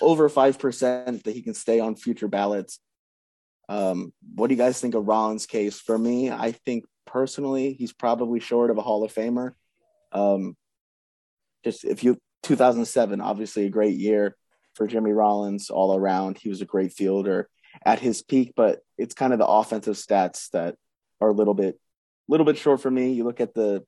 over 0.00 0.28
5% 0.30 1.22
that 1.22 1.34
he 1.34 1.42
can 1.42 1.54
stay 1.54 1.78
on 1.78 1.94
future 1.94 2.28
ballots. 2.28 2.80
Um, 3.68 4.12
what 4.34 4.48
do 4.48 4.54
you 4.54 4.58
guys 4.58 4.80
think 4.80 4.94
of 4.94 5.06
Rollins' 5.06 5.46
case? 5.46 5.78
For 5.78 5.98
me, 5.98 6.30
I 6.30 6.52
think 6.52 6.86
personally, 7.06 7.74
he's 7.74 7.92
probably 7.92 8.40
short 8.40 8.70
of 8.70 8.78
a 8.78 8.82
Hall 8.82 9.04
of 9.04 9.12
Famer. 9.12 9.52
Um, 10.12 10.56
just 11.62 11.84
if 11.84 12.02
you 12.02 12.18
2007, 12.42 13.20
obviously 13.20 13.66
a 13.66 13.70
great 13.70 13.96
year 13.96 14.34
for 14.76 14.86
Jimmy 14.86 15.12
Rollins 15.12 15.70
all 15.70 15.96
around. 15.96 16.38
He 16.38 16.48
was 16.48 16.60
a 16.60 16.66
great 16.66 16.92
fielder 16.92 17.48
at 17.84 17.98
his 17.98 18.22
peak, 18.22 18.52
but 18.56 18.80
it's 18.96 19.14
kind 19.14 19.32
of 19.32 19.38
the 19.38 19.46
offensive 19.46 19.96
stats 19.96 20.50
that 20.50 20.76
are 21.20 21.30
a 21.30 21.34
little 21.34 21.54
bit 21.54 21.78
little 22.28 22.46
bit 22.46 22.58
short 22.58 22.80
for 22.80 22.90
me. 22.90 23.12
You 23.12 23.24
look 23.24 23.40
at 23.40 23.54
the 23.54 23.84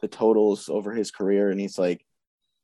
the 0.00 0.08
totals 0.08 0.68
over 0.68 0.92
his 0.92 1.10
career 1.10 1.50
and 1.50 1.60
he's 1.60 1.78
like 1.78 2.04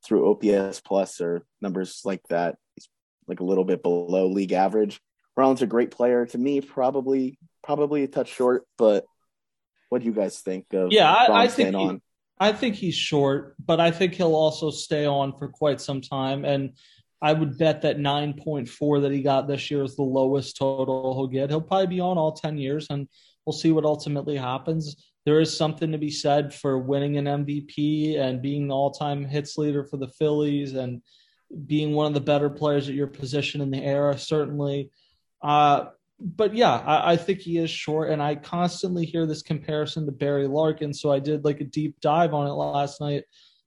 through 0.05 0.29
OPS 0.29 0.81
plus 0.81 1.21
or 1.21 1.45
numbers 1.61 2.01
like 2.03 2.21
that, 2.29 2.57
he's 2.75 2.89
like 3.27 3.39
a 3.39 3.45
little 3.45 3.63
bit 3.63 3.81
below 3.81 4.27
league 4.27 4.53
average. 4.53 4.99
Rollins 5.37 5.61
a 5.61 5.67
great 5.67 5.91
player 5.91 6.25
to 6.25 6.37
me, 6.37 6.59
probably 6.59 7.39
probably 7.63 8.03
a 8.03 8.07
touch 8.07 8.29
short, 8.33 8.65
but 8.77 9.05
what 9.87 10.01
do 10.01 10.05
you 10.05 10.13
guys 10.13 10.39
think 10.39 10.65
of 10.73 10.91
yeah, 10.91 11.11
I, 11.11 11.43
I 11.43 11.47
think 11.47 11.75
he? 11.75 12.01
I 12.39 12.53
think 12.53 12.75
he's 12.75 12.95
short, 12.95 13.55
but 13.63 13.79
I 13.79 13.91
think 13.91 14.13
he'll 14.13 14.35
also 14.35 14.69
stay 14.69 15.05
on 15.05 15.37
for 15.37 15.49
quite 15.49 15.81
some 15.81 15.99
time. 15.99 16.45
And 16.45 16.71
I 17.21 17.33
would 17.33 17.57
bet 17.57 17.81
that 17.81 17.97
9.4 17.97 19.01
that 19.01 19.11
he 19.11 19.21
got 19.21 19.47
this 19.47 19.69
year 19.69 19.83
is 19.83 19.95
the 19.95 20.03
lowest 20.03 20.57
total 20.57 21.13
he'll 21.15 21.27
get. 21.27 21.49
He'll 21.49 21.61
probably 21.61 21.87
be 21.87 21.99
on 21.99 22.17
all 22.17 22.31
10 22.31 22.57
years, 22.57 22.87
and 22.89 23.07
we'll 23.45 23.53
see 23.53 23.71
what 23.71 23.85
ultimately 23.85 24.37
happens. 24.37 24.95
There 25.25 25.41
is 25.41 25.55
something 25.55 25.91
to 25.91 25.97
be 25.97 26.11
said 26.11 26.53
for 26.53 26.79
winning 26.79 27.17
an 27.17 27.25
MVP 27.25 28.17
and 28.17 28.41
being 28.41 28.67
the 28.67 28.73
all 28.73 28.91
time 28.91 29.25
hits 29.25 29.57
leader 29.57 29.83
for 29.83 29.97
the 29.97 30.07
Phillies 30.07 30.75
and 30.75 31.01
being 31.65 31.93
one 31.93 32.07
of 32.07 32.13
the 32.13 32.21
better 32.21 32.49
players 32.49 32.87
at 32.87 32.95
your 32.95 33.07
position 33.07 33.59
in 33.59 33.69
the 33.69 33.83
era, 33.83 34.17
certainly. 34.17 34.89
Uh, 35.41 35.87
but 36.19 36.53
yeah, 36.53 36.75
I, 36.75 37.13
I, 37.13 37.15
think 37.17 37.39
he 37.39 37.57
is 37.57 37.69
short, 37.69 38.11
and 38.11 38.21
I 38.21 38.35
constantly 38.35 39.05
hear 39.05 39.25
this 39.25 39.41
comparison 39.41 40.05
to 40.05 40.11
Barry 40.11 40.47
Larkin. 40.47 40.93
So 40.93 41.11
I 41.11 41.19
did 41.19 41.45
like 41.45 41.61
a 41.61 41.65
deep 41.65 41.99
dive 42.01 42.33
on 42.33 42.47
it 42.47 42.51
last 42.51 42.99
night. 42.99 43.23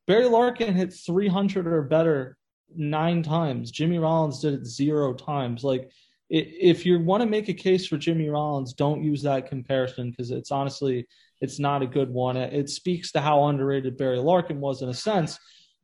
Barry 0.07 0.27
Larkin 0.27 0.75
hit 0.75 0.93
300 0.93 1.67
or 1.67 1.83
better 1.83 2.37
nine 2.77 3.23
times. 3.23 3.71
Jimmy 3.71 3.99
Rollins 3.99 4.41
did 4.41 4.55
it 4.55 4.67
zero 4.67 5.15
times. 5.15 5.65
Like, 5.65 5.91
if 6.31 6.87
you 6.87 6.99
want 6.99 7.23
to 7.23 7.29
make 7.29 7.49
a 7.49 7.55
case 7.55 7.87
for 7.87 7.99
Jimmy 7.99 8.29
Rollins, 8.29 8.73
don't 8.73 9.03
use 9.03 9.23
that 9.23 9.49
comparison 9.49 10.11
because 10.11 10.31
it's 10.31 10.51
honestly 10.51 11.07
it's 11.43 11.59
not 11.59 11.83
a 11.83 11.87
good 11.87 12.09
one. 12.09 12.37
It 12.37 12.71
speaks 12.71 13.13
to 13.13 13.21
how 13.21 13.45
underrated 13.47 13.99
Barry 13.99 14.19
Larkin 14.19 14.61
was 14.61 14.81
in 14.81 14.89
a 14.89 14.95
sense. 14.95 15.39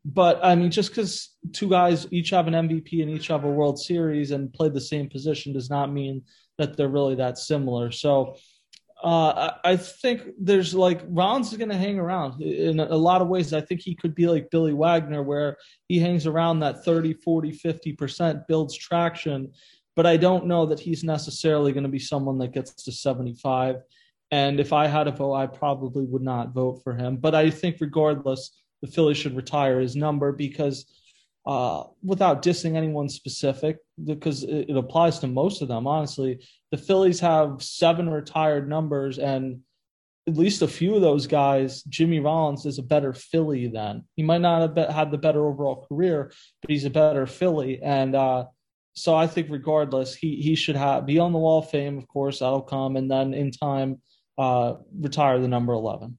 But 0.05 0.42
I 0.42 0.55
mean, 0.55 0.70
just 0.70 0.90
because 0.90 1.35
two 1.53 1.68
guys 1.68 2.07
each 2.11 2.31
have 2.31 2.46
an 2.46 2.55
MVP 2.55 3.03
and 3.03 3.11
each 3.11 3.27
have 3.27 3.44
a 3.44 3.51
World 3.51 3.79
Series 3.79 4.31
and 4.31 4.53
played 4.53 4.72
the 4.72 4.81
same 4.81 5.11
position 5.11 5.53
does 5.53 5.68
not 5.68 5.92
mean 5.92 6.22
that 6.57 6.77
they're 6.77 6.88
really 6.88 7.16
that 7.16 7.37
similar. 7.37 7.90
So 7.90 8.37
uh, 9.02 9.52
I 9.64 9.76
think 9.76 10.22
there's 10.40 10.74
like 10.74 11.02
Rollins 11.06 11.52
is 11.52 11.58
going 11.58 11.70
to 11.70 11.76
hang 11.76 11.98
around 11.98 12.42
in 12.42 12.80
a 12.80 12.96
lot 12.96 13.22
of 13.22 13.28
ways. 13.28 13.52
I 13.52 13.61
think 13.61 13.80
he 13.80 13.94
could 13.94 14.14
be 14.14 14.26
like 14.26 14.50
Billy 14.50 14.72
Wagner, 14.72 15.22
where 15.22 15.56
he 15.87 16.00
hangs 16.00 16.26
around 16.26 16.61
that 16.61 16.84
30, 16.84 17.14
40, 17.14 17.52
50%, 17.52 18.46
builds 18.48 18.76
traction. 18.76 19.52
But 19.94 20.06
I 20.06 20.16
don't 20.16 20.46
know 20.46 20.66
that 20.66 20.80
he's 20.80 21.04
necessarily 21.04 21.72
going 21.72 21.84
to 21.84 21.88
be 21.88 21.98
someone 21.98 22.38
that 22.38 22.52
gets 22.52 22.72
to 22.84 22.92
75. 22.92 23.76
And 24.30 24.61
if 24.61 24.72
I 24.72 24.87
had 24.88 25.06
a 25.06 25.12
vote, 25.12 25.34
I 25.34 25.46
probably 25.46 26.04
would 26.04 26.22
not 26.22 26.52
vote 26.52 26.80
for 26.82 26.94
him. 26.94 27.16
But 27.16 27.34
I 27.34 27.50
think 27.50 27.76
regardless, 27.80 28.50
the 28.82 28.88
Phillies 28.88 29.16
should 29.16 29.37
retire 29.37 29.80
his 29.80 29.96
number 29.96 30.32
because 30.32 30.87
uh, 31.48 31.84
without 32.04 32.42
dissing 32.42 32.76
anyone 32.76 33.08
specific, 33.08 33.78
because 34.04 34.44
it, 34.44 34.68
it, 34.68 34.76
applies 34.76 35.18
to 35.18 35.26
most 35.26 35.62
of 35.62 35.68
them, 35.68 35.87
honestly. 35.87 36.38
The 36.72 36.76
Phillies 36.76 37.20
have 37.20 37.62
seven 37.62 38.11
retired 38.11 38.68
numbers, 38.68 39.18
and 39.18 39.61
at 40.26 40.37
least 40.37 40.61
a 40.61 40.68
few 40.68 40.94
of 40.94 41.00
those 41.00 41.26
guys, 41.26 41.82
Jimmy 41.84 42.20
Rollins 42.20 42.66
is 42.66 42.78
a 42.78 42.82
better 42.82 43.14
Philly 43.14 43.66
than. 43.66 44.04
He 44.14 44.22
might 44.22 44.42
not 44.42 44.76
have 44.76 44.90
had 44.90 45.11
the 45.11 45.16
better 45.16 45.46
overall 45.46 45.87
career, 45.88 46.30
but 46.61 46.70
he's 46.70 46.84
a 46.84 46.90
better 46.90 47.26
Philly. 47.26 47.80
And 47.82 48.14
uh, 48.14 48.44
so 48.92 49.16
I 49.16 49.26
think, 49.26 49.46
regardless, 49.48 50.14
he, 50.14 50.37
he 50.42 50.54
should 50.54 50.76
have 50.76 51.06
be 51.06 51.18
on 51.18 51.32
the 51.32 51.38
Wall 51.38 51.61
of 51.61 51.70
Fame, 51.70 51.96
of 51.96 52.06
course, 52.08 52.40
that'll 52.40 52.61
come, 52.61 52.96
and 52.96 53.11
then 53.11 53.32
in 53.32 53.52
time, 53.52 54.02
uh, 54.37 54.74
retire 55.00 55.38
the 55.38 55.48
number 55.48 55.72
11. 55.72 56.18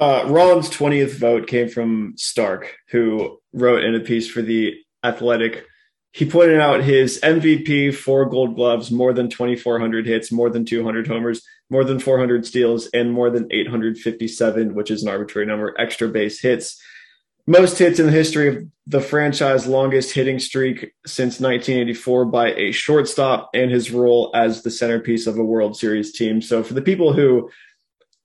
Uh, 0.00 0.24
Rollins' 0.28 0.70
20th 0.70 1.18
vote 1.18 1.46
came 1.46 1.68
from 1.68 2.14
Stark, 2.16 2.74
who 2.88 3.38
wrote 3.52 3.84
in 3.84 3.94
a 3.94 4.00
piece 4.00 4.26
for 4.26 4.40
The 4.40 4.74
Athletic. 5.04 5.66
He 6.12 6.24
pointed 6.24 6.58
out 6.58 6.82
his 6.82 7.20
MVP, 7.22 7.94
four 7.94 8.24
gold 8.24 8.56
gloves, 8.56 8.90
more 8.90 9.12
than 9.12 9.28
2,400 9.28 10.06
hits, 10.06 10.32
more 10.32 10.48
than 10.48 10.64
200 10.64 11.06
homers, 11.06 11.42
more 11.68 11.84
than 11.84 11.98
400 11.98 12.46
steals, 12.46 12.86
and 12.94 13.12
more 13.12 13.28
than 13.28 13.46
857, 13.50 14.74
which 14.74 14.90
is 14.90 15.02
an 15.02 15.10
arbitrary 15.10 15.46
number, 15.46 15.78
extra 15.78 16.08
base 16.08 16.40
hits. 16.40 16.82
Most 17.46 17.78
hits 17.78 18.00
in 18.00 18.06
the 18.06 18.12
history 18.12 18.48
of 18.48 18.64
the 18.86 19.00
franchise, 19.02 19.66
longest 19.66 20.14
hitting 20.14 20.38
streak 20.38 20.92
since 21.04 21.40
1984 21.40 22.24
by 22.24 22.52
a 22.54 22.72
shortstop, 22.72 23.50
and 23.52 23.70
his 23.70 23.90
role 23.90 24.30
as 24.34 24.62
the 24.62 24.70
centerpiece 24.70 25.26
of 25.26 25.38
a 25.38 25.44
World 25.44 25.76
Series 25.76 26.12
team. 26.12 26.40
So, 26.40 26.62
for 26.62 26.74
the 26.74 26.82
people 26.82 27.12
who 27.12 27.50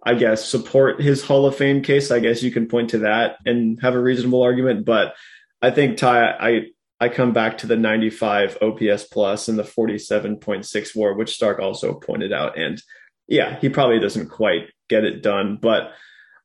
I 0.06 0.14
guess, 0.14 0.46
support 0.46 1.02
his 1.02 1.24
Hall 1.24 1.46
of 1.46 1.56
Fame 1.56 1.82
case. 1.82 2.12
I 2.12 2.20
guess 2.20 2.44
you 2.44 2.52
can 2.52 2.68
point 2.68 2.92
to 2.92 3.00
that 3.00 3.38
and 3.46 3.80
have 3.82 3.96
a 3.96 4.00
reasonable 4.00 4.44
argument. 4.44 4.86
But 4.86 5.16
I 5.62 5.72
think 5.72 5.98
Ty, 5.98 6.30
I 6.40 6.66
I 7.00 7.10
come 7.10 7.34
back 7.34 7.58
to 7.60 7.68
the 7.68 7.76
95 7.76 8.60
OPS 8.62 9.04
plus 9.06 9.48
and 9.48 9.60
the 9.60 9.64
47.6 9.64 10.96
WAR, 10.96 11.14
which 11.14 11.34
Stark 11.34 11.60
also 11.60 11.94
pointed 11.96 12.32
out. 12.32 12.58
And 12.58 12.82
yeah, 13.28 13.60
he 13.60 13.70
probably 13.70 14.00
doesn't 14.00 14.30
quite 14.30 14.70
get 14.88 15.04
it 15.04 15.22
done. 15.22 15.58
But 15.62 15.92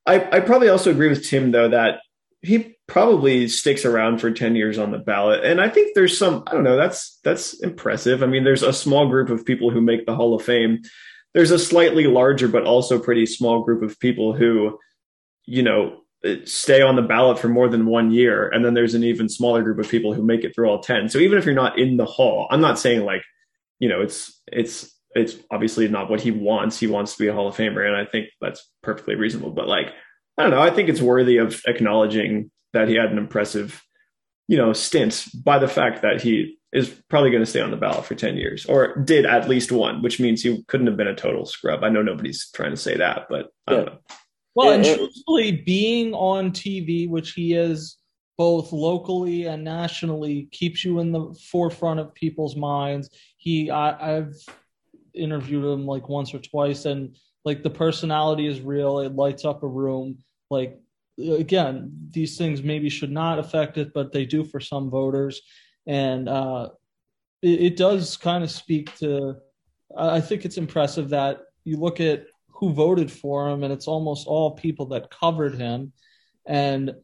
I, 0.05 0.37
I 0.37 0.39
probably 0.39 0.69
also 0.69 0.91
agree 0.91 1.09
with 1.09 1.25
Tim 1.25 1.51
though 1.51 1.69
that 1.69 1.99
he 2.41 2.75
probably 2.87 3.47
sticks 3.47 3.85
around 3.85 4.19
for 4.19 4.31
10 4.31 4.55
years 4.55 4.77
on 4.77 4.91
the 4.91 4.97
ballot. 4.97 5.45
And 5.45 5.61
I 5.61 5.69
think 5.69 5.93
there's 5.93 6.17
some, 6.17 6.43
I 6.47 6.51
don't 6.51 6.63
know, 6.63 6.75
that's 6.75 7.19
that's 7.23 7.61
impressive. 7.61 8.23
I 8.23 8.25
mean, 8.25 8.43
there's 8.43 8.63
a 8.63 8.73
small 8.73 9.07
group 9.07 9.29
of 9.29 9.45
people 9.45 9.69
who 9.69 9.79
make 9.79 10.05
the 10.05 10.15
Hall 10.15 10.35
of 10.35 10.43
Fame 10.43 10.81
there's 11.33 11.51
a 11.51 11.59
slightly 11.59 12.07
larger 12.07 12.47
but 12.47 12.63
also 12.63 12.99
pretty 12.99 13.25
small 13.25 13.63
group 13.63 13.83
of 13.83 13.99
people 13.99 14.33
who, 14.33 14.77
you 15.45 15.63
know, 15.63 15.97
stay 16.45 16.81
on 16.81 16.95
the 16.95 17.01
ballot 17.01 17.39
for 17.39 17.49
more 17.49 17.67
than 17.67 17.85
one 17.87 18.11
year, 18.11 18.47
and 18.49 18.63
then 18.63 18.73
there's 18.73 18.93
an 18.93 19.03
even 19.03 19.27
smaller 19.27 19.63
group 19.63 19.79
of 19.79 19.89
people 19.89 20.13
who 20.13 20.23
make 20.23 20.43
it 20.43 20.53
through 20.53 20.69
all 20.69 20.79
ten. 20.79 21.09
So 21.09 21.17
even 21.17 21.37
if 21.37 21.45
you're 21.45 21.55
not 21.55 21.79
in 21.79 21.97
the 21.97 22.05
hall, 22.05 22.47
I'm 22.51 22.61
not 22.61 22.77
saying 22.77 23.05
like, 23.05 23.23
you 23.79 23.89
know, 23.89 24.01
it's 24.01 24.39
it's 24.45 24.95
it's 25.15 25.35
obviously 25.49 25.87
not 25.87 26.09
what 26.09 26.21
he 26.21 26.31
wants. 26.31 26.79
He 26.79 26.87
wants 26.87 27.13
to 27.13 27.23
be 27.23 27.27
a 27.27 27.33
Hall 27.33 27.47
of 27.47 27.55
Famer, 27.55 27.85
and 27.85 27.95
I 27.95 28.05
think 28.05 28.27
that's 28.39 28.69
perfectly 28.83 29.15
reasonable. 29.15 29.51
But 29.51 29.67
like, 29.67 29.87
I 30.37 30.43
don't 30.43 30.51
know. 30.51 30.61
I 30.61 30.69
think 30.69 30.89
it's 30.89 31.01
worthy 31.01 31.37
of 31.37 31.61
acknowledging 31.67 32.51
that 32.73 32.87
he 32.87 32.95
had 32.95 33.11
an 33.11 33.17
impressive, 33.17 33.81
you 34.47 34.57
know, 34.57 34.73
stint 34.73 35.25
by 35.43 35.59
the 35.59 35.67
fact 35.67 36.01
that 36.01 36.21
he 36.21 36.57
is 36.73 36.89
probably 37.09 37.29
going 37.31 37.43
to 37.43 37.49
stay 37.49 37.59
on 37.61 37.71
the 37.71 37.77
ballot 37.77 38.05
for 38.05 38.15
10 38.15 38.37
years 38.37 38.65
or 38.65 38.95
did 38.97 39.25
at 39.25 39.49
least 39.49 39.71
one, 39.71 40.01
which 40.01 40.19
means 40.19 40.41
he 40.41 40.63
couldn't 40.67 40.87
have 40.87 40.97
been 40.97 41.07
a 41.07 41.15
total 41.15 41.45
scrub. 41.45 41.83
I 41.83 41.89
know 41.89 42.01
nobody's 42.01 42.49
trying 42.51 42.71
to 42.71 42.77
say 42.77 42.97
that, 42.97 43.27
but 43.29 43.47
I 43.67 43.71
don't 43.73 43.85
know. 43.87 43.97
Well, 44.55 44.67
Yeah, 44.69 44.75
and 44.75 44.85
it- 44.85 44.97
truthfully, 44.97 45.51
being 45.51 46.13
on 46.13 46.51
TV, 46.51 47.07
which 47.09 47.33
he 47.33 47.53
is 47.53 47.97
both 48.37 48.71
locally 48.71 49.45
and 49.45 49.63
nationally, 49.63 50.47
keeps 50.51 50.83
you 50.83 50.99
in 50.99 51.11
the 51.11 51.33
forefront 51.51 51.99
of 51.99 52.13
people's 52.13 52.55
minds. 52.55 53.09
He, 53.37 53.69
I, 53.69 54.17
I've 54.17 54.33
interviewed 55.13 55.63
him 55.65 55.85
like 55.85 56.09
once 56.09 56.33
or 56.33 56.39
twice, 56.39 56.85
and 56.85 57.15
like 57.45 57.63
the 57.63 57.69
personality 57.69 58.47
is 58.47 58.61
real. 58.61 58.99
It 58.99 59.13
lights 59.15 59.45
up 59.45 59.63
a 59.63 59.67
room. 59.67 60.17
Like 60.49 60.79
again, 61.29 61.91
these 62.11 62.37
things 62.37 62.61
maybe 62.61 62.89
should 62.89 63.11
not 63.11 63.39
affect 63.39 63.77
it, 63.77 63.93
but 63.93 64.11
they 64.11 64.25
do 64.25 64.43
for 64.43 64.59
some 64.59 64.89
voters, 64.89 65.41
and 65.87 66.27
uh, 66.29 66.69
it, 67.41 67.61
it 67.61 67.77
does 67.77 68.17
kind 68.17 68.43
of 68.43 68.51
speak 68.51 68.95
to. 68.99 69.35
I 69.97 70.17
I 70.17 70.21
think 70.21 70.45
it's 70.45 70.57
impressive 70.57 71.09
that 71.09 71.41
you 71.63 71.77
look 71.77 71.99
at 71.99 72.25
who 72.49 72.73
voted 72.73 73.11
for 73.11 73.49
him, 73.49 73.63
and 73.63 73.73
it's 73.73 73.87
almost 73.87 74.27
all 74.27 74.51
people 74.51 74.87
that 74.87 75.09
covered 75.09 75.55
him. 75.55 75.93
And 76.45 76.95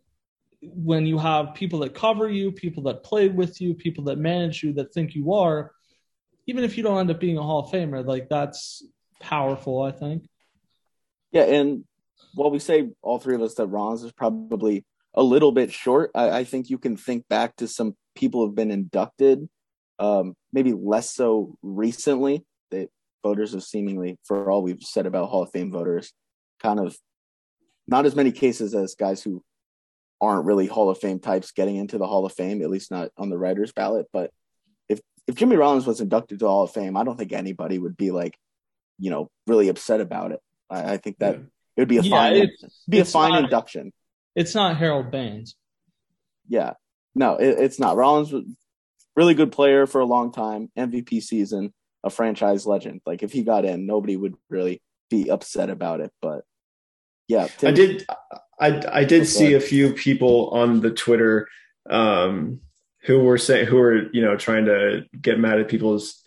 when 0.61 1.05
you 1.05 1.17
have 1.17 1.53
people 1.53 1.79
that 1.79 1.93
cover 1.93 2.29
you, 2.29 2.51
people 2.51 2.83
that 2.83 3.03
play 3.03 3.29
with 3.29 3.61
you, 3.61 3.73
people 3.73 4.03
that 4.05 4.17
manage 4.17 4.63
you, 4.63 4.73
that 4.73 4.93
think 4.93 5.15
you 5.15 5.33
are, 5.33 5.71
even 6.47 6.63
if 6.63 6.77
you 6.77 6.83
don't 6.83 6.99
end 6.99 7.11
up 7.11 7.19
being 7.19 7.37
a 7.37 7.43
Hall 7.43 7.59
of 7.59 7.71
Famer, 7.71 8.05
like 8.05 8.29
that's 8.29 8.83
powerful, 9.19 9.81
I 9.81 9.91
think. 9.91 10.27
Yeah, 11.31 11.43
and 11.43 11.83
while 12.33 12.51
we 12.51 12.59
say 12.59 12.89
all 13.01 13.19
three 13.19 13.35
of 13.35 13.41
us 13.41 13.55
that 13.55 13.67
Rollins 13.67 14.03
is 14.03 14.11
probably 14.11 14.85
a 15.13 15.23
little 15.23 15.51
bit 15.51 15.71
short, 15.71 16.11
I, 16.13 16.29
I 16.29 16.43
think 16.43 16.69
you 16.69 16.77
can 16.77 16.97
think 16.97 17.27
back 17.27 17.55
to 17.57 17.67
some 17.67 17.95
people 18.15 18.45
who've 18.45 18.55
been 18.55 18.71
inducted, 18.71 19.47
um, 19.99 20.35
maybe 20.53 20.73
less 20.73 21.13
so 21.13 21.57
recently. 21.61 22.45
That 22.71 22.89
voters 23.23 23.53
have 23.53 23.63
seemingly, 23.63 24.17
for 24.23 24.51
all 24.51 24.61
we've 24.61 24.83
said 24.83 25.05
about 25.05 25.29
Hall 25.29 25.43
of 25.43 25.51
Fame 25.51 25.71
voters, 25.71 26.13
kind 26.61 26.79
of 26.79 26.97
not 27.87 28.05
as 28.05 28.15
many 28.15 28.31
cases 28.31 28.75
as 28.75 28.95
guys 28.95 29.23
who 29.23 29.43
aren't 30.19 30.45
really 30.45 30.67
Hall 30.67 30.89
of 30.89 30.99
Fame 30.99 31.19
types 31.19 31.51
getting 31.51 31.77
into 31.77 31.97
the 31.97 32.07
Hall 32.07 32.25
of 32.25 32.33
Fame, 32.33 32.61
at 32.61 32.69
least 32.69 32.91
not 32.91 33.09
on 33.17 33.29
the 33.29 33.37
writers' 33.37 33.71
ballot. 33.71 34.07
But 34.11 34.31
if 34.89 34.99
if 35.27 35.35
Jimmy 35.35 35.55
Rollins 35.55 35.87
was 35.87 36.01
inducted 36.01 36.39
to 36.39 36.47
Hall 36.47 36.63
of 36.63 36.71
Fame, 36.71 36.97
I 36.97 37.03
don't 37.03 37.17
think 37.17 37.33
anybody 37.33 37.79
would 37.79 37.97
be 37.97 38.11
like, 38.11 38.37
you 38.99 39.09
know, 39.09 39.29
really 39.45 39.69
upset 39.69 40.01
about 40.01 40.31
it. 40.31 40.39
I, 40.69 40.93
I 40.93 40.97
think 40.97 41.19
that 41.19 41.35
Yeah. 41.35 41.43
It 41.77 41.81
would 41.81 41.87
be 41.87 41.97
a 41.97 42.01
Yeah, 42.01 42.09
fine 42.09 42.35
it's- 42.35 42.83
be 42.89 42.99
a 42.99 43.05
fine 43.05 43.31
not- 43.31 43.43
induction. 43.45 43.93
It's 44.35 44.53
not 44.55 44.77
Harold 44.77 45.09
Baines. 45.11 45.55
Yeah, 46.47 46.73
no, 47.15 47.35
it, 47.37 47.57
it's 47.59 47.79
not. 47.79 47.95
Rollins 47.97 48.31
was 48.31 48.43
really 49.15 49.33
good 49.33 49.51
player 49.51 49.85
for 49.87 50.01
a 50.01 50.05
long 50.05 50.31
time, 50.31 50.69
MVP 50.77 51.21
season, 51.21 51.73
a 52.03 52.09
franchise 52.09 52.65
legend. 52.65 53.01
Like 53.05 53.23
if 53.23 53.31
he 53.31 53.43
got 53.43 53.65
in, 53.65 53.85
nobody 53.85 54.15
would 54.15 54.35
really 54.49 54.81
be 55.09 55.29
upset 55.31 55.69
about 55.69 56.01
it. 56.01 56.11
But 56.21 56.43
yeah, 57.27 57.47
I 57.63 57.71
did. 57.71 58.05
I 58.59 58.67
I 58.91 59.03
did 59.03 59.21
Okay. 59.21 59.25
see 59.25 59.53
a 59.53 59.59
few 59.59 59.93
people 59.93 60.49
on 60.49 60.81
the 60.81 60.91
Twitter 60.91 61.47
um, 61.89 62.61
who 63.03 63.19
were 63.23 63.37
saying 63.37 63.65
who 63.67 63.77
were 63.77 64.09
you 64.13 64.21
know 64.21 64.35
trying 64.37 64.65
to 64.65 65.05
get 65.21 65.39
mad 65.39 65.59
at 65.59 65.67
people's 65.67 66.23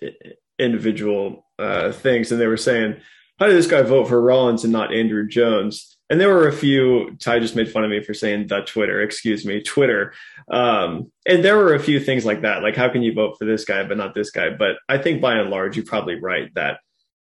individual 0.59 1.47
uh, 1.59 1.93
things, 1.93 2.31
and 2.33 2.41
they 2.41 2.47
were 2.47 2.57
saying, 2.57 2.97
"How 3.41 3.47
did 3.47 3.57
this 3.57 3.67
guy 3.67 3.83
vote 3.83 4.07
for 4.09 4.21
Rollins 4.21 4.63
and 4.65 4.73
not 4.73 4.91
Andruw 4.91 5.29
Jones?" 5.29 5.97
And 6.11 6.21
there 6.21 6.29
were 6.29 6.49
a 6.49 6.53
few. 6.53 7.17
Ty 7.21 7.39
just 7.39 7.55
made 7.57 7.71
fun 7.71 7.85
of 7.85 7.91
me 7.91 8.03
for 8.03 8.15
saying 8.15 8.49
the 8.49 8.61
Twitter. 8.63 9.01
Excuse 9.01 9.45
me, 9.47 9.63
Twitter. 9.63 10.13
Um, 10.51 11.13
and 11.27 11.45
there 11.45 11.57
were 11.57 11.75
a 11.75 11.79
few 11.81 12.01
things 12.01 12.25
like 12.25 12.43
that. 12.43 12.63
Like, 12.63 12.75
how 12.77 12.89
can 12.89 13.03
you 13.03 13.15
vote 13.15 13.37
for 13.39 13.45
this 13.45 13.65
guy 13.65 13.85
but 13.85 13.97
not 13.97 14.15
this 14.15 14.31
guy? 14.31 14.51
But 14.51 14.77
I 14.89 14.99
think 14.99 15.21
by 15.21 15.37
and 15.37 15.51
large, 15.51 15.77
you're 15.77 15.87
probably 15.87 16.17
right 16.21 16.53
that 16.55 16.79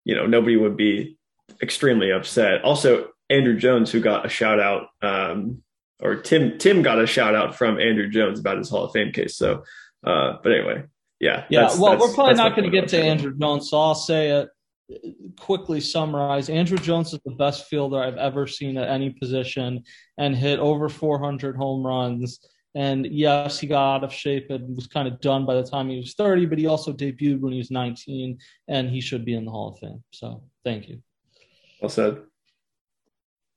you 0.05 0.15
know 0.15 0.25
nobody 0.25 0.57
would 0.57 0.75
be 0.77 1.17
extremely 1.61 2.11
upset. 2.11 2.61
Also, 2.63 3.07
Andruw 3.31 3.57
Jones, 3.57 3.89
who 3.91 4.01
got 4.01 4.25
a 4.25 4.29
shout 4.29 4.59
out, 4.59 4.87
um, 5.01 5.63
or 6.01 6.15
Tim 6.15 6.57
Tim 6.57 6.81
got 6.81 6.99
a 7.01 7.07
shout 7.07 7.35
out 7.35 7.55
from 7.55 7.77
Andruw 7.77 8.11
Jones 8.11 8.39
about 8.39 8.57
his 8.57 8.69
Hall 8.69 8.83
of 8.83 8.91
Fame 8.91 9.13
case. 9.13 9.37
So, 9.37 9.63
uh, 10.05 10.37
but 10.43 10.51
anyway, 10.51 10.83
yeah, 11.21 11.45
Yeah, 11.49 11.61
that's- 11.61 11.79
well, 11.79 11.91
that's- 11.93 12.09
we're 12.09 12.13
probably 12.15 12.33
not 12.35 12.55
going 12.57 12.69
to 12.69 12.77
get 12.81 12.89
to. 12.89 12.97
Andrew 13.01 13.33
Jones, 13.39 13.69
so 13.69 13.79
I'll 13.79 13.95
say 13.95 14.31
it 14.31 14.49
quickly 15.39 15.79
summarize. 15.79 16.49
Andruw 16.49 16.81
Jones 16.81 17.13
is 17.13 17.19
the 17.25 17.35
best 17.35 17.67
fielder 17.67 18.01
I've 18.01 18.17
ever 18.17 18.47
seen 18.47 18.77
at 18.77 18.89
any 18.89 19.11
position 19.11 19.83
and 20.17 20.35
hit 20.35 20.59
over 20.59 20.89
400 20.89 21.55
home 21.55 21.85
runs. 21.85 22.39
And 22.75 23.05
yes, 23.05 23.59
he 23.59 23.67
got 23.67 23.97
out 23.97 24.03
of 24.03 24.11
shape 24.11 24.49
and 24.49 24.75
was 24.75 24.87
kind 24.87 25.07
of 25.07 25.21
done 25.21 25.45
by 25.45 25.55
the 25.55 25.63
time 25.63 25.89
he 25.89 25.97
was 25.97 26.15
30, 26.15 26.47
but 26.47 26.57
he 26.57 26.65
also 26.65 26.91
debuted 26.91 27.39
when 27.39 27.53
he 27.53 27.59
was 27.59 27.69
19, 27.69 28.39
and 28.67 28.89
he 28.89 28.99
should 28.99 29.25
be 29.25 29.35
in 29.35 29.45
the 29.45 29.51
Hall 29.51 29.69
of 29.69 29.79
Fame. 29.79 30.03
So 30.11 30.43
thank 30.63 30.89
you. 30.89 31.01
Well 31.81 31.89
said. 31.89 32.21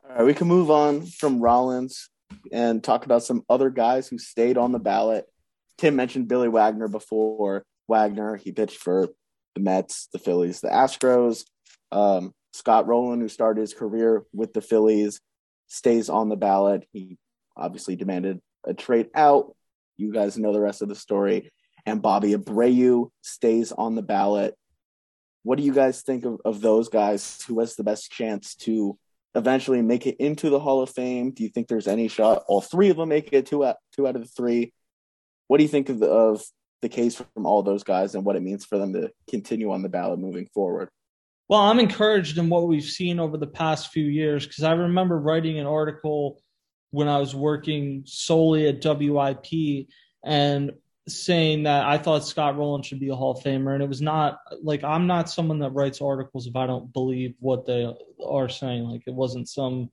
All 0.04 0.16
right, 0.16 0.24
we 0.24 0.34
can 0.34 0.48
move 0.48 0.70
on 0.70 1.06
from 1.06 1.40
Rollins 1.40 2.10
and 2.52 2.84
talk 2.84 3.06
about 3.06 3.22
some 3.22 3.42
other 3.48 3.70
guys 3.70 4.06
who 4.06 4.18
stayed 4.18 4.58
on 4.58 4.72
the 4.72 4.78
ballot. 4.78 5.24
Tim 5.78 5.96
mentioned 5.96 6.28
Billy 6.28 6.48
Wagner 6.48 6.88
before. 6.88 7.64
Wagner, 7.88 8.36
he 8.36 8.52
pitched 8.52 8.78
for 8.78 9.08
the 9.56 9.62
Mets, 9.62 10.08
the 10.12 10.20
Phillies, 10.20 10.60
the 10.60 10.68
Astros. 10.68 11.44
Um, 11.90 12.32
Scott 12.52 12.86
Rolen, 12.86 13.20
who 13.20 13.28
started 13.28 13.62
his 13.62 13.74
career 13.74 14.24
with 14.32 14.52
the 14.52 14.60
Phillies, 14.60 15.20
stays 15.66 16.08
on 16.08 16.28
the 16.28 16.36
ballot. 16.36 16.86
He 16.92 17.18
obviously 17.56 17.96
demanded 17.96 18.40
a 18.64 18.74
trade 18.74 19.08
out. 19.14 19.56
You 19.96 20.12
guys 20.12 20.38
know 20.38 20.52
the 20.52 20.60
rest 20.60 20.82
of 20.82 20.88
the 20.88 20.94
story. 20.94 21.50
And 21.86 22.02
Bobby 22.02 22.34
Abreu 22.34 23.10
stays 23.22 23.72
on 23.72 23.94
the 23.94 24.02
ballot. 24.02 24.54
What 25.42 25.58
do 25.58 25.64
you 25.64 25.72
guys 25.72 26.02
think 26.02 26.24
of, 26.24 26.40
of 26.44 26.60
those 26.60 26.88
guys? 26.88 27.42
Who 27.48 27.60
has 27.60 27.76
the 27.76 27.84
best 27.84 28.10
chance 28.10 28.54
to 28.56 28.98
eventually 29.34 29.82
make 29.82 30.06
it 30.06 30.16
into 30.18 30.50
the 30.50 30.60
Hall 30.60 30.82
of 30.82 30.90
Fame? 30.90 31.30
Do 31.30 31.44
you 31.44 31.48
think 31.48 31.68
there's 31.68 31.86
any 31.86 32.08
shot 32.08 32.42
all 32.46 32.60
three 32.60 32.90
of 32.90 32.96
them 32.96 33.08
make 33.08 33.32
it 33.32 33.46
two 33.46 33.64
out 33.64 33.76
two 33.94 34.06
out 34.06 34.16
of 34.16 34.22
the 34.22 34.28
three? 34.28 34.72
What 35.46 35.58
do 35.58 35.62
you 35.62 35.68
think 35.68 35.88
of 35.88 36.00
the 36.00 36.08
of 36.08 36.42
the 36.86 36.94
case 36.94 37.16
from 37.16 37.46
all 37.46 37.62
those 37.62 37.82
guys 37.82 38.14
and 38.14 38.24
what 38.24 38.36
it 38.36 38.42
means 38.42 38.64
for 38.64 38.78
them 38.78 38.92
to 38.92 39.10
continue 39.28 39.72
on 39.72 39.82
the 39.82 39.88
ballot 39.88 40.20
moving 40.20 40.46
forward? 40.54 40.88
Well, 41.48 41.60
I'm 41.60 41.80
encouraged 41.80 42.38
in 42.38 42.48
what 42.48 42.68
we've 42.68 42.84
seen 42.84 43.18
over 43.18 43.36
the 43.36 43.46
past 43.46 43.92
few 43.92 44.06
years 44.06 44.46
because 44.46 44.64
I 44.64 44.72
remember 44.72 45.18
writing 45.18 45.58
an 45.58 45.66
article 45.66 46.40
when 46.90 47.08
I 47.08 47.18
was 47.18 47.34
working 47.34 48.02
solely 48.06 48.68
at 48.68 48.84
WIP 48.84 49.88
and 50.24 50.72
saying 51.08 51.64
that 51.64 51.86
I 51.86 51.98
thought 51.98 52.26
Scott 52.26 52.56
Rolen 52.56 52.82
should 52.82 52.98
be 52.98 53.10
a 53.10 53.14
Hall 53.14 53.32
of 53.32 53.42
Famer. 53.42 53.74
And 53.74 53.82
it 53.82 53.88
was 53.88 54.02
not 54.02 54.38
like 54.62 54.82
I'm 54.82 55.06
not 55.06 55.30
someone 55.30 55.60
that 55.60 55.70
writes 55.70 56.00
articles 56.00 56.46
if 56.46 56.56
I 56.56 56.66
don't 56.66 56.92
believe 56.92 57.34
what 57.38 57.64
they 57.64 57.92
are 58.24 58.48
saying. 58.48 58.84
Like 58.84 59.02
it 59.06 59.14
wasn't 59.14 59.48
some 59.48 59.90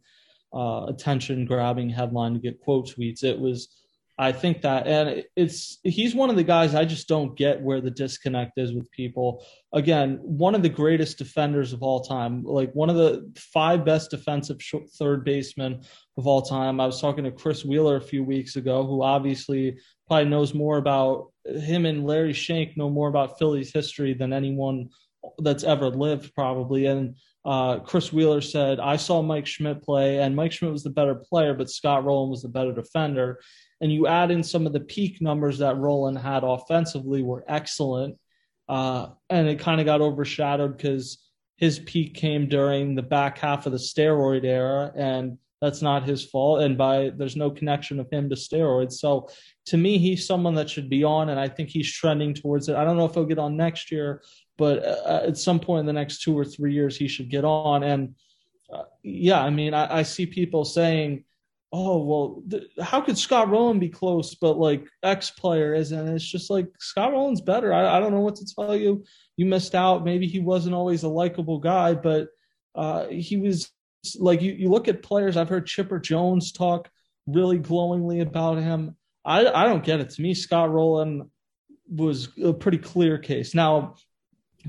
uh, 0.53 0.85
attention 0.87 1.45
grabbing 1.45 1.89
headline 1.89 2.33
to 2.33 2.39
get 2.39 2.61
quote 2.61 2.89
tweets. 2.89 3.23
It 3.23 3.39
was 3.39 3.69
I 4.17 4.31
think 4.31 4.61
that, 4.61 4.85
and 4.85 5.23
it's 5.35 5.79
he's 5.83 6.13
one 6.13 6.29
of 6.29 6.35
the 6.35 6.43
guys 6.43 6.75
I 6.75 6.85
just 6.85 7.07
don't 7.07 7.35
get 7.35 7.59
where 7.59 7.81
the 7.81 7.89
disconnect 7.89 8.53
is 8.57 8.71
with 8.71 8.91
people. 8.91 9.43
Again, 9.73 10.19
one 10.21 10.53
of 10.53 10.61
the 10.61 10.69
greatest 10.69 11.17
defenders 11.17 11.73
of 11.73 11.81
all 11.81 12.01
time, 12.01 12.43
like 12.43 12.71
one 12.73 12.91
of 12.91 12.95
the 12.95 13.31
five 13.35 13.83
best 13.83 14.11
defensive 14.11 14.57
third 14.99 15.25
basemen 15.25 15.81
of 16.17 16.27
all 16.27 16.43
time. 16.43 16.79
I 16.79 16.85
was 16.85 17.01
talking 17.01 17.23
to 17.23 17.31
Chris 17.31 17.65
Wheeler 17.65 17.95
a 17.95 18.01
few 18.01 18.23
weeks 18.23 18.55
ago, 18.55 18.85
who 18.85 19.01
obviously 19.01 19.79
probably 20.07 20.29
knows 20.29 20.53
more 20.53 20.77
about 20.77 21.31
him 21.45 21.87
and 21.87 22.05
Larry 22.05 22.33
Shenk 22.33 22.77
know 22.77 22.91
more 22.91 23.09
about 23.09 23.39
Philly's 23.39 23.73
history 23.73 24.13
than 24.13 24.31
anyone 24.31 24.89
that's 25.39 25.63
ever 25.63 25.89
lived, 25.89 26.33
probably. 26.35 26.85
And 26.85 27.15
uh, 27.45 27.79
Chris 27.79 28.13
Wheeler 28.13 28.41
said, 28.41 28.79
I 28.79 28.97
saw 28.97 29.21
Mike 29.21 29.47
Schmidt 29.47 29.81
play, 29.81 30.19
and 30.19 30.35
Mike 30.35 30.51
Schmidt 30.51 30.71
was 30.71 30.83
the 30.83 30.89
better 30.89 31.15
player, 31.15 31.53
but 31.53 31.69
Scott 31.69 32.05
Rolen 32.05 32.29
was 32.29 32.41
the 32.41 32.49
better 32.49 32.73
defender 32.73 33.39
and 33.83 33.91
you 33.91 34.07
add 34.07 34.31
in 34.31 34.41
some 34.41 34.65
of 34.65 34.71
the 34.71 34.79
peak 34.79 35.21
numbers 35.21 35.57
that 35.57 35.75
Rolen 35.75 36.15
had 36.15 36.45
offensively 36.45 37.21
were 37.21 37.43
excellent. 37.49 38.17
Uh, 38.69 39.07
and 39.29 39.45
it 39.49 39.59
kind 39.59 39.81
of 39.81 39.85
got 39.85 39.99
overshadowed 39.99 40.77
because 40.77 41.17
his 41.57 41.79
peak 41.79 42.13
came 42.13 42.47
during 42.47 42.95
the 42.95 43.01
back 43.01 43.37
half 43.39 43.65
of 43.65 43.73
the 43.73 43.77
steroid 43.77 44.45
era. 44.45 44.89
And 44.95 45.37
that's 45.59 45.81
not 45.81 46.07
his 46.07 46.23
fault. 46.23 46.61
And 46.61 46.77
by 46.77 47.11
there's 47.17 47.35
no 47.35 47.51
connection 47.51 47.99
of 47.99 48.09
him 48.09 48.29
to 48.29 48.35
steroids. 48.35 48.93
So 48.93 49.27
to 49.65 49.75
me, 49.75 49.97
he's 49.97 50.25
someone 50.25 50.55
that 50.55 50.69
should 50.69 50.89
be 50.89 51.03
on, 51.03 51.27
and 51.27 51.37
I 51.37 51.49
think 51.49 51.67
he's 51.67 51.91
trending 51.91 52.33
towards 52.33 52.69
it. 52.69 52.77
I 52.77 52.85
don't 52.85 52.95
know 52.95 53.05
if 53.05 53.15
he'll 53.15 53.25
get 53.25 53.37
on 53.37 53.57
next 53.57 53.91
year, 53.91 54.23
but 54.57 54.81
uh, 54.81 55.23
at 55.27 55.37
some 55.37 55.59
point 55.59 55.81
in 55.81 55.85
the 55.87 55.93
next 55.93 56.21
two 56.21 56.39
or 56.39 56.45
three 56.45 56.73
years, 56.73 56.95
he 56.95 57.09
should 57.09 57.29
get 57.29 57.43
on. 57.43 57.83
And 57.83 58.15
uh, 58.71 58.83
yeah, 59.03 59.41
I 59.43 59.49
mean, 59.49 59.73
I, 59.73 59.99
I, 59.99 60.03
see 60.03 60.25
people 60.25 60.63
saying, 60.63 61.25
"Oh, 61.73 62.03
well, 62.03 62.43
th- 62.49 62.69
how 62.79 63.01
could 63.01 63.17
Scott 63.17 63.49
Rolen 63.49 63.79
be 63.79 63.89
close, 63.89 64.35
but 64.35 64.57
like 64.57 64.87
X 65.01 65.31
player 65.31 65.73
isn't?" 65.73 66.07
It's 66.07 66.23
just 66.23 66.49
like 66.49 66.67
Scott 66.79 67.11
Rolen's 67.11 67.41
better. 67.41 67.73
I, 67.73 67.97
I 67.97 67.99
don't 67.99 68.13
know 68.13 68.21
what 68.21 68.37
to 68.37 68.55
tell 68.55 68.75
you. 68.75 69.03
You 69.35 69.47
missed 69.47 69.75
out. 69.75 70.05
Maybe 70.05 70.27
he 70.27 70.39
wasn't 70.39 70.75
always 70.75 71.03
a 71.03 71.09
likable 71.09 71.59
guy, 71.59 71.95
but 71.95 72.27
uh, 72.75 73.07
he 73.07 73.37
was 73.37 73.71
like 74.19 74.41
you, 74.41 74.53
you 74.53 74.69
look 74.69 74.87
at 74.87 75.03
players. 75.03 75.35
I've 75.35 75.49
heard 75.49 75.65
Chipper 75.65 75.99
Jones 75.99 76.51
talk 76.51 76.89
really 77.25 77.57
glowingly 77.57 78.19
about 78.19 78.57
him. 78.57 78.95
I, 79.25 79.47
I 79.47 79.65
don't 79.65 79.83
get 79.83 79.99
it. 79.99 80.11
To 80.11 80.21
me, 80.21 80.33
Scott 80.33 80.71
Rolen 80.71 81.31
was 81.89 82.29
a 82.43 82.53
pretty 82.53 82.77
clear 82.77 83.17
case. 83.17 83.55
Now, 83.55 83.95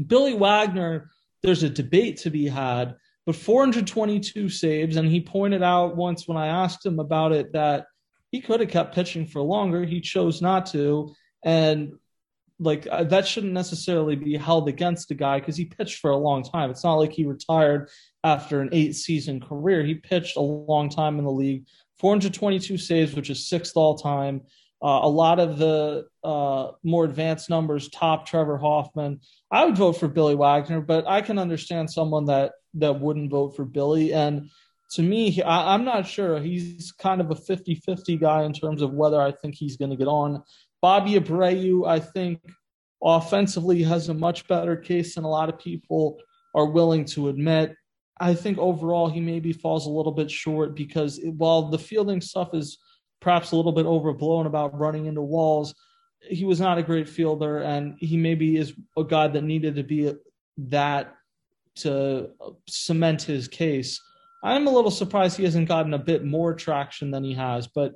Billy 0.06 0.34
Wagner, 0.34 1.10
there's 1.42 1.62
a 1.62 1.70
debate 1.70 2.18
to 2.18 2.30
be 2.30 2.48
had, 2.48 2.96
but 3.26 3.36
422 3.36 4.48
saves, 4.48 4.96
and 4.96 5.08
he 5.08 5.20
pointed 5.20 5.62
out 5.62 5.96
once 5.96 6.28
when 6.28 6.36
I 6.36 6.48
asked 6.48 6.84
him 6.84 6.98
about 6.98 7.32
it 7.32 7.52
that 7.52 7.86
he 8.30 8.40
could 8.40 8.60
have 8.60 8.68
kept 8.68 8.94
pitching 8.94 9.26
for 9.26 9.40
longer. 9.40 9.84
He 9.84 10.00
chose 10.00 10.42
not 10.42 10.66
to, 10.66 11.14
and 11.42 11.92
like 12.58 12.86
uh, 12.90 13.04
that 13.04 13.26
shouldn't 13.26 13.52
necessarily 13.52 14.16
be 14.16 14.36
held 14.36 14.68
against 14.68 15.10
a 15.10 15.14
guy 15.14 15.40
because 15.40 15.56
he 15.56 15.64
pitched 15.64 16.00
for 16.00 16.10
a 16.10 16.16
long 16.16 16.42
time. 16.42 16.70
It's 16.70 16.84
not 16.84 16.94
like 16.94 17.12
he 17.12 17.24
retired 17.24 17.88
after 18.22 18.60
an 18.60 18.70
eight 18.72 18.94
season 18.94 19.40
career. 19.40 19.84
He 19.84 19.94
pitched 19.94 20.36
a 20.36 20.40
long 20.40 20.88
time 20.88 21.18
in 21.18 21.24
the 21.24 21.30
league, 21.30 21.64
422 21.98 22.76
saves, 22.76 23.14
which 23.14 23.30
is 23.30 23.48
sixth 23.48 23.76
all 23.76 23.96
time. 23.96 24.42
Uh, 24.84 25.00
a 25.02 25.08
lot 25.08 25.40
of 25.40 25.56
the 25.56 26.06
uh, 26.22 26.72
more 26.82 27.06
advanced 27.06 27.48
numbers 27.48 27.88
top 27.88 28.26
Trevor 28.26 28.58
Hoffman. 28.58 29.18
I 29.50 29.64
would 29.64 29.78
vote 29.78 29.94
for 29.94 30.08
Billy 30.08 30.34
Wagner, 30.34 30.82
but 30.82 31.06
I 31.06 31.22
can 31.22 31.38
understand 31.38 31.90
someone 31.90 32.26
that 32.26 32.52
that 32.74 33.00
wouldn't 33.00 33.30
vote 33.30 33.56
for 33.56 33.64
Billy. 33.64 34.12
And 34.12 34.50
to 34.90 35.02
me, 35.02 35.40
I, 35.42 35.74
am 35.74 35.86
not 35.86 36.06
sure. 36.06 36.38
He's 36.38 36.92
kind 36.92 37.22
of 37.22 37.30
a 37.30 37.34
50 37.34 37.76
50 37.76 38.18
guy 38.18 38.42
in 38.42 38.52
terms 38.52 38.82
of 38.82 38.92
whether 38.92 39.18
I 39.22 39.32
think 39.32 39.54
he's 39.54 39.78
going 39.78 39.90
to 39.90 39.96
get 39.96 40.06
on. 40.06 40.42
Bobby 40.82 41.12
Abreu, 41.12 41.88
I 41.88 41.98
think 41.98 42.42
offensively 43.02 43.82
has 43.84 44.10
a 44.10 44.14
much 44.14 44.46
better 44.48 44.76
case 44.76 45.14
than 45.14 45.24
a 45.24 45.28
lot 45.28 45.48
of 45.48 45.58
people 45.58 46.18
are 46.54 46.66
willing 46.66 47.06
to 47.06 47.28
admit. 47.28 47.74
I 48.20 48.34
think 48.34 48.58
overall 48.58 49.08
he 49.08 49.20
maybe 49.20 49.54
falls 49.54 49.86
a 49.86 49.90
little 49.90 50.12
bit 50.12 50.30
short 50.30 50.76
because 50.76 51.20
while 51.24 51.70
the 51.70 51.78
fielding 51.78 52.20
stuff 52.20 52.50
is 52.52 52.78
perhaps 53.24 53.52
a 53.52 53.56
little 53.56 53.72
bit 53.72 53.86
overblown 53.86 54.46
about 54.46 54.78
running 54.78 55.06
into 55.06 55.22
walls, 55.22 55.74
he 56.20 56.44
was 56.44 56.60
not 56.60 56.76
a 56.76 56.82
great 56.82 57.08
fielder, 57.08 57.62
and 57.62 57.96
he 57.98 58.18
maybe 58.18 58.58
is 58.58 58.74
a 58.98 59.02
guy 59.02 59.26
that 59.28 59.42
needed 59.42 59.74
to 59.76 59.82
be 59.82 60.12
that 60.58 61.14
to 61.76 62.28
cement 62.68 63.22
his 63.22 63.48
case. 63.48 63.98
I'm 64.42 64.66
a 64.66 64.70
little 64.70 64.90
surprised 64.90 65.38
he 65.38 65.44
hasn't 65.44 65.68
gotten 65.68 65.94
a 65.94 65.98
bit 65.98 66.22
more 66.22 66.54
traction 66.54 67.10
than 67.10 67.24
he 67.24 67.32
has, 67.32 67.66
but 67.66 67.94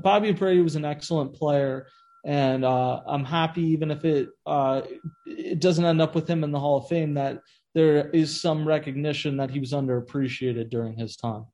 Bobby 0.00 0.34
Abreu 0.34 0.64
was 0.64 0.74
an 0.74 0.84
excellent 0.84 1.34
player, 1.34 1.86
and 2.26 2.64
uh, 2.64 3.00
I'm 3.06 3.24
happy 3.24 3.62
even 3.62 3.92
if 3.92 4.04
it 4.04 4.28
uh, 4.44 4.82
it 5.24 5.60
doesn't 5.60 5.84
end 5.84 6.02
up 6.02 6.16
with 6.16 6.28
him 6.28 6.42
in 6.42 6.50
the 6.50 6.58
Hall 6.58 6.78
of 6.78 6.88
Fame 6.88 7.14
that 7.14 7.38
there 7.74 8.10
is 8.10 8.40
some 8.40 8.66
recognition 8.66 9.36
that 9.36 9.50
he 9.50 9.60
was 9.60 9.72
underappreciated 9.72 10.68
during 10.68 10.96
his 10.96 11.14
time. 11.16 11.46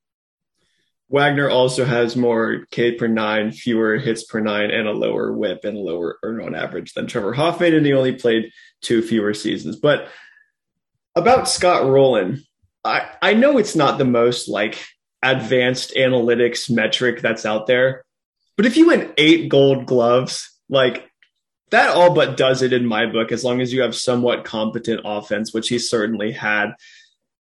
Wagner 1.10 1.50
also 1.50 1.84
has 1.84 2.16
more 2.16 2.66
K 2.70 2.92
per 2.92 3.08
nine, 3.08 3.50
fewer 3.50 3.96
hits 3.96 4.24
per 4.24 4.38
nine, 4.38 4.70
and 4.70 4.86
a 4.86 4.92
lower 4.92 5.32
whip 5.32 5.64
and 5.64 5.76
lower 5.76 6.18
earn 6.22 6.40
on 6.40 6.54
average 6.54 6.94
than 6.94 7.08
Trevor 7.08 7.32
Hoffman, 7.32 7.74
and 7.74 7.84
he 7.84 7.92
only 7.92 8.12
played 8.12 8.52
two 8.80 9.02
fewer 9.02 9.34
seasons. 9.34 9.76
But 9.76 10.08
about 11.16 11.48
Scott 11.48 11.84
Rolen, 11.84 12.44
I, 12.84 13.08
I 13.20 13.34
know 13.34 13.58
it's 13.58 13.74
not 13.74 13.98
the 13.98 14.04
most 14.04 14.48
like 14.48 14.82
advanced 15.20 15.94
analytics 15.96 16.70
metric 16.70 17.20
that's 17.20 17.44
out 17.44 17.66
there, 17.66 18.04
but 18.56 18.64
if 18.64 18.76
you 18.76 18.86
win 18.86 19.12
eight 19.18 19.48
gold 19.48 19.86
gloves, 19.86 20.48
like 20.68 21.10
that 21.70 21.90
all 21.90 22.14
but 22.14 22.36
does 22.36 22.62
it 22.62 22.72
in 22.72 22.86
my 22.86 23.06
book, 23.06 23.32
as 23.32 23.42
long 23.42 23.60
as 23.60 23.72
you 23.72 23.82
have 23.82 23.96
somewhat 23.96 24.44
competent 24.44 25.00
offense, 25.04 25.52
which 25.52 25.68
he 25.68 25.78
certainly 25.80 26.30
had. 26.30 26.70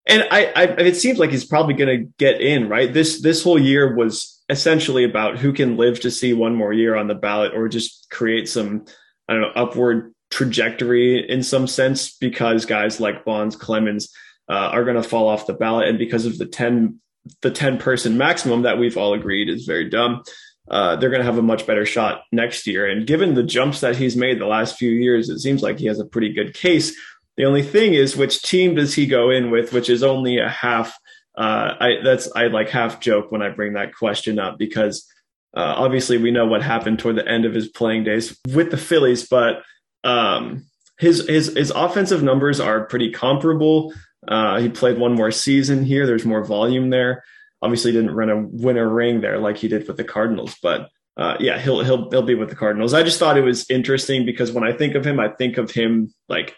And 0.09 0.27
I, 0.31 0.51
I 0.55 0.63
it 0.79 0.95
seems 0.95 1.19
like 1.19 1.31
he's 1.31 1.45
probably 1.45 1.75
going 1.75 1.99
to 1.99 2.11
get 2.17 2.41
in, 2.41 2.67
right? 2.67 2.91
This 2.91 3.21
this 3.21 3.43
whole 3.43 3.59
year 3.59 3.95
was 3.95 4.41
essentially 4.49 5.03
about 5.03 5.37
who 5.37 5.53
can 5.53 5.77
live 5.77 5.99
to 6.01 6.11
see 6.11 6.33
one 6.33 6.55
more 6.55 6.73
year 6.73 6.95
on 6.95 7.07
the 7.07 7.15
ballot, 7.15 7.53
or 7.55 7.69
just 7.69 8.07
create 8.09 8.49
some, 8.49 8.85
I 9.27 9.33
don't 9.33 9.41
know, 9.41 9.51
upward 9.55 10.13
trajectory 10.31 11.29
in 11.29 11.43
some 11.43 11.67
sense, 11.67 12.15
because 12.15 12.65
guys 12.65 12.99
like 12.99 13.25
Bonds, 13.25 13.55
Clemens 13.55 14.11
uh, 14.49 14.69
are 14.73 14.83
going 14.83 15.01
to 15.01 15.07
fall 15.07 15.27
off 15.27 15.47
the 15.47 15.53
ballot, 15.53 15.87
and 15.87 15.99
because 15.99 16.25
of 16.25 16.37
the 16.37 16.47
ten 16.47 16.99
the 17.41 17.51
ten 17.51 17.77
person 17.77 18.17
maximum 18.17 18.63
that 18.63 18.79
we've 18.79 18.97
all 18.97 19.13
agreed 19.13 19.49
is 19.49 19.65
very 19.65 19.89
dumb 19.89 20.23
uh, 20.69 20.95
they're 20.95 21.09
going 21.09 21.21
to 21.21 21.25
have 21.25 21.37
a 21.37 21.43
much 21.43 21.65
better 21.65 21.85
shot 21.85 22.23
next 22.31 22.67
year. 22.67 22.87
And 22.87 23.07
given 23.07 23.33
the 23.33 23.43
jumps 23.43 23.81
that 23.81 23.95
he's 23.95 24.15
made 24.15 24.39
the 24.39 24.45
last 24.45 24.77
few 24.77 24.91
years, 24.91 25.29
it 25.29 25.39
seems 25.39 25.63
like 25.63 25.79
he 25.79 25.87
has 25.87 25.99
a 25.99 26.05
pretty 26.05 26.31
good 26.31 26.53
case. 26.53 26.95
The 27.39 27.45
only 27.45 27.63
thing 27.63 27.93
is, 27.93 28.17
which 28.17 28.41
team 28.41 28.75
does 28.75 28.93
he 28.93 29.07
go 29.07 29.29
in 29.29 29.49
with, 29.49 29.71
which 29.71 29.89
is 29.89 30.03
only 30.03 30.39
a 30.39 30.49
half. 30.49 30.93
Uh, 31.37 31.73
I 31.79 31.95
that's 32.03 32.29
I 32.35 32.47
like 32.47 32.67
half 32.67 32.99
joke 32.99 33.31
when 33.31 33.41
I 33.41 33.47
bring 33.47 33.73
that 33.73 33.95
question 33.95 34.39
up 34.39 34.57
because 34.59 35.07
uh, 35.55 35.73
obviously 35.77 36.17
we 36.17 36.31
know 36.31 36.45
what 36.45 36.61
happened 36.61 36.99
toward 36.99 37.15
the 37.15 37.25
end 37.25 37.45
of 37.45 37.53
his 37.53 37.69
playing 37.69 38.03
days 38.03 38.37
with 38.53 38.71
the 38.71 38.77
Phillies, 38.77 39.25
but 39.25 39.63
um, 40.03 40.65
his 40.99 41.25
his 41.29 41.55
his 41.55 41.71
offensive 41.71 42.21
numbers 42.21 42.59
are 42.59 42.83
pretty 42.83 43.09
comparable. 43.09 43.93
Uh, 44.27 44.59
he 44.59 44.67
played 44.67 44.97
one 44.97 45.13
more 45.13 45.31
season 45.31 45.85
here. 45.85 46.05
There's 46.05 46.25
more 46.25 46.43
volume 46.43 46.89
there 46.89 47.23
obviously 47.61 47.91
didn't 47.91 48.15
run 48.15 48.29
a 48.29 48.37
win 48.37 48.77
a 48.77 48.87
ring 48.87 49.21
there 49.21 49.37
like 49.37 49.57
he 49.57 49.67
did 49.67 49.87
with 49.87 49.97
the 49.97 50.03
Cardinals, 50.03 50.55
but 50.61 50.89
uh, 51.17 51.35
yeah, 51.39 51.59
he'll 51.59 51.83
he'll 51.83 52.09
he'll 52.09 52.21
be 52.21 52.35
with 52.35 52.49
the 52.49 52.55
Cardinals. 52.55 52.93
I 52.93 53.03
just 53.03 53.19
thought 53.19 53.37
it 53.37 53.43
was 53.43 53.69
interesting 53.69 54.25
because 54.25 54.51
when 54.51 54.63
I 54.63 54.71
think 54.71 54.95
of 54.95 55.05
him, 55.05 55.19
I 55.19 55.29
think 55.29 55.57
of 55.57 55.71
him 55.71 56.13
like 56.27 56.55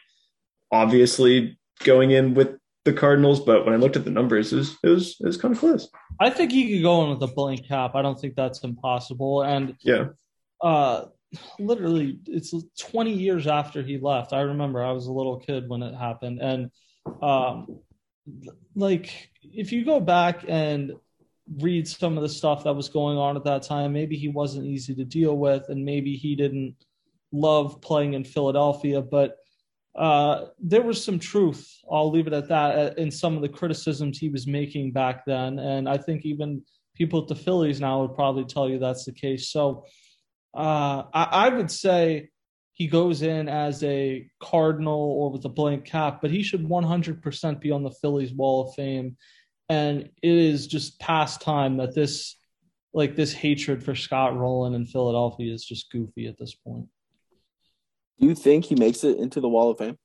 obviously 0.72 1.58
going 1.84 2.12
in 2.12 2.34
with 2.34 2.58
the 2.84 2.94
Cardinals, 2.94 3.40
but 3.40 3.66
when 3.66 3.74
I 3.74 3.78
looked 3.78 3.96
at 3.96 4.06
the 4.06 4.12
numbers, 4.12 4.52
it 4.52 4.58
was 4.58 4.78
it 4.84 4.90
was, 4.90 5.18
it 5.20 5.26
was 5.26 5.38
kind 5.38 5.54
of 5.54 5.60
close. 5.60 5.90
I 6.20 6.30
think 6.30 6.52
he 6.52 6.74
could 6.74 6.84
go 6.84 7.04
in 7.04 7.10
with 7.12 7.30
a 7.30 7.34
blank 7.34 7.68
cap. 7.68 7.96
I 7.96 8.02
don't 8.02 8.20
think 8.20 8.36
that's 8.36 8.64
impossible. 8.64 9.44
And 9.44 9.76
yeah, 9.82 10.06
uh, 10.62 11.06
literally, 11.60 12.20
it's 12.26 12.54
20 12.80 13.12
years 13.12 13.48
after 13.48 13.84
he 13.84 13.98
left. 13.98 14.34
I 14.34 14.42
remember 14.42 14.84
I 14.84 14.92
was 14.92 15.08
a 15.08 15.12
little 15.12 15.40
kid 15.40 15.70
when 15.70 15.84
it 15.84 15.96
happened, 15.96 16.40
and 16.42 16.72
um, 17.22 17.80
like 18.76 19.30
if 19.44 19.72
you 19.72 19.86
go 19.86 20.00
back 20.00 20.46
and 20.48 20.94
read 21.60 21.88
some 21.88 22.18
of 22.18 22.24
the 22.24 22.30
stuff 22.30 22.64
that 22.64 22.74
was 22.74 22.90
going 22.90 23.18
on 23.18 23.36
at 23.36 23.44
that 23.44 23.64
time, 23.64 23.94
maybe 23.94 24.16
he 24.16 24.28
wasn't 24.28 24.66
easy 24.66 24.96
to 24.96 25.06
deal 25.06 25.38
with, 25.38 25.66
and 25.70 25.86
maybe 25.86 26.16
he 26.16 26.36
didn't 26.36 26.76
love 27.32 27.80
playing 27.82 28.14
in 28.14 28.24
Philadelphia, 28.24 29.02
but 29.02 29.38
uh, 29.96 30.46
there 30.60 30.82
was 30.82 31.04
some 31.04 31.20
truth. 31.20 31.68
I'll 31.92 32.12
leave 32.12 32.28
it 32.28 32.34
at 32.34 32.48
that 32.50 32.78
uh, 32.78 32.94
in 32.98 33.12
some 33.12 33.36
of 33.36 33.42
the 33.42 33.50
criticisms 33.50 34.18
he 34.18 34.30
was 34.30 34.48
making 34.48 34.92
back 34.92 35.26
then, 35.26 35.60
and 35.60 35.90
I 35.90 35.98
think 35.98 36.26
even 36.26 36.64
people 36.96 37.22
at 37.22 37.28
the 37.28 37.36
Phillies 37.36 37.82
now 37.82 38.02
would 38.02 38.16
probably 38.16 38.46
tell 38.46 38.70
you 38.70 38.80
that's 38.80 39.06
the 39.06 39.12
case. 39.12 39.50
So 39.50 39.86
uh, 40.54 41.04
I, 41.14 41.24
I 41.24 41.50
would 41.50 41.72
say 41.72 42.30
he 42.74 42.88
goes 42.88 43.22
in 43.22 43.48
as 43.48 43.84
a 43.84 44.28
Cardinal 44.40 45.00
or 45.00 45.32
with 45.32 45.46
a 45.46 45.50
blank 45.50 45.86
cap, 45.86 46.20
but 46.22 46.32
he 46.32 46.44
should 46.44 46.64
100% 46.68 47.60
be 47.60 47.72
on 47.72 47.84
the 47.84 47.92
Phillies 48.02 48.34
Wall 48.34 48.68
of 48.68 48.76
Fame. 48.76 49.18
And 49.70 50.02
it 50.02 50.12
is 50.24 50.68
just 50.68 51.00
past 51.00 51.42
time 51.42 51.78
that 51.78 51.96
this, 51.96 52.38
like 52.94 53.16
this 53.16 53.34
hatred 53.34 53.84
for 53.84 53.96
Scott 53.96 54.36
Rolen 54.36 54.74
in 54.74 54.86
Philadelphia 54.86 55.54
is 55.54 55.64
just 55.64 55.92
goofy 55.92 56.28
at 56.28 56.38
this 56.38 56.56
point. 56.56 56.88
Do 58.22 58.28
you 58.28 58.36
think 58.36 58.66
he 58.66 58.76
makes 58.76 59.04
it 59.04 59.18
into 59.18 59.42
the 59.42 59.50
Wall 59.50 59.72
of 59.72 59.80
Fame? 59.80 59.98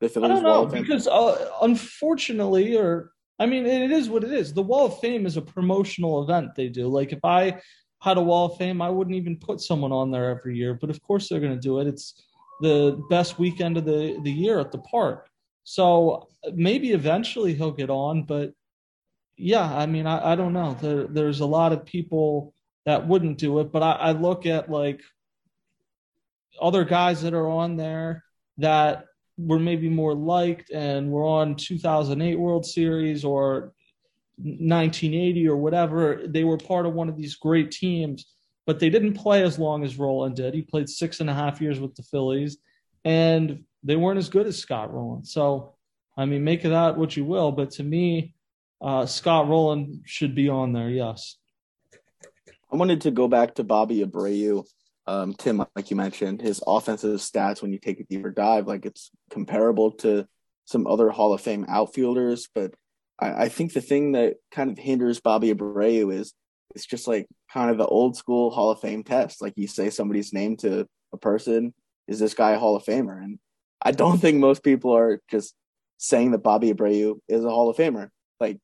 The 0.00 0.08
Phillies 0.08 0.30
I 0.30 0.34
don't 0.34 0.42
know, 0.42 0.48
Wall 0.48 0.64
of 0.64 0.72
Fame? 0.72 0.82
Because 0.82 1.06
uh, 1.06 1.50
unfortunately, 1.62 2.76
or 2.76 3.12
I 3.38 3.46
mean, 3.46 3.66
it 3.66 3.92
is 3.92 4.08
what 4.08 4.24
it 4.24 4.32
is. 4.32 4.52
The 4.52 4.62
Wall 4.62 4.86
of 4.86 4.98
Fame 4.98 5.26
is 5.26 5.36
a 5.36 5.42
promotional 5.42 6.22
event 6.22 6.54
they 6.56 6.68
do. 6.68 6.88
Like 6.88 7.12
if 7.12 7.24
I 7.24 7.60
had 8.04 8.18
a 8.18 8.22
wall 8.22 8.52
of 8.52 8.58
fame, 8.58 8.82
I 8.82 8.90
wouldn't 8.90 9.16
even 9.16 9.38
put 9.38 9.62
someone 9.62 9.90
on 9.90 10.10
there 10.10 10.28
every 10.28 10.56
year. 10.56 10.74
But 10.74 10.90
of 10.90 11.02
course 11.02 11.28
they're 11.28 11.40
going 11.40 11.54
to 11.54 11.58
do 11.58 11.80
it. 11.80 11.86
It's 11.86 12.22
the 12.60 13.02
best 13.08 13.38
weekend 13.38 13.78
of 13.78 13.86
the, 13.86 14.20
the 14.22 14.30
year 14.30 14.60
at 14.60 14.72
the 14.72 14.78
park. 14.78 15.26
So 15.64 16.28
maybe 16.52 16.92
eventually 16.92 17.54
he'll 17.54 17.72
get 17.72 17.88
on, 17.88 18.24
but 18.24 18.52
yeah, 19.36 19.74
I 19.74 19.86
mean, 19.86 20.06
I, 20.06 20.32
I 20.32 20.36
don't 20.36 20.52
know. 20.52 20.76
There, 20.80 21.04
there's 21.04 21.40
a 21.40 21.46
lot 21.46 21.72
of 21.72 21.86
people 21.86 22.52
that 22.84 23.08
wouldn't 23.08 23.38
do 23.38 23.58
it, 23.60 23.72
but 23.72 23.82
I, 23.82 23.92
I 23.92 24.12
look 24.12 24.44
at 24.44 24.70
like 24.70 25.00
other 26.60 26.84
guys 26.84 27.22
that 27.22 27.34
are 27.34 27.48
on 27.48 27.76
there 27.76 28.24
that 28.58 29.06
were 29.36 29.58
maybe 29.58 29.88
more 29.88 30.14
liked 30.14 30.70
and 30.70 31.10
were 31.10 31.24
on 31.24 31.56
2008 31.56 32.36
World 32.36 32.64
Series 32.64 33.24
or 33.24 33.72
1980 34.36 35.48
or 35.48 35.56
whatever. 35.56 36.22
They 36.26 36.44
were 36.44 36.58
part 36.58 36.86
of 36.86 36.94
one 36.94 37.08
of 37.08 37.16
these 37.16 37.36
great 37.36 37.70
teams, 37.70 38.26
but 38.66 38.78
they 38.78 38.90
didn't 38.90 39.14
play 39.14 39.42
as 39.42 39.58
long 39.58 39.84
as 39.84 39.98
Rolen 39.98 40.34
did. 40.34 40.54
He 40.54 40.62
played 40.62 40.88
six 40.88 41.20
and 41.20 41.28
a 41.28 41.34
half 41.34 41.60
years 41.60 41.80
with 41.80 41.94
the 41.94 42.02
Phillies, 42.02 42.58
and 43.04 43.64
they 43.82 43.96
weren't 43.96 44.18
as 44.18 44.28
good 44.28 44.46
as 44.46 44.58
Scott 44.58 44.92
Rolen. 44.92 45.24
So, 45.24 45.74
I 46.16 46.26
mean, 46.26 46.44
make 46.44 46.64
of 46.64 46.70
that 46.70 46.96
what 46.96 47.16
you 47.16 47.24
will, 47.24 47.52
but 47.52 47.72
to 47.72 47.82
me, 47.82 48.34
uh, 48.80 49.06
Scott 49.06 49.48
Rolen 49.48 50.02
should 50.04 50.34
be 50.34 50.48
on 50.48 50.72
there. 50.72 50.90
Yes. 50.90 51.36
I 52.72 52.76
wanted 52.76 53.02
to 53.02 53.10
go 53.10 53.28
back 53.28 53.54
to 53.56 53.64
Bobby 53.64 54.04
Abreu. 54.04 54.64
Um, 55.06 55.34
Tim, 55.34 55.64
like 55.76 55.90
you 55.90 55.96
mentioned, 55.96 56.40
his 56.40 56.62
offensive 56.66 57.20
stats 57.20 57.60
when 57.60 57.72
you 57.72 57.78
take 57.78 58.00
a 58.00 58.04
deeper 58.04 58.30
dive, 58.30 58.66
like 58.66 58.86
it's 58.86 59.10
comparable 59.30 59.92
to 59.92 60.26
some 60.64 60.86
other 60.86 61.10
Hall 61.10 61.34
of 61.34 61.40
Fame 61.40 61.66
outfielders. 61.68 62.48
But 62.54 62.74
I, 63.18 63.44
I 63.44 63.48
think 63.48 63.72
the 63.72 63.80
thing 63.80 64.12
that 64.12 64.36
kind 64.50 64.70
of 64.70 64.78
hinders 64.78 65.20
Bobby 65.20 65.52
Abreu 65.52 66.12
is 66.12 66.32
it's 66.74 66.86
just 66.86 67.06
like 67.06 67.28
kind 67.52 67.70
of 67.70 67.78
the 67.78 67.86
old 67.86 68.16
school 68.16 68.50
Hall 68.50 68.70
of 68.70 68.80
Fame 68.80 69.04
test. 69.04 69.42
Like 69.42 69.54
you 69.56 69.66
say 69.66 69.90
somebody's 69.90 70.32
name 70.32 70.56
to 70.58 70.86
a 71.12 71.16
person, 71.18 71.74
is 72.08 72.18
this 72.18 72.34
guy 72.34 72.52
a 72.52 72.58
Hall 72.58 72.76
of 72.76 72.84
Famer? 72.84 73.22
And 73.22 73.38
I 73.82 73.92
don't 73.92 74.18
think 74.20 74.38
most 74.38 74.62
people 74.62 74.96
are 74.96 75.20
just 75.30 75.54
saying 75.98 76.32
that 76.32 76.42
Bobby 76.42 76.72
Abreu 76.72 77.18
is 77.28 77.44
a 77.44 77.50
Hall 77.50 77.68
of 77.68 77.76
Famer. 77.76 78.08
Like 78.40 78.58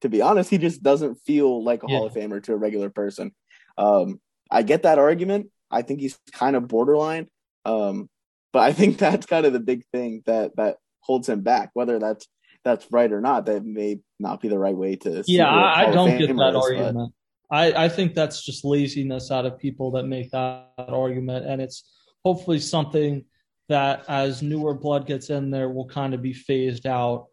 to 0.00 0.08
be 0.08 0.20
honest, 0.20 0.50
he 0.50 0.58
just 0.58 0.82
doesn't 0.82 1.16
feel 1.24 1.62
like 1.62 1.82
a 1.82 1.86
yeah. 1.88 1.96
Hall 1.96 2.06
of 2.06 2.14
Famer 2.14 2.42
to 2.42 2.52
a 2.52 2.56
regular 2.56 2.90
person. 2.90 3.32
Um, 3.78 4.20
I 4.50 4.62
get 4.62 4.82
that 4.82 4.98
argument. 4.98 5.50
I 5.70 5.82
think 5.82 6.00
he's 6.00 6.18
kind 6.32 6.56
of 6.56 6.68
borderline. 6.68 7.28
Um, 7.64 8.08
but 8.52 8.60
I 8.60 8.72
think 8.72 8.98
that's 8.98 9.26
kind 9.26 9.46
of 9.46 9.52
the 9.52 9.60
big 9.60 9.84
thing 9.92 10.22
that 10.26 10.56
that 10.56 10.76
holds 11.00 11.28
him 11.28 11.42
back. 11.42 11.70
Whether 11.74 11.98
that's 11.98 12.26
that's 12.64 12.86
right 12.90 13.12
or 13.12 13.20
not, 13.20 13.46
that 13.46 13.64
may 13.64 14.00
not 14.18 14.40
be 14.40 14.48
the 14.48 14.58
right 14.58 14.76
way 14.76 14.96
to. 14.96 15.22
Yeah, 15.26 15.48
I, 15.48 15.88
I 15.88 15.90
don't 15.90 16.18
get 16.18 16.34
that 16.34 16.56
argument. 16.56 17.12
I, 17.50 17.84
I 17.84 17.88
think 17.88 18.14
that's 18.14 18.42
just 18.42 18.64
laziness 18.64 19.30
out 19.30 19.44
of 19.44 19.58
people 19.58 19.92
that 19.92 20.04
make 20.04 20.30
that 20.30 20.70
argument, 20.78 21.46
and 21.46 21.60
it's 21.60 21.84
hopefully 22.24 22.58
something 22.58 23.24
that 23.68 24.04
as 24.08 24.42
newer 24.42 24.74
blood 24.74 25.06
gets 25.06 25.30
in 25.30 25.50
there 25.50 25.68
will 25.68 25.86
kind 25.86 26.14
of 26.14 26.22
be 26.22 26.32
phased 26.32 26.86
out. 26.86 27.26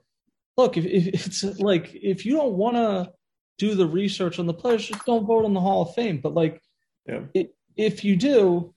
Look, 0.57 0.77
if, 0.77 0.85
if 0.85 1.27
it's 1.27 1.43
like 1.59 1.91
if 1.93 2.25
you 2.25 2.35
don't 2.35 2.53
want 2.53 2.75
to 2.75 3.11
do 3.57 3.75
the 3.75 3.87
research 3.87 4.39
on 4.39 4.47
the 4.47 4.53
players, 4.53 4.87
just 4.87 5.05
don't 5.05 5.25
vote 5.25 5.45
on 5.45 5.53
the 5.53 5.61
Hall 5.61 5.83
of 5.83 5.93
Fame. 5.93 6.19
But 6.21 6.33
like, 6.33 6.61
yeah. 7.05 7.43
if 7.75 8.03
you 8.03 8.15
do, 8.15 8.73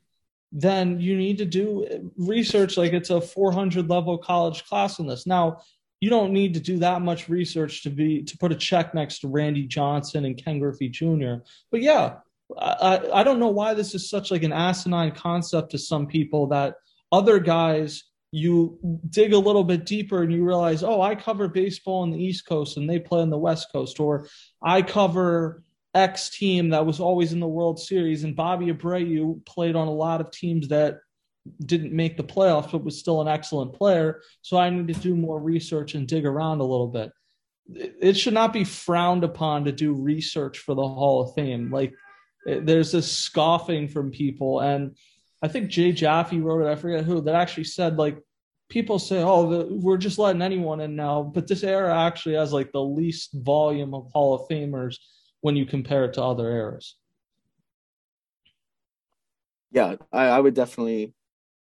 then 0.52 1.00
you 1.00 1.16
need 1.16 1.38
to 1.38 1.44
do 1.44 2.12
research 2.16 2.76
like 2.76 2.92
it's 2.92 3.10
a 3.10 3.20
400 3.20 3.88
level 3.88 4.18
college 4.18 4.64
class 4.66 5.00
on 5.00 5.06
this. 5.06 5.26
Now, 5.26 5.60
you 6.00 6.10
don't 6.10 6.32
need 6.32 6.54
to 6.54 6.60
do 6.60 6.78
that 6.78 7.02
much 7.02 7.28
research 7.28 7.82
to 7.82 7.90
be 7.90 8.22
to 8.22 8.38
put 8.38 8.52
a 8.52 8.56
check 8.56 8.94
next 8.94 9.20
to 9.20 9.28
Randy 9.28 9.66
Johnson 9.66 10.24
and 10.24 10.36
Ken 10.36 10.58
Griffey 10.60 10.88
Jr. 10.88 11.36
But 11.70 11.82
yeah, 11.82 12.16
I, 12.58 13.00
I 13.12 13.24
don't 13.24 13.40
know 13.40 13.48
why 13.48 13.74
this 13.74 13.94
is 13.94 14.08
such 14.08 14.30
like 14.30 14.42
an 14.42 14.52
asinine 14.52 15.12
concept 15.12 15.70
to 15.70 15.78
some 15.78 16.06
people 16.06 16.48
that 16.48 16.76
other 17.10 17.38
guys 17.38 18.04
you 18.30 18.78
dig 19.10 19.32
a 19.32 19.38
little 19.38 19.64
bit 19.64 19.86
deeper 19.86 20.22
and 20.22 20.32
you 20.32 20.44
realize, 20.44 20.82
oh, 20.82 21.00
I 21.00 21.14
cover 21.14 21.48
baseball 21.48 22.02
on 22.02 22.10
the 22.10 22.22
East 22.22 22.46
Coast 22.46 22.76
and 22.76 22.90
they 22.90 22.98
play 22.98 23.22
on 23.22 23.30
the 23.30 23.38
West 23.38 23.68
Coast, 23.72 23.98
or 23.98 24.28
I 24.62 24.82
cover 24.82 25.63
X 25.94 26.30
team 26.30 26.70
that 26.70 26.84
was 26.84 27.00
always 27.00 27.32
in 27.32 27.40
the 27.40 27.46
World 27.46 27.78
Series, 27.78 28.24
and 28.24 28.34
Bobby 28.34 28.66
Abreu 28.66 29.44
played 29.46 29.76
on 29.76 29.88
a 29.88 29.92
lot 29.92 30.20
of 30.20 30.30
teams 30.30 30.68
that 30.68 30.98
didn't 31.64 31.92
make 31.92 32.16
the 32.16 32.24
playoffs, 32.24 32.72
but 32.72 32.84
was 32.84 32.98
still 32.98 33.20
an 33.20 33.28
excellent 33.28 33.74
player. 33.74 34.22
So 34.42 34.56
I 34.56 34.70
need 34.70 34.88
to 34.88 35.00
do 35.00 35.14
more 35.14 35.38
research 35.38 35.94
and 35.94 36.08
dig 36.08 36.26
around 36.26 36.60
a 36.60 36.64
little 36.64 36.88
bit. 36.88 37.12
It 37.72 38.14
should 38.14 38.34
not 38.34 38.52
be 38.52 38.64
frowned 38.64 39.24
upon 39.24 39.64
to 39.64 39.72
do 39.72 39.92
research 39.94 40.58
for 40.58 40.74
the 40.74 40.86
Hall 40.86 41.22
of 41.22 41.34
Fame. 41.34 41.70
Like 41.70 41.94
there's 42.44 42.92
this 42.92 43.10
scoffing 43.10 43.88
from 43.88 44.10
people, 44.10 44.60
and 44.60 44.96
I 45.42 45.48
think 45.48 45.70
Jay 45.70 45.92
Jaffe 45.92 46.40
wrote 46.40 46.66
it. 46.66 46.70
I 46.70 46.76
forget 46.76 47.04
who 47.04 47.20
that 47.22 47.34
actually 47.34 47.64
said 47.64 47.96
like 47.96 48.18
people 48.68 48.98
say, 48.98 49.22
"Oh, 49.22 49.48
the, 49.48 49.74
we're 49.74 49.96
just 49.96 50.18
letting 50.18 50.42
anyone 50.42 50.80
in 50.80 50.96
now," 50.96 51.22
but 51.22 51.46
this 51.46 51.62
era 51.62 51.96
actually 52.06 52.34
has 52.34 52.52
like 52.52 52.72
the 52.72 52.82
least 52.82 53.30
volume 53.32 53.94
of 53.94 54.10
Hall 54.12 54.34
of 54.34 54.48
Famers 54.48 54.96
when 55.44 55.56
you 55.56 55.66
compare 55.66 56.06
it 56.06 56.14
to 56.14 56.22
other 56.22 56.50
eras. 56.50 56.96
Yeah, 59.72 59.96
I, 60.10 60.24
I 60.24 60.40
would 60.40 60.54
definitely 60.54 61.12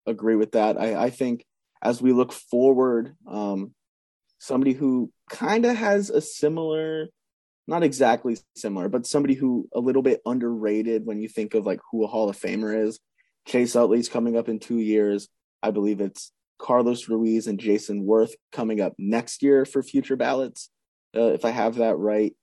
agree 0.05 0.35
with 0.35 0.51
that. 0.51 0.77
I, 0.77 1.03
I 1.03 1.09
think 1.11 1.45
as 1.81 2.01
we 2.01 2.11
look 2.11 2.33
forward, 2.33 3.15
um, 3.25 3.73
somebody 4.37 4.73
who 4.73 5.13
kind 5.29 5.65
of 5.65 5.77
has 5.77 6.09
a 6.09 6.19
similar, 6.19 7.07
not 7.67 7.83
exactly 7.83 8.37
similar, 8.53 8.89
but 8.89 9.05
somebody 9.05 9.33
who 9.33 9.69
a 9.73 9.79
little 9.79 10.01
bit 10.01 10.19
underrated 10.25 11.05
when 11.05 11.21
you 11.21 11.29
think 11.29 11.53
of 11.53 11.65
like 11.65 11.79
who 11.89 12.03
a 12.03 12.07
Hall 12.07 12.29
of 12.29 12.37
Famer 12.37 12.85
is. 12.85 12.99
Chase 13.47 13.77
Utley's 13.77 14.09
coming 14.09 14.35
up 14.35 14.49
in 14.49 14.59
two 14.59 14.79
years. 14.79 15.29
I 15.63 15.71
believe 15.71 16.01
it's 16.01 16.33
Carlos 16.57 17.07
Ruiz 17.07 17.47
and 17.47 17.57
Jayson 17.57 18.05
Werth 18.05 18.33
coming 18.51 18.81
up 18.81 18.93
next 18.97 19.41
year 19.41 19.63
for 19.63 19.81
future 19.81 20.17
ballots, 20.17 20.69
uh, 21.15 21.31
if 21.31 21.45
I 21.45 21.51
have 21.51 21.75
that 21.75 21.95
right 21.95 22.35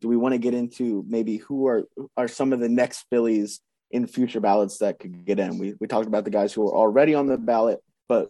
do 0.00 0.08
we 0.08 0.16
want 0.16 0.32
to 0.32 0.38
get 0.38 0.54
into 0.54 1.04
maybe 1.08 1.38
who 1.38 1.66
are 1.66 1.84
are 2.16 2.28
some 2.28 2.52
of 2.52 2.60
the 2.60 2.68
next 2.68 3.06
Phillies 3.10 3.60
in 3.90 4.06
future 4.06 4.40
ballots 4.40 4.78
that 4.78 4.98
could 4.98 5.24
get 5.24 5.38
in? 5.38 5.58
We 5.58 5.74
we 5.80 5.86
talked 5.86 6.06
about 6.06 6.24
the 6.24 6.30
guys 6.30 6.52
who 6.52 6.66
are 6.68 6.74
already 6.74 7.14
on 7.14 7.26
the 7.26 7.38
ballot, 7.38 7.80
but 8.08 8.28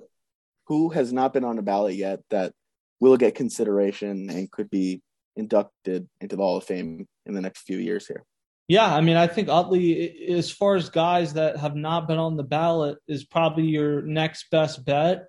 who 0.67 0.91
has 0.91 1.13
not 1.13 1.33
been 1.33 1.45
on 1.45 1.57
the 1.57 1.63
ballot 1.63 1.95
yet 1.95 2.21
that 2.31 2.53
will 3.01 3.17
get 3.17 3.35
consideration 3.35 4.31
and 4.31 4.51
could 4.51 4.71
be 4.71 5.03
inducted 5.37 6.09
into 6.21 6.37
the 6.37 6.43
Hall 6.43 6.57
of 6.57 6.65
Fame 6.65 7.07
in 7.25 7.35
the 7.35 7.41
next 7.41 7.63
few 7.63 7.79
years 7.79 8.07
here? 8.07 8.25
Yeah, 8.69 8.93
I 8.93 9.01
mean, 9.01 9.17
I 9.17 9.29
think 9.29 9.49
Utley, 9.49 10.29
as 10.29 10.51
far 10.51 10.75
as 10.75 10.89
guys 10.89 11.35
that 11.35 11.57
have 11.57 11.77
not 11.77 12.09
been 12.09 12.19
on 12.19 12.37
the 12.37 12.43
ballot, 12.43 12.99
is 13.07 13.25
probably 13.25 13.65
your 13.65 14.03
next 14.03 14.51
best 14.51 14.85
bet. 14.85 15.29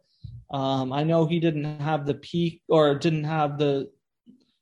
Um, 0.49 0.91
I 0.91 1.03
know 1.03 1.27
he 1.27 1.39
didn't 1.39 1.79
have 1.81 2.05
the 2.05 2.15
peak 2.15 2.61
or 2.67 2.95
didn't 2.95 3.25
have 3.25 3.59
the 3.59 3.91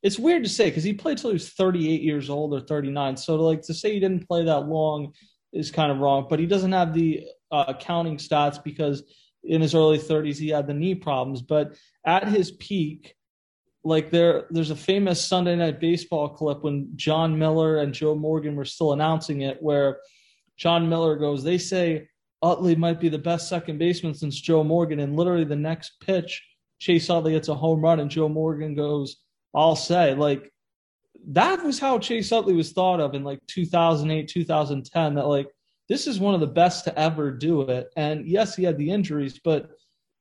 it's 0.06 0.20
weird 0.20 0.44
to 0.44 0.50
say 0.50 0.66
because 0.66 0.84
he 0.84 0.94
played 0.94 1.18
till 1.18 1.32
he 1.32 1.34
was 1.34 1.50
38 1.50 2.04
years 2.04 2.30
old 2.30 2.54
or 2.54 2.60
39. 2.60 3.18
So 3.18 3.38
to 3.38 3.42
like 3.42 3.64
to 3.64 3.74
say 3.74 3.92
he 3.92 4.00
didn't 4.00 4.28
play 4.28 4.46
that 4.46 4.68
long 4.68 5.14
is 5.52 5.72
kind 5.72 5.92
of 5.92 5.98
wrong. 5.98 6.28
But 6.30 6.38
he 6.38 6.46
doesn't 6.46 6.74
have 6.74 6.94
the 6.94 7.24
uh, 7.52 7.74
counting 7.80 8.18
stats 8.18 8.64
because 8.64 9.02
in 9.44 9.62
his 9.62 9.74
early 9.74 9.98
30s 9.98 10.38
he 10.38 10.50
had 10.50 10.68
the 10.68 10.76
knee 10.76 10.94
problems. 10.94 11.42
But 11.42 11.76
at 12.06 12.28
his 12.28 12.52
peak, 12.52 13.16
like 13.84 14.12
there, 14.12 14.46
there's 14.52 14.70
a 14.70 14.76
famous 14.76 15.26
Sunday 15.26 15.56
Night 15.56 15.80
Baseball 15.80 16.30
clip 16.30 16.64
when 16.64 16.92
Jon 16.96 17.40
Miller 17.40 17.80
and 17.80 17.92
Joe 17.92 18.14
Morgan 18.14 18.56
were 18.56 18.64
still 18.64 18.94
announcing 18.94 19.42
it, 19.42 19.58
where 19.60 20.02
Jon 20.56 20.88
Miller 20.88 21.16
goes, 21.16 21.44
"They 21.44 21.58
say 21.58 22.08
Utley 22.44 22.76
might 22.76 23.00
be 23.00 23.10
the 23.10 23.18
best 23.18 23.50
second 23.50 23.80
baseman 23.80 24.14
since 24.14 24.40
Joe 24.40 24.64
Morgan," 24.64 25.00
and 25.00 25.16
literally 25.16 25.46
the 25.46 25.56
next 25.56 26.00
pitch, 26.00 26.44
Chase 26.78 27.10
Utley 27.10 27.32
gets 27.32 27.48
a 27.48 27.56
home 27.56 27.82
run, 27.82 28.00
and 28.00 28.10
Joe 28.12 28.30
Morgan 28.30 28.76
goes 28.76 29.25
I'll 29.56 29.76
say 29.76 30.14
like 30.14 30.52
that 31.28 31.64
was 31.64 31.80
how 31.80 31.98
Chase 31.98 32.32
Utley 32.32 32.54
was 32.54 32.72
thought 32.72 33.00
of 33.00 33.16
in 33.16 33.24
like 33.24 33.40
2008, 33.48 34.28
2010. 34.28 35.16
That 35.16 35.28
like 35.28 35.48
this 35.90 36.08
is 36.08 36.20
one 36.20 36.34
of 36.34 36.40
the 36.40 36.48
best 36.48 36.84
to 36.86 37.00
ever 37.00 37.32
do 37.32 37.62
it. 37.62 37.88
And 37.96 38.28
yes, 38.28 38.56
he 38.56 38.64
had 38.64 38.78
the 38.78 38.92
injuries, 38.92 39.40
but 39.44 39.70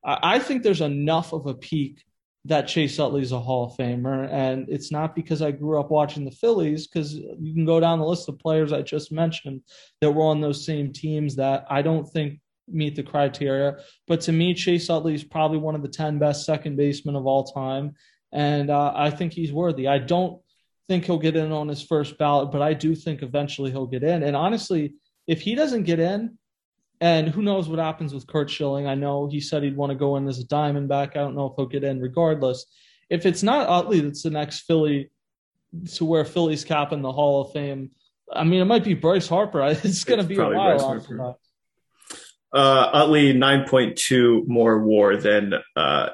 I, 0.05 0.19
I 0.23 0.39
think 0.39 0.63
there's 0.63 0.81
enough 0.81 1.33
of 1.33 1.47
a 1.47 1.55
peak 1.55 2.05
that 2.47 2.69
Chase 2.69 2.99
Utley's 2.99 3.33
a 3.33 3.41
Hall 3.41 3.67
of 3.67 3.77
Famer. 3.77 4.29
And 4.31 4.69
it's 4.69 4.93
not 4.93 5.15
because 5.15 5.41
I 5.41 5.51
grew 5.51 5.81
up 5.81 5.91
watching 5.91 6.27
the 6.27 6.31
Phillies, 6.31 6.87
because 6.87 7.15
you 7.15 7.55
can 7.55 7.65
go 7.65 7.81
down 7.81 7.99
the 7.99 8.07
list 8.07 8.29
of 8.29 8.39
players 8.39 8.73
I 8.73 8.83
just 8.83 9.11
mentioned 9.13 9.63
that 10.01 10.11
were 10.11 10.25
on 10.25 10.43
those 10.43 10.67
same 10.67 10.93
teams 10.93 11.37
that 11.37 11.65
I 11.71 11.81
don't 11.81 12.05
think 12.05 12.41
meet 12.69 12.97
the 12.97 13.03
criteria. 13.03 13.77
But 14.07 14.21
to 14.23 14.33
me, 14.33 14.53
Chase 14.53 14.91
Utley 14.91 15.15
is 15.15 15.25
probably 15.25 15.59
one 15.59 15.75
of 15.75 15.83
the 15.83 15.89
10 15.89 16.19
best 16.19 16.45
second 16.45 16.77
basemen 16.77 17.17
of 17.17 17.27
all 17.27 17.45
time 17.45 17.95
and 18.35 18.69
uh, 18.69 18.93
I 18.95 19.11
think 19.11 19.33
he's 19.33 19.53
worthy. 19.53 19.89
I 19.89 19.99
don't 19.99 20.43
think 20.89 21.05
he'll 21.05 21.19
get 21.19 21.37
in 21.37 21.53
on 21.53 21.69
his 21.69 21.83
first 21.83 22.19
ballot, 22.19 22.51
but 22.51 22.61
I 22.61 22.75
do 22.75 22.95
think 22.95 23.23
eventually 23.23 23.71
he'll 23.71 23.87
get 23.87 24.03
in. 24.03 24.23
And 24.23 24.37
honestly, 24.37 24.95
if 25.27 25.41
he 25.41 25.55
doesn't 25.55 25.85
get 25.85 26.01
in, 26.01 26.37
and 27.01 27.29
who 27.29 27.43
knows 27.43 27.69
what 27.69 27.79
happens 27.79 28.15
with 28.15 28.27
Curt 28.27 28.49
Schilling? 28.49 28.87
I 28.87 28.95
know 28.95 29.27
he 29.27 29.41
said 29.41 29.63
he'd 29.63 29.77
want 29.77 29.91
to 29.91 29.97
go 29.97 30.17
in 30.17 30.29
as 30.29 30.39
a 30.39 30.47
Diamondback. 30.47 31.11
I 31.11 31.21
don't 31.21 31.35
know 31.35 31.47
if 31.47 31.53
he'll 31.57 31.67
get 31.67 31.85
in 31.85 32.01
regardless. 32.01 32.67
If 33.11 33.27
it's 33.27 33.43
not 33.43 33.69
Utley 33.69 34.01
that's 34.01 34.23
the 34.23 34.31
next 34.31 34.61
Philly 34.61 35.11
to 35.95 36.05
wear 36.05 36.25
Philly's 36.25 36.65
cap 36.65 36.93
in 36.93 37.03
the 37.03 37.13
Hall 37.13 37.43
of 37.43 37.53
Fame, 37.53 37.91
I 38.33 38.45
mean, 38.45 38.61
it 38.61 38.67
might 38.67 38.85
be 38.85 38.95
Bryce 38.95 39.29
Harper. 39.29 39.63
It's 39.85 40.05
going 40.05 40.21
to 40.21 40.27
be 40.27 40.37
a 40.37 40.49
while. 40.49 41.37
Uh, 42.53 42.91
Utley 42.93 43.35
9.2 43.35 44.47
more 44.47 44.79
war 44.79 45.17
than 45.17 45.55
uh, 45.77 46.11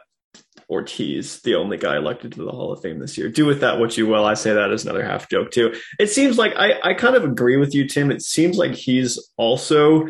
Ortiz, 0.70 1.40
the 1.40 1.56
only 1.56 1.76
guy 1.76 1.96
elected 1.96 2.32
to 2.32 2.44
the 2.44 2.52
Hall 2.52 2.72
of 2.72 2.80
Fame 2.80 3.00
this 3.00 3.18
year. 3.18 3.28
Do 3.28 3.44
with 3.44 3.60
that 3.60 3.78
what 3.80 3.98
you 3.98 4.06
will. 4.06 4.24
I 4.24 4.34
say 4.34 4.54
that 4.54 4.70
as 4.70 4.84
another 4.84 5.04
half 5.04 5.28
joke 5.28 5.50
too. 5.50 5.74
It 5.98 6.08
seems 6.08 6.38
like 6.38 6.54
I, 6.56 6.74
I 6.82 6.94
kind 6.94 7.16
of 7.16 7.24
agree 7.24 7.56
with 7.56 7.74
you, 7.74 7.86
Tim. 7.86 8.10
It 8.10 8.22
seems 8.22 8.56
like 8.56 8.74
he's 8.74 9.18
also 9.36 10.06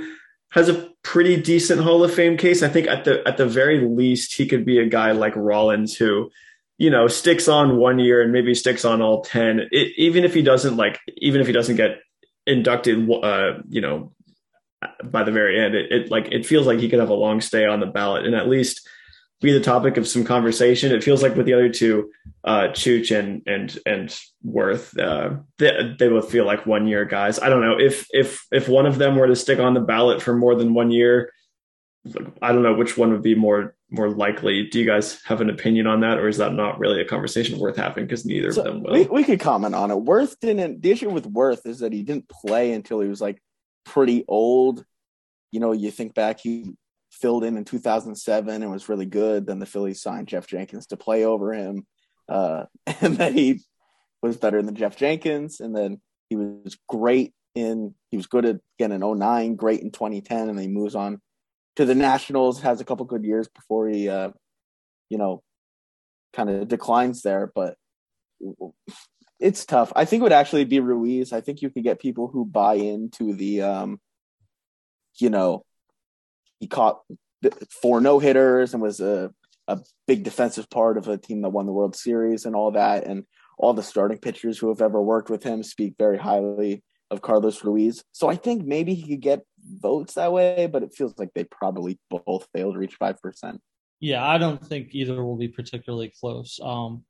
has 0.50 0.68
a 0.68 0.90
pretty 1.02 1.40
decent 1.40 1.80
Hall 1.80 2.04
of 2.04 2.12
Fame 2.12 2.36
case. 2.36 2.62
I 2.62 2.68
think 2.68 2.86
at 2.88 3.04
the 3.04 3.26
at 3.26 3.36
the 3.38 3.46
very 3.46 3.86
least 3.88 4.34
he 4.34 4.46
could 4.46 4.64
be 4.64 4.78
a 4.78 4.86
guy 4.86 5.12
like 5.12 5.34
Rollins 5.34 5.96
who, 5.96 6.30
you 6.76 6.90
know, 6.90 7.08
sticks 7.08 7.48
on 7.48 7.76
one 7.76 7.98
year 7.98 8.20
and 8.20 8.32
maybe 8.32 8.54
sticks 8.54 8.84
on 8.84 9.00
all 9.00 9.22
10, 9.22 9.68
it, 9.70 9.92
even 9.96 10.24
if 10.24 10.34
he 10.34 10.42
doesn't 10.42 10.76
like, 10.76 10.98
even 11.16 11.40
if 11.40 11.46
he 11.46 11.52
doesn't 11.52 11.76
get 11.76 12.00
inducted, 12.46 13.08
uh, 13.10 13.58
you 13.68 13.80
know, 13.80 14.12
by 15.04 15.22
the 15.22 15.32
very 15.32 15.60
end, 15.60 15.74
it, 15.74 15.92
it 15.92 16.10
like, 16.10 16.28
it 16.32 16.46
feels 16.46 16.66
like 16.66 16.80
he 16.80 16.88
could 16.88 16.98
have 16.98 17.10
a 17.10 17.14
long 17.14 17.40
stay 17.40 17.66
on 17.66 17.80
the 17.80 17.86
ballot 17.86 18.24
and 18.24 18.34
at 18.34 18.48
least 18.48 18.88
be 19.40 19.52
the 19.52 19.60
topic 19.60 19.96
of 19.96 20.06
some 20.06 20.24
conversation. 20.24 20.92
It 20.92 21.04
feels 21.04 21.22
like 21.22 21.34
with 21.34 21.46
the 21.46 21.54
other 21.54 21.70
two, 21.70 22.10
uh, 22.44 22.68
Chooch 22.68 23.16
and, 23.16 23.42
and, 23.46 23.78
and 23.86 24.08
Werth, 24.46 24.98
uh, 24.98 25.40
they, 25.58 25.94
they 25.98 26.08
both 26.08 26.30
feel 26.30 26.44
like 26.44 26.66
one 26.66 26.86
year 26.86 27.04
guys. 27.04 27.38
I 27.38 27.48
don't 27.48 27.62
know 27.62 27.78
if, 27.78 28.06
if, 28.10 28.46
if 28.52 28.68
one 28.68 28.86
of 28.86 28.98
them 28.98 29.16
were 29.16 29.26
to 29.26 29.36
stick 29.36 29.58
on 29.58 29.74
the 29.74 29.80
ballot 29.80 30.22
for 30.22 30.34
more 30.34 30.54
than 30.54 30.74
one 30.74 30.90
year, 30.90 31.32
I 32.40 32.52
don't 32.52 32.62
know 32.62 32.74
which 32.74 32.96
one 32.96 33.12
would 33.12 33.22
be 33.22 33.34
more 33.34 33.74
more 33.90 34.08
likely. 34.08 34.68
Do 34.68 34.78
you 34.78 34.86
guys 34.86 35.20
have 35.24 35.40
an 35.40 35.50
opinion 35.50 35.86
on 35.86 36.00
that, 36.00 36.18
or 36.18 36.28
is 36.28 36.38
that 36.38 36.54
not 36.54 36.78
really 36.78 37.02
a 37.02 37.04
conversation 37.04 37.58
worth 37.58 37.76
having 37.76 38.06
because 38.06 38.24
neither 38.24 38.52
so 38.52 38.62
of 38.62 38.66
them 38.66 38.82
will? 38.82 38.92
We, 38.92 39.02
we 39.04 39.24
could 39.24 39.40
comment 39.40 39.74
on 39.74 39.90
it. 39.90 39.96
Werth 39.96 40.36
didn't. 40.40 40.80
The 40.80 40.92
issue 40.92 41.10
with 41.10 41.30
Werth 41.30 41.66
is 41.66 41.80
that 41.80 41.92
he 41.92 42.02
didn't 42.02 42.26
play 42.28 42.72
until 42.72 43.00
he 43.00 43.08
was 43.08 43.20
like 43.20 43.42
pretty 43.84 44.24
old. 44.26 44.82
You 45.52 45.60
know, 45.60 45.72
you 45.72 45.90
think 45.90 46.14
back, 46.14 46.40
he 46.40 46.72
filled 47.20 47.44
in 47.44 47.56
in 47.56 47.64
2007 47.64 48.62
and 48.62 48.72
was 48.72 48.88
really 48.88 49.06
good. 49.06 49.46
Then 49.46 49.58
the 49.58 49.66
Phillies 49.66 50.02
signed 50.02 50.28
Geoff 50.28 50.46
Jenkins 50.46 50.86
to 50.88 50.96
play 50.96 51.24
over 51.24 51.52
him, 51.52 51.86
uh, 52.28 52.64
and 53.00 53.16
then 53.16 53.34
he 53.34 53.60
was 54.22 54.36
better 54.36 54.62
than 54.62 54.74
Geoff 54.74 54.96
Jenkins, 54.96 55.60
and 55.60 55.74
then 55.74 56.00
he 56.28 56.36
was 56.36 56.78
great 56.88 57.32
in. 57.54 57.94
He 58.10 58.16
was 58.16 58.26
good 58.26 58.44
at 58.44 58.60
again 58.78 58.92
in 58.92 59.00
09, 59.00 59.56
great 59.56 59.80
in 59.80 59.90
2010, 59.90 60.48
and 60.48 60.58
then 60.58 60.64
he 60.64 60.68
moves 60.68 60.94
on 60.94 61.20
to 61.76 61.84
the 61.84 61.94
Nationals, 61.94 62.60
has 62.60 62.80
a 62.80 62.84
couple 62.84 63.06
good 63.06 63.24
years 63.24 63.48
before 63.48 63.88
he, 63.88 64.08
uh, 64.08 64.30
you 65.08 65.18
know, 65.18 65.42
kind 66.32 66.50
of 66.50 66.68
declines 66.68 67.22
there. 67.22 67.50
But 67.54 67.76
it's 69.40 69.64
tough. 69.64 69.92
I 69.96 70.04
think 70.04 70.20
it 70.20 70.24
would 70.24 70.32
actually 70.32 70.64
be 70.64 70.80
Ruiz. 70.80 71.32
I 71.32 71.40
think 71.40 71.62
you 71.62 71.70
could 71.70 71.84
get 71.84 72.00
people 72.00 72.28
who 72.28 72.44
buy 72.44 72.74
into 72.74 73.32
the, 73.32 73.62
um, 73.62 74.00
you 75.18 75.30
know, 75.30 75.64
he 76.60 76.66
caught 76.66 77.00
four 77.82 78.00
no 78.00 78.18
hitters 78.18 78.74
and 78.74 78.82
was 78.82 79.00
a, 79.00 79.32
a 79.66 79.78
big 80.06 80.22
defensive 80.22 80.70
part 80.70 80.96
of 80.98 81.08
a 81.08 81.18
team 81.18 81.42
that 81.42 81.48
won 81.48 81.66
the 81.66 81.72
World 81.72 81.96
Series 81.96 82.44
and 82.44 82.54
all 82.54 82.70
that. 82.72 83.04
And 83.04 83.24
all 83.58 83.74
the 83.74 83.82
starting 83.82 84.18
pitchers 84.18 84.58
who 84.58 84.68
have 84.68 84.80
ever 84.80 85.02
worked 85.02 85.28
with 85.28 85.42
him 85.42 85.62
speak 85.62 85.94
very 85.98 86.16
highly 86.16 86.82
of 87.10 87.20
Carlos 87.20 87.62
Ruiz. 87.62 88.02
So 88.12 88.28
I 88.28 88.36
think 88.36 88.64
maybe 88.64 88.94
he 88.94 89.06
could 89.06 89.20
get 89.20 89.42
votes 89.62 90.14
that 90.14 90.32
way, 90.32 90.66
but 90.66 90.82
it 90.82 90.94
feels 90.94 91.14
like 91.18 91.30
they 91.34 91.44
probably 91.44 91.98
both 92.08 92.46
fail 92.54 92.72
to 92.72 92.78
reach 92.78 92.98
5%. 92.98 93.58
Yeah, 94.00 94.26
I 94.26 94.38
don't 94.38 94.64
think 94.64 94.94
either 94.94 95.22
will 95.22 95.36
be 95.36 95.48
particularly 95.48 96.12
close. 96.20 96.58
Um, 96.62 97.04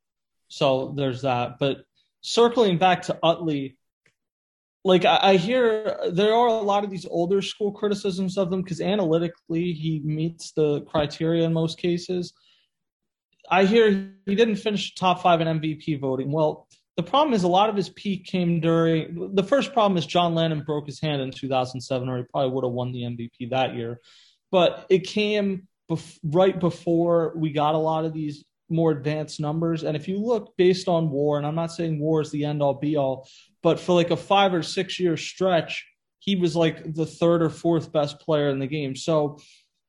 so 0.48 0.92
there's 0.96 1.22
that. 1.22 1.58
But 1.60 1.84
circling 2.20 2.78
back 2.78 3.02
to 3.02 3.18
Utley, 3.22 3.76
like 4.84 5.04
I, 5.04 5.36
hear 5.36 5.98
there 6.10 6.32
are 6.32 6.48
a 6.48 6.52
lot 6.52 6.84
of 6.84 6.90
these 6.90 7.06
older 7.06 7.42
school 7.42 7.72
criticisms 7.72 8.38
of 8.38 8.50
them 8.50 8.62
because 8.62 8.80
analytically 8.80 9.72
he 9.72 10.00
meets 10.04 10.52
the 10.52 10.80
criteria 10.82 11.44
in 11.44 11.52
most 11.52 11.78
cases. 11.78 12.32
I 13.50 13.64
hear 13.64 14.14
he 14.26 14.34
didn't 14.34 14.56
finish 14.56 14.94
top 14.94 15.22
five 15.22 15.40
in 15.40 15.60
MVP 15.60 16.00
voting. 16.00 16.32
Well, 16.32 16.66
the 16.96 17.02
problem 17.02 17.34
is 17.34 17.42
a 17.42 17.48
lot 17.48 17.68
of 17.68 17.76
his 17.76 17.90
peak 17.90 18.24
came 18.24 18.60
during 18.60 19.34
the 19.34 19.42
first 19.42 19.72
problem 19.72 19.98
is 19.98 20.06
John 20.06 20.34
Lannan 20.34 20.64
broke 20.64 20.86
his 20.86 21.00
hand 21.00 21.20
in 21.20 21.30
2007, 21.30 22.08
or 22.08 22.18
he 22.18 22.24
probably 22.24 22.50
would 22.50 22.64
have 22.64 22.72
won 22.72 22.92
the 22.92 23.02
MVP 23.02 23.50
that 23.50 23.74
year. 23.74 24.00
But 24.50 24.86
it 24.88 25.00
came 25.00 25.68
bef- 25.90 26.18
right 26.24 26.58
before 26.58 27.34
we 27.36 27.52
got 27.52 27.74
a 27.74 27.78
lot 27.78 28.04
of 28.04 28.12
these 28.12 28.44
more 28.70 28.90
advanced 28.92 29.40
numbers. 29.40 29.82
And 29.82 29.96
if 29.96 30.08
you 30.08 30.18
look 30.18 30.56
based 30.56 30.88
on 30.88 31.10
war, 31.10 31.38
and 31.38 31.46
I'm 31.46 31.54
not 31.54 31.72
saying 31.72 31.98
war 31.98 32.20
is 32.20 32.30
the 32.30 32.44
end 32.44 32.62
all 32.62 32.74
be 32.74 32.96
all, 32.96 33.28
but 33.62 33.78
for 33.78 33.94
like 33.94 34.10
a 34.10 34.16
five 34.16 34.54
or 34.54 34.62
six 34.62 34.98
year 34.98 35.16
stretch, 35.16 35.86
he 36.18 36.36
was 36.36 36.54
like 36.54 36.94
the 36.94 37.06
third 37.06 37.42
or 37.42 37.50
fourth 37.50 37.92
best 37.92 38.20
player 38.20 38.48
in 38.50 38.58
the 38.58 38.66
game. 38.66 38.94
So 38.94 39.38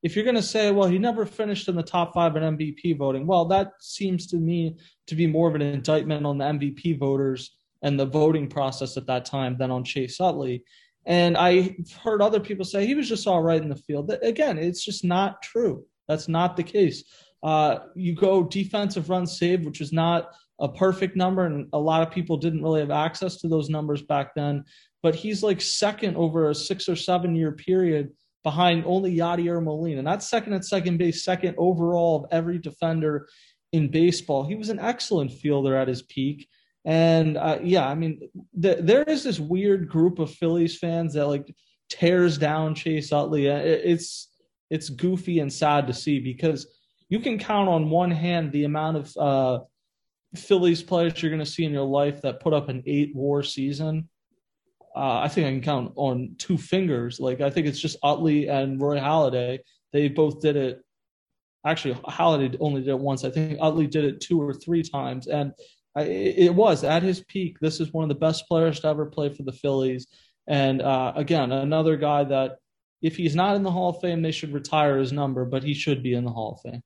if 0.02 0.16
you're 0.16 0.24
going 0.24 0.36
to 0.36 0.42
say, 0.42 0.70
well, 0.72 0.88
he 0.88 0.98
never 0.98 1.24
finished 1.24 1.68
in 1.68 1.76
the 1.76 1.82
top 1.82 2.12
five 2.14 2.36
in 2.36 2.42
MVP 2.42 2.98
voting, 2.98 3.26
well, 3.26 3.44
that 3.46 3.72
seems 3.80 4.26
to 4.28 4.36
me 4.36 4.76
to 5.06 5.14
be 5.14 5.26
more 5.26 5.48
of 5.48 5.54
an 5.54 5.62
indictment 5.62 6.26
on 6.26 6.38
the 6.38 6.44
MVP 6.44 6.98
voters 6.98 7.56
and 7.82 7.98
the 7.98 8.06
voting 8.06 8.48
process 8.48 8.96
at 8.96 9.06
that 9.06 9.24
time 9.24 9.56
than 9.58 9.70
on 9.70 9.84
Chase 9.84 10.20
Utley. 10.20 10.64
And 11.04 11.36
I 11.36 11.76
heard 12.02 12.22
other 12.22 12.40
people 12.40 12.64
say 12.64 12.86
he 12.86 12.94
was 12.94 13.08
just 13.08 13.26
all 13.26 13.42
right 13.42 13.60
in 13.60 13.68
the 13.68 13.76
field. 13.76 14.12
Again, 14.22 14.58
it's 14.58 14.84
just 14.84 15.04
not 15.04 15.42
true. 15.42 15.84
That's 16.08 16.28
not 16.28 16.56
the 16.56 16.62
case. 16.62 17.04
Uh, 17.42 17.78
you 17.94 18.14
go 18.14 18.44
defensive 18.44 19.10
run 19.10 19.26
saved, 19.26 19.64
which 19.64 19.80
is 19.80 19.92
not 19.92 20.30
a 20.60 20.68
perfect 20.68 21.16
number, 21.16 21.44
and 21.44 21.68
a 21.72 21.78
lot 21.78 22.02
of 22.02 22.12
people 22.12 22.36
didn't 22.36 22.62
really 22.62 22.80
have 22.80 22.90
access 22.90 23.36
to 23.38 23.48
those 23.48 23.68
numbers 23.68 24.02
back 24.02 24.34
then. 24.34 24.64
But 25.02 25.14
he's 25.14 25.42
like 25.42 25.60
second 25.60 26.16
over 26.16 26.50
a 26.50 26.54
six 26.54 26.88
or 26.88 26.94
seven 26.94 27.34
year 27.34 27.52
period 27.52 28.10
behind 28.44 28.84
only 28.86 29.16
Yadier 29.16 29.62
Molina. 29.62 30.02
Not 30.02 30.22
second 30.22 30.52
at 30.52 30.64
second 30.64 30.98
base, 30.98 31.24
second 31.24 31.54
overall 31.58 32.24
of 32.24 32.30
every 32.30 32.58
defender 32.58 33.28
in 33.72 33.90
baseball. 33.90 34.44
He 34.44 34.54
was 34.54 34.68
an 34.68 34.78
excellent 34.78 35.32
fielder 35.32 35.76
at 35.76 35.88
his 35.88 36.02
peak. 36.02 36.48
And 36.84 37.36
uh, 37.36 37.58
yeah, 37.62 37.88
I 37.88 37.94
mean, 37.94 38.28
th- 38.60 38.78
there 38.80 39.04
is 39.04 39.24
this 39.24 39.38
weird 39.38 39.88
group 39.88 40.18
of 40.18 40.32
Phillies 40.32 40.78
fans 40.78 41.14
that 41.14 41.26
like 41.26 41.54
tears 41.88 42.38
down 42.38 42.74
Chase 42.74 43.12
Utley. 43.12 43.50
Uh, 43.50 43.58
it's 43.58 44.28
it's 44.70 44.88
goofy 44.88 45.40
and 45.40 45.52
sad 45.52 45.86
to 45.86 45.92
see 45.92 46.18
because 46.18 46.66
you 47.12 47.20
can 47.20 47.38
count 47.38 47.68
on 47.68 47.90
one 47.90 48.10
hand 48.10 48.52
the 48.52 48.64
amount 48.64 48.96
of 48.96 49.16
uh, 49.16 49.64
Phillies 50.34 50.82
players 50.82 51.22
you're 51.22 51.30
going 51.30 51.44
to 51.44 51.50
see 51.50 51.64
in 51.64 51.72
your 51.72 51.84
life 51.84 52.22
that 52.22 52.40
put 52.40 52.54
up 52.54 52.68
an 52.68 52.82
eight 52.86 53.12
WAR 53.14 53.42
season 53.42 54.08
uh, 54.94 55.20
I 55.20 55.28
think 55.28 55.46
I 55.46 55.50
can 55.50 55.62
count 55.62 55.92
on 55.96 56.34
two 56.38 56.58
fingers. 56.58 57.18
Like 57.18 57.40
I 57.40 57.50
think 57.50 57.66
it's 57.66 57.80
just 57.80 57.96
Utley 58.02 58.48
and 58.48 58.80
Roy 58.80 58.98
Halladay. 58.98 59.60
They 59.92 60.08
both 60.08 60.40
did 60.40 60.56
it. 60.56 60.82
Actually, 61.64 61.94
Halladay 61.94 62.56
only 62.60 62.82
did 62.82 62.90
it 62.90 62.98
once. 62.98 63.24
I 63.24 63.30
think 63.30 63.58
Utley 63.60 63.86
did 63.86 64.04
it 64.04 64.20
two 64.20 64.42
or 64.42 64.52
three 64.52 64.82
times, 64.82 65.28
and 65.28 65.52
I, 65.96 66.02
it 66.02 66.54
was 66.54 66.84
at 66.84 67.02
his 67.02 67.20
peak. 67.20 67.58
This 67.60 67.80
is 67.80 67.92
one 67.92 68.02
of 68.02 68.08
the 68.08 68.14
best 68.16 68.48
players 68.48 68.80
to 68.80 68.88
ever 68.88 69.06
play 69.06 69.30
for 69.30 69.44
the 69.44 69.52
Phillies. 69.52 70.08
And 70.46 70.82
uh, 70.82 71.12
again, 71.14 71.52
another 71.52 71.96
guy 71.96 72.24
that 72.24 72.56
if 73.00 73.16
he's 73.16 73.36
not 73.36 73.56
in 73.56 73.62
the 73.62 73.70
Hall 73.70 73.90
of 73.90 74.00
Fame, 74.00 74.22
they 74.22 74.32
should 74.32 74.52
retire 74.52 74.98
his 74.98 75.12
number, 75.12 75.44
but 75.44 75.62
he 75.62 75.74
should 75.74 76.02
be 76.02 76.14
in 76.14 76.24
the 76.24 76.32
Hall 76.32 76.54
of 76.54 76.70
Fame. 76.70 76.82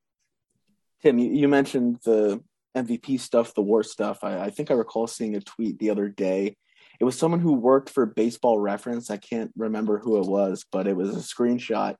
Tim, 1.02 1.18
you 1.18 1.48
mentioned 1.48 1.98
the 2.04 2.42
MVP 2.76 3.20
stuff, 3.20 3.54
the 3.54 3.62
war 3.62 3.82
stuff. 3.82 4.18
I, 4.22 4.38
I 4.38 4.50
think 4.50 4.70
I 4.70 4.74
recall 4.74 5.06
seeing 5.06 5.36
a 5.36 5.40
tweet 5.40 5.78
the 5.78 5.90
other 5.90 6.08
day 6.08 6.56
it 6.98 7.04
was 7.04 7.18
someone 7.18 7.40
who 7.40 7.52
worked 7.52 7.90
for 7.90 8.06
Baseball 8.06 8.58
Reference. 8.58 9.10
I 9.10 9.16
can't 9.16 9.52
remember 9.56 9.98
who 9.98 10.18
it 10.18 10.26
was, 10.26 10.64
but 10.70 10.86
it 10.86 10.96
was 10.96 11.10
a 11.10 11.20
screenshot 11.20 11.96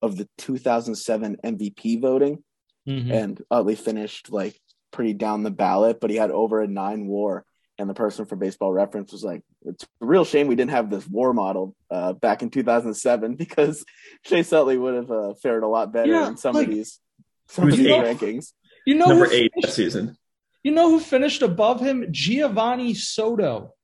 of 0.00 0.16
the 0.16 0.28
2007 0.38 1.38
MVP 1.44 2.00
voting, 2.00 2.42
mm-hmm. 2.88 3.10
and 3.10 3.42
Utley 3.50 3.74
finished 3.74 4.30
like 4.30 4.58
pretty 4.92 5.12
down 5.12 5.42
the 5.42 5.50
ballot, 5.50 6.00
but 6.00 6.10
he 6.10 6.16
had 6.16 6.30
over 6.30 6.60
a 6.60 6.66
nine 6.66 7.06
WAR. 7.06 7.44
And 7.76 7.90
the 7.90 7.94
person 7.94 8.24
for 8.24 8.36
Baseball 8.36 8.72
Reference 8.72 9.10
was 9.10 9.24
like, 9.24 9.42
"It's 9.62 9.82
a 9.82 10.06
real 10.06 10.24
shame 10.24 10.46
we 10.46 10.54
didn't 10.54 10.70
have 10.70 10.90
this 10.90 11.08
WAR 11.08 11.32
model 11.32 11.74
uh, 11.90 12.12
back 12.12 12.42
in 12.42 12.50
2007 12.50 13.34
because 13.36 13.84
Chase 14.24 14.52
Utley 14.52 14.78
would 14.78 14.94
have 14.94 15.10
uh, 15.10 15.34
fared 15.42 15.64
a 15.64 15.68
lot 15.68 15.92
better 15.92 16.12
yeah, 16.12 16.28
in 16.28 16.36
some 16.36 16.54
like, 16.54 16.68
of 16.68 16.74
these 16.74 17.00
some 17.48 17.68
of 17.68 17.76
these 17.76 17.86
rankings." 17.86 18.52
You 18.86 18.96
know, 18.96 19.06
number 19.06 19.30
eight 19.30 19.52
finished, 19.54 19.74
season. 19.74 20.16
You 20.62 20.72
know 20.72 20.90
who 20.90 21.00
finished 21.00 21.42
above 21.42 21.80
him? 21.80 22.12
Geovany 22.12 22.96
Soto 22.96 23.74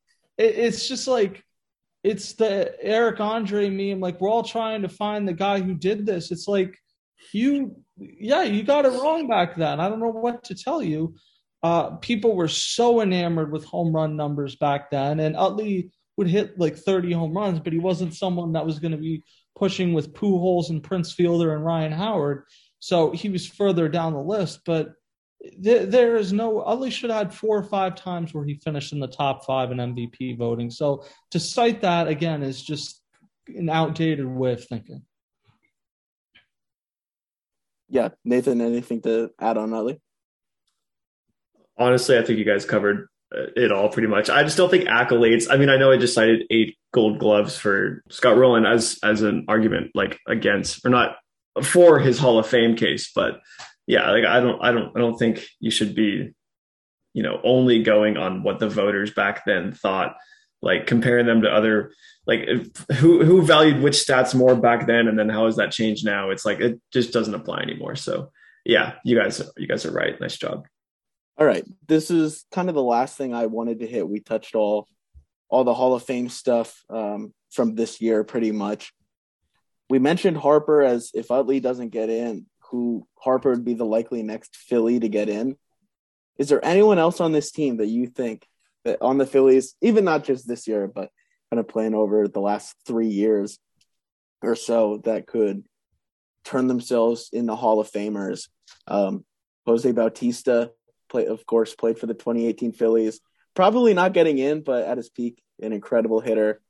it, 0.41 0.59
it's 0.59 0.89
just 0.89 1.07
like 1.07 1.45
it's 2.03 2.33
the 2.33 2.75
Eric 2.83 3.21
Andre 3.21 3.69
meme. 3.69 4.01
Like 4.01 4.21
we're 4.21 4.31
all 4.31 4.43
trying 4.43 4.83
to 4.83 4.89
find 4.89 5.29
the 5.29 5.35
guy 5.35 5.61
who 5.61 5.75
did 5.75 6.07
this. 6.07 6.31
It's 6.31 6.49
like 6.49 6.77
you, 7.33 7.77
yeah, 7.99 8.43
you 8.43 8.63
got 8.63 8.87
it 8.87 8.93
wrong 8.93 9.29
back 9.29 9.57
then. 9.57 9.81
I 9.81 9.89
don't 9.89 10.01
know 10.01 10.09
what 10.09 10.45
to 10.45 10.55
tell 10.55 10.83
you. 10.83 11.15
Uh, 11.63 11.97
people 11.97 12.35
were 12.35 12.49
so 12.49 13.03
enamored 13.03 13.53
with 13.53 13.65
home 13.65 13.95
run 13.95 14.17
numbers 14.17 14.57
back 14.57 14.91
then, 14.91 15.21
and 15.21 15.37
Utley 15.37 15.91
would 16.17 16.27
hit 16.27 16.59
like 16.59 16.77
30 16.77 17.13
home 17.13 17.37
runs, 17.37 17.61
but 17.61 17.75
he 17.75 17.79
wasn't 17.79 18.15
someone 18.15 18.53
that 18.53 18.65
was 18.65 18.79
going 18.79 18.93
to 18.93 18.99
be 18.99 19.23
pushing 19.57 19.93
with 19.93 20.15
Pujols 20.15 20.71
and 20.71 20.83
Prince 20.83 21.13
Fielder 21.13 21.55
and 21.55 21.65
Ryan 21.65 21.93
Howard. 21.93 22.45
So 22.81 23.11
he 23.13 23.29
was 23.29 23.47
further 23.47 23.89
down 23.89 24.15
the 24.15 24.21
list, 24.21 24.61
but 24.65 24.95
there, 25.59 25.87
there 25.87 26.17
is 26.17 26.33
no 26.33 26.61
Utley 26.61 26.91
should 26.91 27.11
have 27.11 27.19
had 27.19 27.35
four 27.35 27.57
or 27.57 27.63
five 27.63 27.95
times 27.95 28.35
where 28.35 28.45
he 28.45 28.55
finished 28.55 28.93
in 28.93 29.01
the 29.01 29.07
top 29.07 29.45
five 29.45 29.71
in 29.71 29.79
MVP 29.79 30.37
voting. 30.37 30.71
So 30.71 31.05
to 31.31 31.41
cite 31.41 31.83
that 31.83 32.09
again 32.09 32.43
is 32.43 32.63
just 32.63 33.01
an 33.47 33.69
outdated 33.69 34.27
way 34.27 34.53
of 34.53 34.65
thinking. 34.65 35.03
Yeah, 37.89 38.11
Nathan, 38.25 38.61
anything 38.61 39.03
to 39.03 39.31
add 39.41 39.57
on 39.57 39.75
Utley? 39.75 40.01
Honestly, 41.77 42.19
I 42.19 42.23
think 42.23 42.39
you 42.39 42.45
guys 42.45 42.65
covered 42.65 43.09
uh, 43.35 43.47
it 43.57 43.73
all 43.73 43.89
pretty 43.89 44.09
much. 44.09 44.31
I 44.31 44.43
just 44.43 44.57
don't 44.57 44.71
think 44.71 44.89
accolades. 44.89 45.47
I 45.51 45.57
mean, 45.57 45.69
I 45.69 45.77
know 45.77 45.91
I 45.91 45.97
just 45.97 46.15
cited 46.15 46.45
eight 46.51 46.77
Gold 46.93 47.19
Gloves 47.19 47.57
for 47.57 48.03
Scott 48.11 48.37
Rolen 48.37 48.67
as 48.67 48.99
as 49.03 49.23
an 49.23 49.47
argument, 49.49 49.93
like 49.95 50.19
against 50.29 50.85
or 50.85 50.91
not 50.91 51.17
for 51.63 51.99
his 51.99 52.19
Hall 52.19 52.39
of 52.39 52.47
Fame 52.47 52.77
case, 52.77 53.11
but 53.15 53.41
yeah, 53.87 54.11
like 54.11 54.25
I 54.25 54.41
don't, 54.41 54.63
I 54.63 54.73
don't, 54.73 54.97
I 54.97 55.01
don't 55.01 55.19
think 55.19 55.45
you 55.59 55.71
should 55.71 55.95
be, 55.95 56.33
you 57.13 57.23
know, 57.23 57.41
only 57.43 57.83
going 57.83 58.17
on 58.17 58.43
what 58.43 58.59
the 58.59 58.69
voters 58.69 59.13
back 59.13 59.45
then 59.45 59.73
thought. 59.73 60.17
Like 60.63 60.87
comparing 60.87 61.25
them 61.25 61.41
to 61.41 61.49
other, 61.49 61.95
like 62.27 62.47
who 62.97 63.25
who 63.25 63.41
valued 63.41 63.83
which 63.83 63.95
stats 63.95 64.35
more 64.35 64.55
back 64.55 64.87
then, 64.87 65.09
and 65.09 65.19
then 65.19 65.31
how 65.31 65.47
has 65.47 65.57
that 65.57 65.73
changed 65.73 66.05
now? 66.05 66.29
It's 66.29 66.45
like 66.45 66.61
it 66.61 66.79
just 66.93 67.15
doesn't 67.15 67.35
apply 67.35 67.61
anymore. 67.61 67.97
So 67.97 68.31
yeah, 68.67 68.97
you 69.03 69.19
guys, 69.19 69.41
you 69.57 69.67
guys 69.67 69.87
are 69.87 69.91
right. 69.91 70.21
Nice 70.21 70.37
job. 70.37 70.67
All 71.39 71.47
right, 71.47 71.65
this 71.89 72.11
is 72.11 72.45
kind 72.53 72.69
of 72.69 72.75
the 72.75 72.83
last 72.83 73.17
thing 73.17 73.33
I 73.33 73.47
wanted 73.47 73.79
to 73.79 73.87
hit. 73.87 74.07
We 74.07 74.21
touched 74.21 74.55
all 74.55 74.87
all 75.49 75.65
the 75.65 75.73
Hall 75.73 75.95
of 75.95 76.03
Fame 76.03 76.29
stuff 76.29 76.85
um, 76.91 77.33
from 77.51 77.75
this 77.75 78.03
year, 78.03 78.23
pretty 78.23 78.53
much. 78.53 78.93
We 79.91 79.99
mentioned 79.99 80.37
Harper 80.37 80.83
as 80.83 81.11
if 81.15 81.33
Utley 81.33 81.59
doesn't 81.59 81.89
get 81.89 82.09
in, 82.09 82.47
who 82.71 83.09
Harper 83.19 83.51
would 83.51 83.65
be 83.65 83.75
the 83.75 83.85
likely 83.85 84.23
next 84.23 84.55
Philly 84.55 85.01
to 85.01 85.09
get 85.09 85.29
in. 85.29 85.57
Is 86.39 86.49
there 86.49 86.65
anyone 86.65 87.01
else 87.01 87.21
on 87.21 87.33
this 87.33 87.51
team 87.51 87.79
that 87.79 87.89
you 87.89 88.07
think 88.07 88.47
that 88.85 89.03
on 89.03 89.19
the 89.19 89.27
Phillies, 89.27 89.75
even 89.83 90.05
not 90.05 90.23
just 90.23 90.47
this 90.47 90.69
year, 90.69 90.87
but 90.87 91.11
kind 91.51 91.59
of 91.59 91.67
playing 91.67 91.97
over 91.97 92.29
the 92.29 92.41
last 92.41 92.77
three 92.87 93.09
years 93.09 93.59
or 94.43 94.55
so, 94.55 95.03
that 95.05 95.27
could 95.27 95.65
turn 96.45 96.69
themselves 96.69 97.29
into 97.33 97.57
Hall 97.57 97.81
of 97.81 97.91
Famers? 97.91 98.49
Um, 98.87 99.25
Jose 99.67 99.91
Bautista, 99.91 100.71
play, 101.11 101.27
of 101.27 101.45
course, 101.47 101.75
played 101.75 101.99
for 101.99 102.07
the 102.07 102.15
2018 102.15 102.73
Phillies. 102.73 103.21
Probably 103.57 103.93
not 103.93 104.15
getting 104.15 104.39
in, 104.39 104.63
but 104.63 104.87
at 104.87 104.99
his 104.99 105.11
peak, 105.11 105.43
an 105.61 105.73
incredible 105.73 106.21
hitter. 106.21 106.61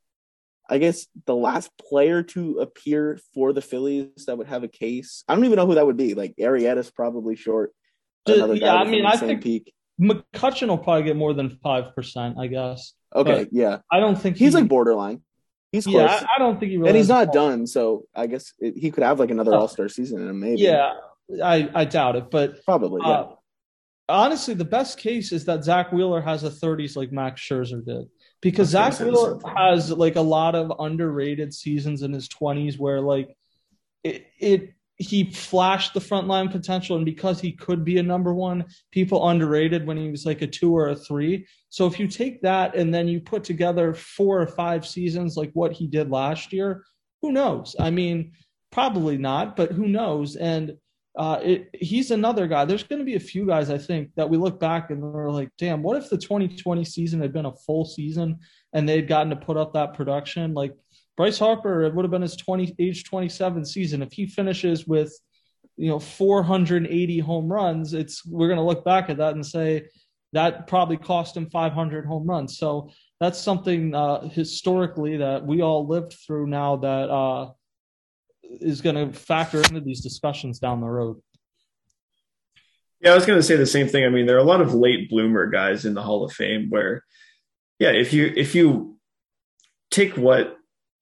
I 0.71 0.77
guess 0.77 1.05
the 1.25 1.35
last 1.35 1.69
player 1.77 2.23
to 2.23 2.59
appear 2.59 3.19
for 3.33 3.51
the 3.51 3.61
Phillies 3.61 4.25
that 4.25 4.37
would 4.37 4.47
have 4.47 4.63
a 4.63 4.69
case. 4.69 5.25
I 5.27 5.35
don't 5.35 5.43
even 5.43 5.57
know 5.57 5.67
who 5.67 5.75
that 5.75 5.85
would 5.85 5.97
be. 5.97 6.13
Like 6.13 6.33
Arrieta's 6.39 6.89
probably 6.89 7.35
short. 7.35 7.73
Another 8.25 8.55
yeah, 8.55 8.75
I 8.75 8.85
mean, 8.85 9.05
I 9.05 9.17
think 9.17 9.43
peak. 9.43 9.73
McCutchen 9.99 10.69
will 10.69 10.77
probably 10.77 11.03
get 11.03 11.17
more 11.17 11.33
than 11.33 11.49
five 11.61 11.93
percent. 11.93 12.37
I 12.39 12.47
guess. 12.47 12.93
Okay, 13.13 13.43
but 13.43 13.49
yeah. 13.51 13.79
I 13.91 13.99
don't 13.99 14.15
think 14.15 14.37
he's 14.37 14.53
he, 14.53 14.61
like 14.61 14.69
borderline. 14.69 15.21
He's 15.73 15.85
close. 15.85 16.09
Yeah, 16.09 16.25
I, 16.35 16.39
don't 16.39 16.57
think 16.57 16.71
he 16.71 16.77
really. 16.77 16.89
And 16.89 16.97
he's 16.97 17.09
not 17.09 17.33
done, 17.33 17.67
so 17.67 18.05
I 18.15 18.27
guess 18.27 18.53
it, 18.59 18.75
he 18.77 18.91
could 18.91 19.03
have 19.03 19.19
like 19.19 19.31
another 19.31 19.53
All 19.53 19.67
Star 19.67 19.89
season 19.89 20.21
in 20.21 20.29
him, 20.29 20.39
maybe. 20.39 20.61
Yeah, 20.61 20.93
I 21.43 21.69
I 21.73 21.83
doubt 21.83 22.15
it, 22.15 22.31
but 22.31 22.63
probably. 22.63 23.01
Yeah. 23.03 23.11
Uh, 23.11 23.35
honestly, 24.07 24.53
the 24.53 24.65
best 24.65 24.97
case 24.97 25.33
is 25.33 25.43
that 25.45 25.65
Zack 25.65 25.91
Wheeler 25.91 26.21
has 26.21 26.45
a 26.45 26.49
30s 26.49 26.95
like 26.95 27.11
Max 27.11 27.41
Scherzer 27.41 27.85
did 27.85 28.07
because 28.41 28.69
Zack 28.69 28.99
Wheeler 28.99 29.39
has 29.55 29.91
like 29.91 30.15
a 30.15 30.21
lot 30.21 30.55
of 30.55 30.73
underrated 30.79 31.53
seasons 31.53 32.01
in 32.01 32.11
his 32.11 32.27
20s 32.27 32.77
where 32.77 32.99
like 32.99 33.35
it, 34.03 34.27
it 34.39 34.73
he 34.97 35.31
flashed 35.31 35.93
the 35.93 35.99
frontline 35.99 36.51
potential 36.51 36.95
and 36.95 37.05
because 37.05 37.41
he 37.41 37.51
could 37.51 37.83
be 37.83 37.97
a 37.97 38.03
number 38.03 38.33
one 38.33 38.65
people 38.91 39.27
underrated 39.29 39.85
when 39.85 39.97
he 39.97 40.11
was 40.11 40.25
like 40.25 40.41
a 40.41 40.47
two 40.47 40.75
or 40.75 40.89
a 40.89 40.95
three. 40.95 41.47
So 41.69 41.87
if 41.87 41.99
you 41.99 42.07
take 42.07 42.41
that 42.41 42.75
and 42.75 42.93
then 42.93 43.07
you 43.07 43.19
put 43.19 43.43
together 43.43 43.93
four 43.93 44.41
or 44.41 44.47
five 44.47 44.85
seasons 44.85 45.37
like 45.37 45.51
what 45.53 45.71
he 45.71 45.87
did 45.87 46.11
last 46.11 46.53
year 46.53 46.83
who 47.21 47.31
knows? 47.31 47.75
I 47.79 47.91
mean 47.91 48.33
probably 48.71 49.17
not 49.17 49.55
but 49.55 49.71
who 49.71 49.87
knows? 49.87 50.35
And 50.35 50.77
uh, 51.17 51.39
it, 51.43 51.69
he's 51.73 52.11
another 52.11 52.47
guy. 52.47 52.63
There's 52.63 52.83
going 52.83 52.99
to 52.99 53.05
be 53.05 53.15
a 53.15 53.19
few 53.19 53.45
guys 53.45 53.69
I 53.69 53.77
think 53.77 54.11
that 54.15 54.29
we 54.29 54.37
look 54.37 54.59
back 54.59 54.91
and 54.91 55.01
we're 55.01 55.29
like, 55.29 55.49
damn, 55.57 55.83
what 55.83 55.97
if 55.97 56.09
the 56.09 56.17
2020 56.17 56.85
season 56.85 57.21
had 57.21 57.33
been 57.33 57.45
a 57.45 57.51
full 57.51 57.83
season 57.83 58.39
and 58.73 58.87
they'd 58.87 59.07
gotten 59.07 59.29
to 59.31 59.35
put 59.35 59.57
up 59.57 59.73
that 59.73 59.93
production? 59.93 60.53
Like 60.53 60.73
Bryce 61.17 61.37
Harper, 61.37 61.83
it 61.83 61.93
would 61.93 62.05
have 62.05 62.11
been 62.11 62.21
his 62.21 62.37
20 62.37 62.75
age 62.79 63.03
27 63.03 63.65
season. 63.65 64.01
If 64.01 64.13
he 64.13 64.25
finishes 64.25 64.87
with, 64.87 65.13
you 65.75 65.89
know, 65.89 65.99
480 65.99 67.19
home 67.19 67.51
runs, 67.51 67.93
it's 67.93 68.25
we're 68.25 68.47
going 68.47 68.57
to 68.57 68.63
look 68.63 68.85
back 68.85 69.09
at 69.09 69.17
that 69.17 69.33
and 69.33 69.45
say 69.45 69.87
that 70.31 70.67
probably 70.67 70.95
cost 70.95 71.35
him 71.35 71.49
500 71.49 72.05
home 72.05 72.25
runs. 72.25 72.57
So 72.57 72.89
that's 73.19 73.37
something 73.37 73.93
uh, 73.93 74.29
historically 74.29 75.17
that 75.17 75.45
we 75.45 75.61
all 75.61 75.85
lived 75.85 76.13
through 76.25 76.47
now 76.47 76.77
that. 76.77 77.09
Uh, 77.09 77.51
is 78.59 78.81
going 78.81 78.95
to 78.95 79.17
factor 79.17 79.59
into 79.59 79.81
these 79.81 80.01
discussions 80.01 80.59
down 80.59 80.81
the 80.81 80.87
road. 80.87 81.21
Yeah, 82.99 83.11
I 83.11 83.15
was 83.15 83.25
going 83.25 83.39
to 83.39 83.43
say 83.43 83.55
the 83.55 83.65
same 83.65 83.87
thing. 83.87 84.05
I 84.05 84.09
mean, 84.09 84.27
there 84.27 84.35
are 84.35 84.39
a 84.39 84.43
lot 84.43 84.61
of 84.61 84.73
late 84.73 85.09
bloomer 85.09 85.47
guys 85.47 85.85
in 85.85 85.93
the 85.93 86.03
Hall 86.03 86.23
of 86.23 86.33
Fame 86.33 86.67
where, 86.69 87.03
yeah, 87.79 87.89
if 87.89 88.13
you 88.13 88.31
if 88.35 88.53
you 88.53 88.97
take 89.89 90.15
what 90.15 90.55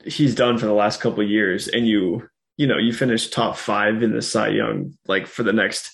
he's 0.05 0.33
done 0.33 0.57
for 0.57 0.65
the 0.65 0.73
last 0.73 1.01
couple 1.01 1.21
years 1.23 1.67
and 1.67 1.85
you 1.85 2.27
you 2.55 2.67
know 2.67 2.77
you 2.77 2.93
finish 2.93 3.29
top 3.29 3.57
five 3.57 4.01
in 4.01 4.13
the 4.13 4.21
Cy 4.21 4.49
Young 4.49 4.93
like 5.07 5.27
for 5.27 5.43
the 5.43 5.51
next 5.51 5.91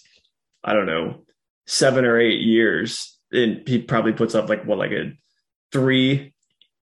I 0.64 0.74
don't 0.74 0.86
know 0.86 1.26
seven 1.68 2.06
or 2.06 2.20
eight 2.20 2.42
years, 2.42 3.18
and 3.32 3.68
he 3.68 3.80
probably 3.80 4.14
puts 4.14 4.36
up 4.36 4.50
like 4.50 4.66
what 4.66 4.78
like 4.78 4.92
a 4.92 5.14
three 5.72 6.34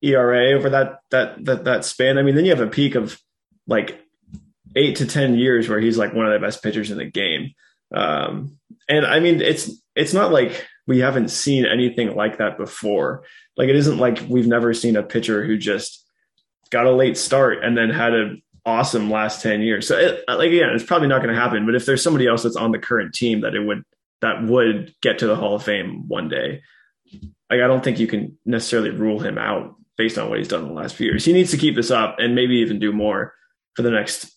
ERA 0.02 0.54
over 0.54 0.70
that 0.72 1.00
that 1.12 1.44
that 1.46 1.64
that 1.66 1.86
span. 1.86 2.18
I 2.18 2.24
mean, 2.24 2.36
then 2.36 2.46
you 2.46 2.52
have 2.52 2.66
a 2.66 2.68
peak 2.68 2.96
of 2.96 3.20
like 3.68 4.03
eight 4.76 4.98
to 4.98 5.06
ten 5.06 5.36
years 5.36 5.70
where 5.70 5.80
he's 5.80 5.98
like 5.98 6.14
one 6.14 6.26
of 6.26 6.34
the 6.34 6.46
best 6.46 6.64
pitchers 6.64 6.92
in 6.92 6.98
the 6.98 7.06
game. 7.06 7.54
Um, 7.94 8.58
and 8.90 9.06
I 9.06 9.20
mean, 9.20 9.42
it's 9.42 9.72
it's 9.96 10.14
not 10.14 10.32
like 10.32 10.66
we 10.88 11.00
haven't 11.00 11.30
seen 11.30 11.66
anything 11.66 12.16
like 12.16 12.38
that 12.38 12.58
before. 12.58 13.24
Like 13.56 13.70
it 13.70 13.76
isn't 13.76 13.98
like 13.98 14.24
we've 14.28 14.48
never 14.48 14.74
seen 14.74 14.96
a 14.96 15.04
pitcher 15.04 15.46
who 15.46 15.58
just 15.58 16.04
got 16.70 16.86
a 16.86 16.92
late 16.92 17.18
start 17.18 17.64
and 17.64 17.78
then 17.78 17.90
had 17.90 18.14
an 18.14 18.42
awesome 18.66 19.12
last 19.12 19.42
10 19.42 19.62
years. 19.62 19.88
So 19.88 19.98
it, 19.98 20.24
like 20.28 20.50
again, 20.50 20.70
it's 20.74 20.84
probably 20.84 21.08
not 21.08 21.22
going 21.22 21.34
to 21.34 21.40
happen, 21.40 21.66
but 21.66 21.76
if 21.76 21.86
there's 21.86 22.04
somebody 22.04 22.28
else 22.28 22.44
that's 22.44 22.56
on 22.56 22.72
the 22.72 22.80
current 22.80 23.14
team 23.14 23.42
that 23.42 23.56
it 23.56 23.62
would 23.62 23.84
that 24.22 24.44
would 24.44 24.96
get 25.02 25.20
to 25.20 25.28
the 25.28 25.36
Hall 25.36 25.56
of 25.56 25.64
Fame 25.64 26.08
one 26.08 26.30
day, 26.30 26.62
like 27.50 27.62
I 27.62 27.68
don't 27.68 27.84
think 27.84 28.00
you 28.00 28.08
can 28.08 28.38
necessarily 28.46 28.90
rule 28.90 29.20
him 29.20 29.38
out 29.38 29.76
based 29.98 30.18
on 30.18 30.30
what 30.30 30.40
he's 30.40 30.48
done 30.48 30.64
in 30.64 30.70
the 30.70 30.74
last 30.74 30.96
few 30.96 31.08
years. 31.08 31.26
He 31.26 31.34
needs 31.34 31.52
to 31.52 31.58
keep 31.58 31.76
this 31.76 31.92
up 31.92 32.16
and 32.20 32.36
maybe 32.36 32.56
even 32.56 32.80
do 32.80 32.92
more 32.92 33.34
for 33.76 33.82
the 33.84 33.92
next 33.92 34.33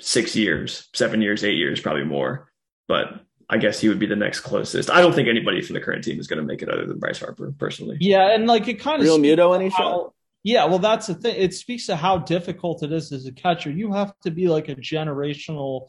six 0.00 0.34
years, 0.34 0.88
seven 0.94 1.22
years, 1.22 1.44
eight 1.44 1.56
years, 1.56 1.80
probably 1.80 2.04
more. 2.04 2.50
But 2.88 3.20
I 3.48 3.58
guess 3.58 3.80
he 3.80 3.88
would 3.88 3.98
be 3.98 4.06
the 4.06 4.16
next 4.16 4.40
closest. 4.40 4.90
I 4.90 5.00
don't 5.00 5.12
think 5.12 5.28
anybody 5.28 5.60
from 5.60 5.74
the 5.74 5.80
current 5.80 6.04
team 6.04 6.20
is 6.20 6.28
going 6.28 6.40
to 6.40 6.46
make 6.46 6.62
it 6.62 6.68
other 6.68 6.86
than 6.86 6.98
Bryce 6.98 7.18
Harper, 7.18 7.52
personally. 7.58 7.96
Yeah, 8.00 8.34
and 8.34 8.46
like 8.46 8.68
it 8.68 8.74
kind 8.74 9.02
of 9.02 9.08
Realmuto 9.08 9.54
any 9.54 9.70
shot. 9.70 10.12
Yeah, 10.42 10.64
well, 10.66 10.78
that's 10.78 11.08
the 11.08 11.14
thing. 11.14 11.36
It 11.36 11.52
speaks 11.52 11.86
to 11.86 11.96
how 11.96 12.18
difficult 12.18 12.82
it 12.82 12.92
is 12.92 13.12
as 13.12 13.26
a 13.26 13.32
catcher. 13.32 13.70
You 13.70 13.92
have 13.92 14.14
to 14.20 14.30
be 14.30 14.48
like 14.48 14.68
a 14.68 14.76
generational, 14.76 15.88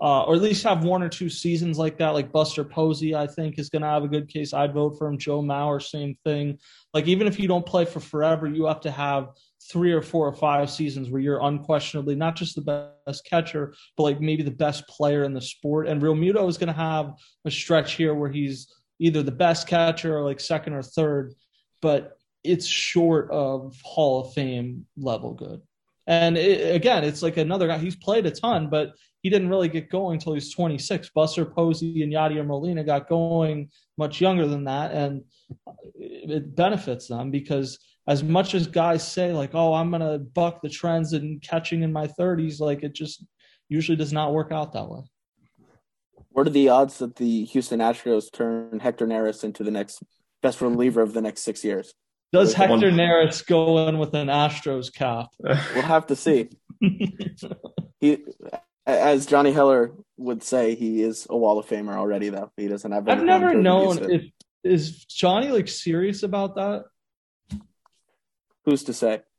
uh, 0.00 0.24
or 0.24 0.34
at 0.36 0.42
least 0.42 0.62
have 0.64 0.84
one 0.84 1.02
or 1.02 1.08
two 1.08 1.28
seasons 1.28 1.78
like 1.78 1.98
that. 1.98 2.10
Like 2.10 2.30
Buster 2.30 2.62
Posey, 2.62 3.14
I 3.14 3.26
think 3.26 3.58
is 3.58 3.70
going 3.70 3.82
to 3.82 3.88
have 3.88 4.04
a 4.04 4.08
good 4.08 4.28
case. 4.28 4.52
I'd 4.52 4.74
vote 4.74 4.98
for 4.98 5.08
him. 5.08 5.18
Joe 5.18 5.42
Mauer, 5.42 5.82
same 5.82 6.16
thing. 6.24 6.58
Like 6.94 7.08
even 7.08 7.26
if 7.26 7.40
you 7.40 7.48
don't 7.48 7.66
play 7.66 7.86
for 7.86 8.00
forever, 8.00 8.46
you 8.46 8.66
have 8.66 8.82
to 8.82 8.90
have 8.90 9.30
three 9.70 9.92
or 9.92 10.02
four 10.02 10.26
or 10.26 10.34
five 10.34 10.70
seasons 10.70 11.10
where 11.10 11.20
you're 11.20 11.42
unquestionably 11.42 12.14
not 12.14 12.36
just 12.36 12.54
the 12.54 12.90
best 13.06 13.24
catcher, 13.24 13.74
but 13.96 14.02
like 14.04 14.20
maybe 14.20 14.42
the 14.42 14.50
best 14.50 14.86
player 14.88 15.24
in 15.24 15.34
the 15.34 15.40
sport. 15.40 15.88
And 15.88 16.00
Realmuto 16.00 16.48
is 16.48 16.58
going 16.58 16.68
to 16.68 16.72
have 16.72 17.12
a 17.44 17.50
stretch 17.50 17.94
here 17.94 18.14
where 18.14 18.30
he's 18.30 18.72
either 18.98 19.22
the 19.22 19.30
best 19.32 19.66
catcher 19.66 20.16
or 20.16 20.24
like 20.24 20.40
second 20.40 20.72
or 20.72 20.82
third, 20.82 21.34
but 21.82 22.16
it's 22.44 22.66
short 22.66 23.30
of 23.30 23.76
Hall 23.82 24.22
of 24.22 24.32
Fame 24.32 24.86
level 24.96 25.34
good. 25.34 25.60
And 26.06 26.38
it, 26.38 26.74
again, 26.74 27.04
it's 27.04 27.22
like 27.22 27.36
another 27.36 27.66
guy. 27.66 27.76
He's 27.76 27.96
played 27.96 28.24
a 28.24 28.30
ton, 28.30 28.70
but 28.70 28.92
he 29.22 29.28
didn't 29.28 29.50
really 29.50 29.68
get 29.68 29.90
going 29.90 30.14
until 30.14 30.32
he 30.32 30.36
was 30.38 30.52
26. 30.52 31.10
Buster 31.10 31.44
Posey 31.44 32.02
and 32.02 32.12
Yadier 32.12 32.46
Molina 32.46 32.82
got 32.82 33.08
going 33.08 33.70
much 33.98 34.20
younger 34.20 34.46
than 34.46 34.64
that, 34.64 34.92
and 34.92 35.24
it 35.94 36.54
benefits 36.56 37.08
them 37.08 37.30
because 37.30 37.78
as 38.08 38.24
much 38.24 38.54
as 38.54 38.66
guys 38.66 39.06
say 39.06 39.32
like, 39.32 39.50
"Oh, 39.54 39.74
I'm 39.74 39.90
gonna 39.90 40.18
buck 40.18 40.62
the 40.62 40.68
trends 40.68 41.12
and 41.12 41.40
catching 41.42 41.82
in 41.82 41.92
my 41.92 42.08
30s," 42.08 42.58
like 42.58 42.82
it 42.82 42.94
just 42.94 43.24
usually 43.68 43.96
does 43.96 44.12
not 44.12 44.32
work 44.32 44.50
out 44.50 44.72
that 44.72 44.88
way. 44.88 45.02
What 46.30 46.46
are 46.46 46.50
the 46.50 46.70
odds 46.70 46.98
that 46.98 47.16
the 47.16 47.44
Houston 47.44 47.80
Astros 47.80 48.32
turn 48.32 48.80
Hector 48.80 49.06
Neris 49.06 49.44
into 49.44 49.62
the 49.62 49.70
next 49.70 50.02
best 50.40 50.60
reliever 50.60 51.02
of 51.02 51.12
the 51.12 51.20
next 51.20 51.42
six 51.42 51.62
years? 51.62 51.92
Does 52.32 52.54
Hector 52.54 52.90
Neris 52.90 53.46
go 53.46 53.88
in 53.88 53.98
with 53.98 54.14
an 54.14 54.28
Astros 54.28 54.92
cap? 54.92 55.28
We'll 55.74 55.82
have 55.82 56.06
to 56.06 56.16
see. 56.16 56.48
he, 58.00 58.24
as 58.86 59.26
Johnny 59.26 59.52
Heller 59.52 59.92
would 60.16 60.42
say, 60.42 60.74
he 60.74 61.02
is 61.02 61.26
a 61.28 61.36
Wall 61.36 61.58
of 61.58 61.66
Famer 61.66 61.94
already. 61.94 62.30
Though 62.30 62.50
he 62.56 62.68
doesn't 62.68 62.90
have. 62.90 63.08
I've 63.08 63.22
never 63.22 63.54
known 63.54 64.10
if 64.10 64.30
is 64.64 65.04
Johnny 65.04 65.48
like 65.48 65.68
serious 65.68 66.22
about 66.22 66.56
that. 66.56 66.84
Who's 68.68 68.84
to 68.84 68.92
say? 68.92 69.22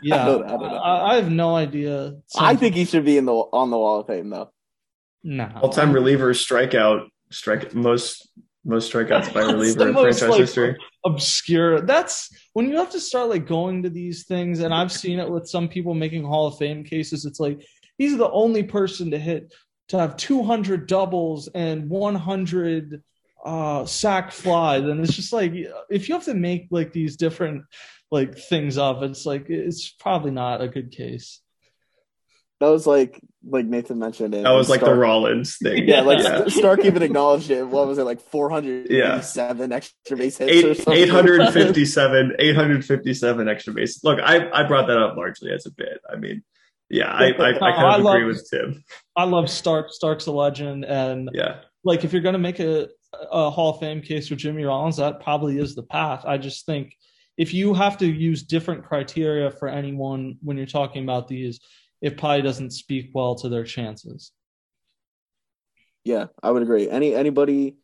Yeah, 0.00 0.22
I, 0.22 0.24
don't, 0.26 0.44
I, 0.44 0.48
don't 0.48 0.64
I, 0.64 1.02
I, 1.10 1.14
have 1.16 1.30
no 1.30 1.56
idea. 1.56 2.14
I 2.38 2.54
think 2.54 2.76
he 2.76 2.84
should 2.84 3.04
be 3.04 3.18
in 3.18 3.24
the 3.24 3.32
on 3.32 3.70
the 3.70 3.76
Wall 3.76 3.98
of 3.98 4.06
Fame 4.06 4.30
though. 4.30 4.52
No, 5.24 5.50
all-time 5.60 5.92
reliever 5.92 6.32
strikeout 6.34 7.08
strike 7.30 7.74
most 7.74 8.28
most 8.64 8.92
strikeouts 8.92 9.34
by 9.34 9.40
reliever 9.52 9.88
in 9.88 9.94
franchise 9.94 10.28
like, 10.28 10.40
history. 10.40 10.76
Obscure. 11.04 11.80
That's 11.80 12.30
when 12.52 12.68
you 12.68 12.76
have 12.76 12.90
to 12.90 13.00
start 13.00 13.28
like 13.28 13.48
going 13.48 13.82
to 13.82 13.90
these 13.90 14.24
things, 14.26 14.60
and 14.60 14.72
I've 14.72 14.92
seen 14.92 15.18
it 15.18 15.28
with 15.28 15.48
some 15.48 15.68
people 15.68 15.94
making 15.94 16.22
Hall 16.22 16.46
of 16.46 16.58
Fame 16.58 16.84
cases. 16.84 17.24
It's 17.24 17.40
like 17.40 17.60
he's 17.96 18.16
the 18.16 18.30
only 18.30 18.62
person 18.62 19.10
to 19.10 19.18
hit 19.18 19.52
to 19.88 19.98
have 19.98 20.16
200 20.16 20.86
doubles 20.86 21.48
and 21.48 21.90
100 21.90 23.02
uh, 23.44 23.84
sack 23.84 24.30
flies, 24.30 24.84
and 24.84 25.00
it's 25.00 25.16
just 25.16 25.32
like 25.32 25.52
if 25.90 26.08
you 26.08 26.14
have 26.14 26.24
to 26.26 26.34
make 26.34 26.68
like 26.70 26.92
these 26.92 27.16
different 27.16 27.64
like 28.10 28.38
things 28.38 28.78
up, 28.78 29.02
it's 29.02 29.26
like 29.26 29.50
it's 29.50 29.90
probably 29.90 30.30
not 30.30 30.60
a 30.60 30.68
good 30.68 30.92
case. 30.92 31.40
That 32.60 32.68
was 32.68 32.86
like 32.86 33.20
like 33.48 33.66
Nathan 33.66 33.98
mentioned 33.98 34.34
it. 34.34 34.42
That 34.42 34.50
was 34.50 34.68
like 34.68 34.80
Stark, 34.80 34.94
the 34.94 34.98
Rollins 35.00 35.56
thing. 35.58 35.86
Yeah, 35.86 36.00
like 36.00 36.18
yeah. 36.18 36.48
Stark 36.48 36.84
even 36.84 37.02
acknowledged 37.02 37.50
it. 37.50 37.66
What 37.66 37.86
was 37.86 37.98
it 37.98 38.04
like 38.04 38.20
487 38.20 39.70
yeah. 39.70 39.76
extra 39.76 40.16
base 40.16 40.38
hits 40.38 40.52
Eight, 40.52 40.64
or 40.64 40.74
something? 40.74 40.94
857 40.94 42.36
857 42.38 43.48
extra 43.48 43.72
base. 43.72 44.02
Look, 44.02 44.18
I 44.20 44.50
I 44.50 44.64
brought 44.64 44.88
that 44.88 44.98
up 44.98 45.16
largely 45.16 45.52
as 45.52 45.66
a 45.66 45.70
bit. 45.70 46.00
I 46.10 46.16
mean, 46.16 46.42
yeah, 46.90 47.12
I 47.12 47.26
I, 47.26 47.50
I 47.50 47.52
kind 47.52 47.56
of 47.56 47.62
I 47.62 47.96
agree 47.96 48.24
love, 48.24 48.26
with 48.26 48.50
Tim. 48.50 48.82
I 49.14 49.24
love 49.24 49.48
Stark. 49.48 49.92
Stark's 49.92 50.26
a 50.26 50.32
legend, 50.32 50.84
and 50.84 51.30
yeah, 51.32 51.60
like 51.84 52.04
if 52.04 52.12
you're 52.12 52.22
gonna 52.22 52.38
make 52.38 52.58
a 52.58 52.88
a 53.30 53.50
Hall 53.50 53.74
of 53.74 53.80
Fame 53.80 54.02
case 54.02 54.28
for 54.28 54.34
Jimmy 54.34 54.64
Rollins, 54.64 54.96
that 54.96 55.20
probably 55.20 55.58
is 55.58 55.76
the 55.76 55.84
path. 55.84 56.24
I 56.26 56.38
just 56.38 56.66
think 56.66 56.94
if 57.38 57.54
you 57.54 57.72
have 57.72 57.96
to 57.98 58.06
use 58.06 58.42
different 58.42 58.84
criteria 58.84 59.50
for 59.50 59.68
anyone 59.68 60.36
when 60.42 60.56
you're 60.56 60.66
talking 60.66 61.04
about 61.04 61.28
these, 61.28 61.60
it 62.02 62.18
probably 62.18 62.42
doesn't 62.42 62.72
speak 62.72 63.10
well 63.14 63.36
to 63.36 63.48
their 63.48 63.64
chances. 63.64 64.32
Yeah, 66.04 66.26
I 66.42 66.50
would 66.50 66.62
agree. 66.62 66.90
Any 66.90 67.14
anybody, 67.14 67.76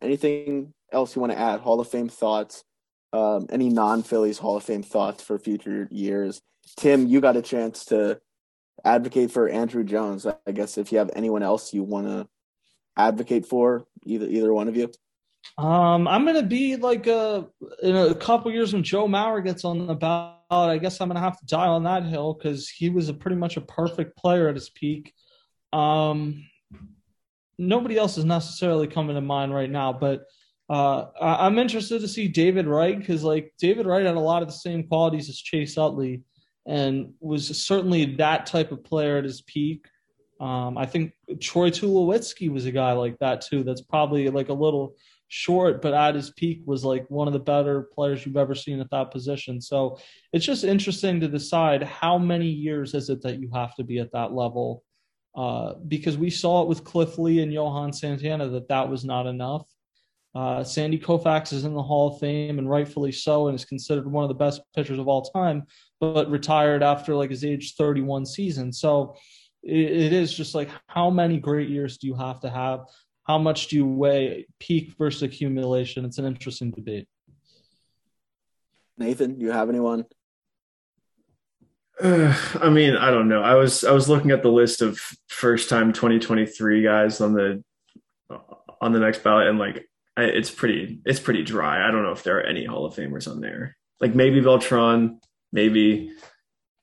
anything 0.00 0.72
else 0.90 1.14
you 1.14 1.20
want 1.20 1.32
to 1.32 1.38
add? 1.38 1.60
Hall 1.60 1.78
of 1.78 1.88
Fame 1.88 2.08
thoughts? 2.08 2.64
Um, 3.12 3.46
any 3.50 3.68
non-Phillies 3.68 4.38
Hall 4.38 4.56
of 4.56 4.64
Fame 4.64 4.82
thoughts 4.82 5.22
for 5.22 5.38
future 5.38 5.88
years? 5.90 6.40
Tim, 6.76 7.06
you 7.06 7.20
got 7.20 7.36
a 7.36 7.42
chance 7.42 7.84
to 7.86 8.20
advocate 8.84 9.30
for 9.30 9.50
Andruw 9.50 9.84
Jones. 9.84 10.26
I 10.26 10.52
guess 10.52 10.78
if 10.78 10.90
you 10.90 10.98
have 10.98 11.10
anyone 11.14 11.42
else 11.42 11.72
you 11.74 11.82
want 11.82 12.06
to 12.06 12.28
advocate 12.96 13.46
for, 13.46 13.86
either 14.04 14.26
either 14.26 14.52
one 14.52 14.68
of 14.68 14.76
you. 14.76 14.90
Um, 15.58 16.06
I'm 16.06 16.26
gonna 16.26 16.42
be 16.42 16.76
like 16.76 17.06
uh 17.08 17.42
in 17.82 17.96
a 17.96 18.14
couple 18.14 18.50
years 18.52 18.72
when 18.72 18.82
Joe 18.82 19.06
Mauer 19.06 19.42
gets 19.42 19.64
on 19.64 19.86
the 19.86 19.94
ballot. 19.94 20.34
I 20.50 20.78
guess 20.78 21.00
I'm 21.00 21.08
gonna 21.08 21.20
have 21.20 21.38
to 21.38 21.46
die 21.46 21.66
on 21.66 21.84
that 21.84 22.04
hill 22.04 22.34
because 22.34 22.68
he 22.68 22.90
was 22.90 23.08
a 23.08 23.14
pretty 23.14 23.36
much 23.36 23.56
a 23.56 23.62
perfect 23.62 24.16
player 24.16 24.48
at 24.48 24.54
his 24.54 24.70
peak. 24.70 25.14
Um, 25.72 26.44
nobody 27.58 27.96
else 27.96 28.18
is 28.18 28.24
necessarily 28.24 28.86
coming 28.86 29.14
to 29.16 29.20
mind 29.20 29.54
right 29.54 29.70
now, 29.70 29.92
but 29.92 30.24
uh, 30.68 31.06
I- 31.20 31.46
am 31.46 31.58
interested 31.58 32.00
to 32.00 32.08
see 32.08 32.28
David 32.28 32.66
Wright 32.66 32.98
because 32.98 33.22
like 33.22 33.54
David 33.58 33.86
Wright 33.86 34.04
had 34.04 34.16
a 34.16 34.20
lot 34.20 34.42
of 34.42 34.48
the 34.48 34.54
same 34.54 34.86
qualities 34.86 35.28
as 35.28 35.38
Chase 35.38 35.78
Utley 35.78 36.22
and 36.66 37.14
was 37.20 37.64
certainly 37.64 38.16
that 38.16 38.46
type 38.46 38.72
of 38.72 38.82
player 38.82 39.18
at 39.18 39.24
his 39.24 39.42
peak. 39.42 39.86
Um, 40.40 40.76
I 40.76 40.84
think 40.84 41.12
Troy 41.40 41.70
Tulowitzki 41.70 42.50
was 42.50 42.66
a 42.66 42.72
guy 42.72 42.92
like 42.92 43.18
that 43.20 43.40
too. 43.40 43.62
That's 43.62 43.80
probably 43.80 44.28
like 44.28 44.48
a 44.48 44.54
little 44.54 44.96
short, 45.28 45.82
but 45.82 45.94
at 45.94 46.14
his 46.14 46.30
peak 46.30 46.60
was 46.64 46.84
like 46.84 47.04
one 47.08 47.26
of 47.26 47.32
the 47.32 47.40
better 47.40 47.88
players 47.94 48.24
you've 48.24 48.36
ever 48.36 48.54
seen 48.54 48.80
at 48.80 48.90
that 48.90 49.10
position. 49.10 49.60
So 49.60 49.98
it's 50.32 50.44
just 50.44 50.64
interesting 50.64 51.20
to 51.20 51.28
decide 51.28 51.82
how 51.82 52.18
many 52.18 52.46
years 52.46 52.94
is 52.94 53.10
it 53.10 53.22
that 53.22 53.40
you 53.40 53.50
have 53.52 53.74
to 53.76 53.84
be 53.84 53.98
at 53.98 54.12
that 54.12 54.32
level. 54.32 54.82
Uh, 55.34 55.74
because 55.88 56.16
we 56.16 56.30
saw 56.30 56.62
it 56.62 56.68
with 56.68 56.84
Cliff 56.84 57.18
Lee 57.18 57.42
and 57.42 57.52
Johan 57.52 57.92
Santana 57.92 58.48
that 58.48 58.68
that 58.68 58.88
was 58.88 59.04
not 59.04 59.26
enough. 59.26 59.66
Uh, 60.34 60.62
Sandy 60.62 60.98
Koufax 60.98 61.52
is 61.52 61.64
in 61.64 61.74
the 61.74 61.82
Hall 61.82 62.08
of 62.08 62.20
Fame 62.20 62.58
and 62.58 62.68
rightfully 62.68 63.12
so, 63.12 63.48
and 63.48 63.54
is 63.54 63.64
considered 63.64 64.10
one 64.10 64.22
of 64.22 64.28
the 64.28 64.34
best 64.34 64.60
pitchers 64.74 64.98
of 64.98 65.08
all 65.08 65.22
time, 65.22 65.64
but 65.98 66.30
retired 66.30 66.82
after 66.82 67.14
like 67.14 67.30
his 67.30 67.44
age 67.44 67.74
31 67.76 68.26
season. 68.26 68.72
So 68.72 69.16
it, 69.62 69.90
it 69.90 70.12
is 70.12 70.34
just 70.34 70.54
like 70.54 70.68
how 70.88 71.10
many 71.10 71.38
great 71.38 71.68
years 71.68 71.98
do 71.98 72.06
you 72.06 72.14
have 72.14 72.40
to 72.40 72.50
have? 72.50 72.80
How 73.26 73.38
much 73.38 73.68
do 73.68 73.76
you 73.76 73.86
weigh 73.86 74.46
peak 74.60 74.94
versus 74.96 75.22
accumulation? 75.22 76.04
It's 76.04 76.18
an 76.18 76.26
interesting 76.26 76.70
debate. 76.70 77.08
Nathan, 78.96 79.34
do 79.34 79.44
you 79.44 79.50
have 79.50 79.68
anyone? 79.68 80.04
Uh, 82.00 82.34
I 82.60 82.70
mean, 82.70 82.94
I 82.94 83.10
don't 83.10 83.28
know. 83.28 83.42
I 83.42 83.54
was 83.54 83.84
I 83.84 83.92
was 83.92 84.08
looking 84.08 84.30
at 84.30 84.42
the 84.42 84.50
list 84.50 84.80
of 84.80 84.98
first 85.28 85.68
time 85.68 85.92
2023 85.92 86.82
guys 86.82 87.20
on 87.20 87.32
the 87.32 87.64
on 88.80 88.92
the 88.92 89.00
next 89.00 89.24
ballot, 89.24 89.48
and 89.48 89.58
like 89.58 89.88
I, 90.16 90.24
it's 90.24 90.50
pretty 90.50 91.00
it's 91.04 91.20
pretty 91.20 91.42
dry. 91.42 91.86
I 91.86 91.90
don't 91.90 92.04
know 92.04 92.12
if 92.12 92.22
there 92.22 92.38
are 92.38 92.46
any 92.46 92.64
Hall 92.64 92.86
of 92.86 92.94
Famers 92.94 93.28
on 93.28 93.40
there. 93.40 93.76
Like 94.00 94.14
maybe 94.14 94.40
Beltran, 94.40 95.20
maybe, 95.52 96.12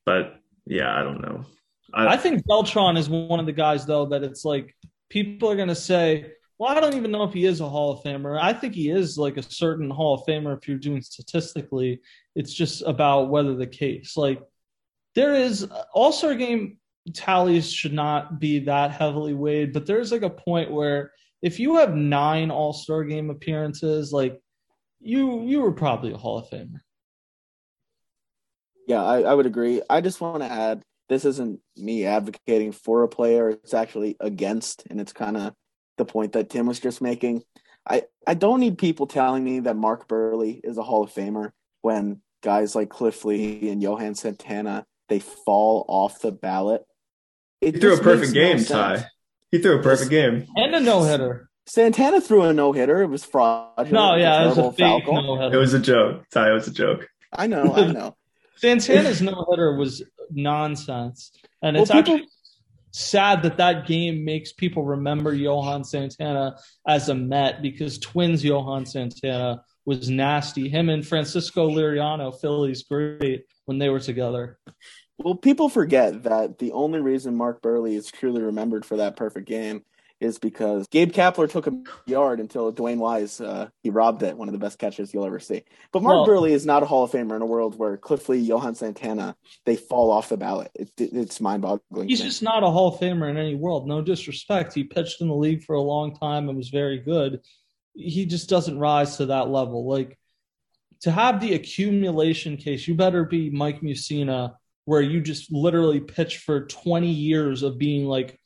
but 0.06 0.36
yeah, 0.66 0.94
I 0.94 1.04
don't 1.04 1.22
know. 1.22 1.46
I, 1.94 2.14
I 2.14 2.18
think 2.18 2.46
Beltran 2.46 2.98
is 2.98 3.10
one 3.10 3.39
of 3.39 3.46
the 3.46 3.54
guys 3.54 3.86
though 3.86 4.08
that 4.08 4.24
it's 4.24 4.44
like 4.44 4.76
people 5.14 5.47
are 5.47 5.55
going 5.55 5.68
to 5.68 5.76
say, 5.76 6.26
well, 6.57 6.76
I 6.76 6.82
don't 6.82 6.95
even 6.95 7.11
know 7.11 7.24
if 7.24 7.34
he 7.34 7.45
is 7.45 7.61
a 7.61 7.70
Hall 7.70 7.91
of 7.91 8.03
Famer. 8.03 8.41
I 8.41 8.51
think 8.51 8.74
he 8.74 8.89
is 8.89 9.16
like 9.16 9.38
a 9.38 9.43
certain 9.43 9.91
Hall 9.91 10.16
of 10.16 10.26
Famer 10.26 10.57
if 10.57 10.68
you're 10.68 10.78
doing 10.80 11.03
statistically. 11.03 12.01
It's 12.36 12.51
just 12.51 12.82
about 12.82 13.30
whether 13.30 13.55
the 13.55 13.68
case. 13.68 14.18
Like, 14.18 14.41
there 15.14 15.36
is 15.36 15.68
All 15.93 16.11
Star 16.11 16.34
game 16.34 16.78
tallies 17.14 17.72
should 17.72 17.93
not 17.93 18.39
be 18.39 18.59
that 18.61 18.89
heavily 18.89 19.36
weighed, 19.36 19.72
but 19.72 19.86
there's 19.86 20.11
like 20.11 20.24
a 20.24 20.30
point 20.32 20.72
where 20.72 21.11
if 21.43 21.59
you 21.59 21.76
have 21.76 21.95
nine 21.95 22.49
All 22.49 22.74
Star 22.74 23.03
game 23.03 23.30
appearances, 23.30 24.11
like 24.11 24.41
you 24.99 25.43
you 25.43 25.61
were 25.61 25.74
probably 25.74 26.11
a 26.14 26.18
Hall 26.18 26.39
of 26.39 26.49
Famer. 26.49 26.80
Yeah, 28.88 29.03
I, 29.03 29.22
I 29.22 29.34
would 29.36 29.45
agree. 29.45 29.82
I 29.88 30.01
just 30.01 30.20
want 30.22 30.41
to 30.41 30.51
add 30.51 30.82
this 31.10 31.26
isn't 31.26 31.60
me 31.78 32.06
advocating 32.06 32.72
for 32.72 33.04
a 33.04 33.08
player 33.08 33.49
it's 33.49 33.74
actually 33.74 34.16
against 34.20 34.84
and 34.89 34.99
it's 34.99 35.14
kind 35.14 35.38
of 35.38 35.54
the 35.97 36.06
point 36.06 36.34
that 36.34 36.49
tim 36.49 36.66
was 36.66 36.80
just 36.80 37.01
making 37.01 37.43
i 37.88 38.04
i 38.26 38.34
don't 38.34 38.60
need 38.60 38.78
people 38.78 39.08
telling 39.08 39.43
me 39.43 39.60
that 39.60 39.76
mark 39.76 40.08
Buehrle 40.08 40.60
is 40.64 40.78
a 40.78 40.84
hall 40.84 41.04
of 41.04 41.14
famer 41.14 41.51
when 41.82 42.22
guys 42.41 42.76
like 42.76 42.89
cliff 42.89 43.24
lee 43.26 43.70
and 43.70 43.82
johan 43.82 44.16
santana 44.16 44.86
they 45.10 45.20
fall 45.20 45.86
off 45.88 46.20
the 46.22 46.32
ballot 46.32 46.84
it 47.62 47.76
he 47.76 47.80
threw 47.80 47.95
a 47.95 48.01
perfect 48.01 48.34
game 48.34 48.58
no 48.58 48.64
ty 48.64 49.06
he 49.51 49.60
threw 49.60 49.80
a 49.80 49.84
perfect 49.84 50.10
game 50.10 50.47
and 50.56 50.76
a 50.76 50.80
no-hitter 50.80 51.49
Santana 51.66 52.20
threw 52.20 52.41
a 52.43 52.54
no 52.54 52.74
hitter. 52.74 53.01
It 53.01 53.08
was 53.08 53.24
fraudulent. 53.24 53.93
No, 53.93 54.16
yeah, 54.16 54.43
it 54.43 54.47
was 54.49 54.58
a 54.58 54.72
fake 54.74 55.06
no-hitter. 55.08 55.56
It 55.56 55.58
was 55.58 55.74
a 55.74 55.80
joke. 55.80 56.26
Ty, 56.30 56.49
it 56.49 56.54
was 56.54 56.68
a 56.68 56.74
joke. 56.74 57.08
I 57.32 57.47
know, 57.47 57.74
I 57.74 57.88
know. 57.88 58.16
Santana's 58.64 59.22
no 59.22 59.45
hitter 59.49 59.76
was 59.76 60.03
nonsense, 60.32 61.32
and 61.61 61.76
it's 61.76 61.89
well, 61.89 62.01
people, 62.01 62.16
actually 62.16 62.30
sad 62.91 63.43
that 63.43 63.57
that 63.57 63.88
game 63.88 64.24
makes 64.24 64.53
people 64.53 64.86
remember 64.86 65.34
Johan 65.34 65.84
Santana 65.84 66.55
as 66.88 67.09
a 67.09 67.16
Met 67.16 67.61
because 67.61 67.97
Twins 67.97 68.43
Johan 68.43 68.86
Santana 68.86 69.64
was 69.86 70.09
nasty. 70.09 70.70
Him 70.70 70.89
and 70.89 71.05
Francisco 71.05 71.70
Liriano, 71.70 72.39
Phillies 72.39 72.84
great 72.84 73.43
when 73.66 73.80
they 73.80 73.89
were 73.89 73.99
together. 73.99 74.59
Well, 75.18 75.36
people 75.36 75.70
forget 75.70 76.24
that 76.24 76.57
the 76.57 76.72
only 76.72 76.99
reason 76.99 77.36
Mark 77.36 77.61
Buehrle 77.61 77.95
is 77.95 78.11
truly 78.11 78.41
remembered 78.41 78.86
for 78.86 78.97
that 78.97 79.16
perfect 79.16 79.47
game 79.47 79.84
is 80.24 80.39
because 80.39 80.88
Gabe 80.88 81.11
Kapler 81.11 81.49
took 81.49 81.67
a 81.67 81.74
yard 82.05 82.39
until 82.39 82.71
Dewayne 82.71 82.97
Wise 82.97 83.41
uh, 83.41 83.69
he 83.82 83.89
robbed 83.89 84.24
it. 84.24 84.38
One 84.38 84.47
of 84.47 84.53
the 84.53 84.59
best 84.59 84.80
catches 84.80 85.13
you'll 85.13 85.26
ever 85.26 85.39
see. 85.39 85.63
But 85.91 86.03
Mark 86.03 86.28
well, 86.28 86.28
Buehrle 86.28 86.49
is 86.49 86.65
not 86.65 86.84
a 86.84 86.86
Hall 86.86 87.03
of 87.03 87.11
Famer 87.11 87.36
in 87.36 87.41
a 87.41 87.45
world 87.45 87.78
where 87.78 87.97
Cliff 87.97 88.30
Lee, 88.30 88.39
Johan 88.39 88.76
Santana, 88.76 89.36
they 89.65 89.76
fall 89.76 90.11
off 90.11 90.30
the 90.30 90.38
ballot. 90.38 90.71
It, 90.76 90.91
it, 90.97 91.13
it's 91.13 91.41
mind-boggling. 91.41 92.07
He's 92.07 92.21
just 92.21 92.43
not 92.43 92.63
a 92.63 92.69
Hall 92.69 92.93
of 92.93 92.99
Famer 92.99 93.30
in 93.30 93.38
any 93.38 93.55
world. 93.55 93.88
No 93.88 94.01
disrespect. 94.01 94.74
He 94.74 94.84
pitched 94.84 95.21
in 95.21 95.28
the 95.28 95.36
league 95.36 95.63
for 95.63 95.76
a 95.76 95.82
long 95.82 96.15
time 96.15 96.49
and 96.49 96.57
was 96.57 96.69
very 96.69 96.99
good. 96.99 97.41
He 97.93 98.26
just 98.26 98.49
doesn't 98.49 98.80
rise 98.80 99.17
to 99.17 99.28
that 99.28 99.49
level. 99.49 99.88
Like 99.88 100.17
to 101.01 101.11
have 101.11 101.41
the 101.41 101.53
accumulation 101.53 102.57
case, 102.57 102.88
you 102.88 102.95
better 102.95 103.26
be 103.26 103.49
Mike 103.49 103.82
Mussina, 103.82 104.55
where 104.86 105.01
you 105.01 105.21
just 105.21 105.51
literally 105.51 105.99
pitch 105.99 106.39
for 106.39 106.65
20 106.65 107.09
years 107.09 107.63
of 107.63 107.78
being 107.78 108.05
like 108.05 108.39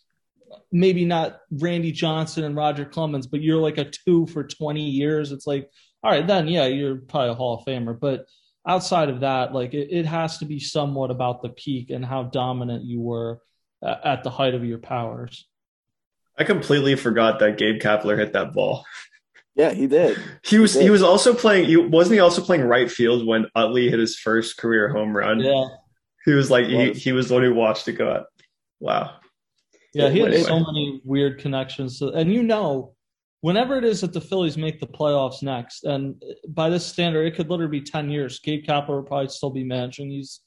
maybe 0.72 1.06
not 1.06 1.40
Randy 1.52 1.92
Johnson 1.92 2.44
and 2.44 2.56
Roger 2.56 2.86
Clemens, 2.86 3.28
but 3.28 3.42
you're 3.42 3.62
like 3.62 3.78
a 3.78 3.90
two 3.90 4.28
for 4.28 4.44
20 4.44 4.82
years. 4.82 5.32
It's 5.32 5.48
like, 5.48 5.70
all 6.04 6.12
right, 6.12 6.26
then 6.26 6.48
yeah, 6.48 6.66
you're 6.66 6.98
probably 6.98 7.30
a 7.30 7.34
Hall 7.34 7.58
of 7.58 7.66
Famer. 7.66 8.00
But 8.00 8.26
outside 8.68 9.10
of 9.10 9.22
that, 9.22 9.54
like 9.54 9.74
it, 9.74 9.90
it 9.92 10.06
has 10.06 10.40
to 10.40 10.46
be 10.46 10.60
somewhat 10.60 11.12
about 11.12 11.42
the 11.42 11.50
peak 11.50 11.90
and 11.90 12.06
how 12.06 12.24
dominant 12.24 12.84
you 12.84 13.02
were 13.02 13.40
uh, 13.82 13.96
at 14.04 14.24
the 14.24 14.30
height 14.30 14.54
of 14.54 14.66
your 14.66 14.80
powers. 14.80 15.48
I 16.38 16.44
completely 16.44 16.96
forgot 16.96 17.40
that 17.40 17.58
Gabe 17.58 17.82
Kapler 17.82 18.18
hit 18.18 18.34
that 18.34 18.54
ball. 18.54 18.86
Yeah, 19.56 19.74
he 19.74 19.88
did. 19.88 20.18
He 20.44 20.60
was 20.60 20.76
he, 20.76 20.84
he 20.84 20.90
was 20.90 21.02
also 21.02 21.34
playing. 21.34 21.66
He 21.66 21.76
wasn't 21.76 22.14
he 22.14 22.20
also 22.20 22.42
playing 22.42 22.64
right 22.64 22.90
field 22.90 23.26
when 23.26 23.48
Utley 23.56 23.90
hit 23.90 24.00
his 24.00 24.18
first 24.18 24.58
career 24.58 24.88
home 24.90 25.18
run. 25.18 25.40
Yeah, 25.40 25.66
he 26.24 26.32
was 26.32 26.52
like 26.52 26.68
he, 26.68 26.94
he 26.94 27.12
was 27.12 27.30
the 27.30 27.34
one 27.34 27.44
who 27.44 27.54
watched 27.54 27.88
it 27.88 27.94
go 27.94 28.12
out. 28.12 28.26
Wow. 28.80 29.16
Yeah, 29.98 30.10
he 30.10 30.20
has 30.20 30.46
so 30.46 30.60
many 30.60 31.02
weird 31.04 31.40
connections. 31.40 32.02
And 32.02 32.34
you 32.34 32.44
know, 32.44 32.94
whenever 33.42 33.78
it 33.78 33.84
is 33.84 34.02
that 34.02 34.14
the 34.14 34.22
Phillies 34.22 34.58
make 34.58 34.80
the 34.80 34.88
playoffs 34.88 35.42
next, 35.42 35.84
and 35.84 36.22
by 36.50 36.70
this 36.70 36.86
standard, 36.86 37.26
it 37.26 37.36
could 37.36 37.50
literally 37.50 37.80
be 37.80 37.86
10 37.86 38.10
years. 38.10 38.40
Gabe 38.40 38.66
Kapler 38.66 38.90
will 38.90 39.04
probably 39.04 39.30
still 39.30 39.50
be 39.50 39.64
managing. 39.64 40.10
He's 40.10 40.42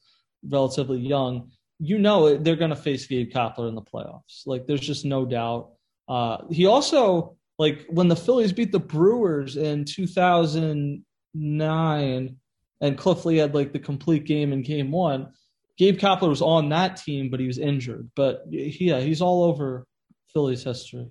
relatively 0.48 0.98
young. 0.98 1.50
you 1.82 1.98
know 1.98 2.36
they're 2.36 2.56
going 2.56 2.70
to 2.70 2.76
face 2.76 3.06
Gabe 3.06 3.30
Kapler 3.30 3.68
in 3.68 3.74
the 3.74 3.82
playoffs. 3.82 4.46
Like 4.46 4.66
there's 4.66 4.80
just 4.80 5.04
no 5.04 5.24
doubt. 5.24 5.70
Uh, 6.08 6.38
he 6.50 6.66
also 6.66 7.36
like 7.58 7.86
when 7.88 8.08
the 8.08 8.16
Phillies 8.16 8.52
beat 8.52 8.72
the 8.72 8.78
Brewers 8.78 9.56
in 9.56 9.84
2009 9.84 12.36
and 12.82 12.98
Cliff 12.98 13.24
Lee 13.24 13.36
had 13.36 13.54
like 13.54 13.72
the 13.72 13.78
complete 13.78 14.24
game 14.24 14.52
in 14.52 14.62
game 14.62 14.90
one. 14.90 15.32
Gabe 15.80 15.98
Kapler 15.98 16.28
was 16.28 16.42
on 16.42 16.68
that 16.68 16.98
team, 16.98 17.30
but 17.30 17.40
he 17.40 17.46
was 17.46 17.56
injured. 17.56 18.10
But 18.14 18.44
yeah, 18.50 19.00
he's 19.00 19.22
all 19.22 19.44
over 19.44 19.86
Phillies 20.30 20.62
history. 20.62 21.08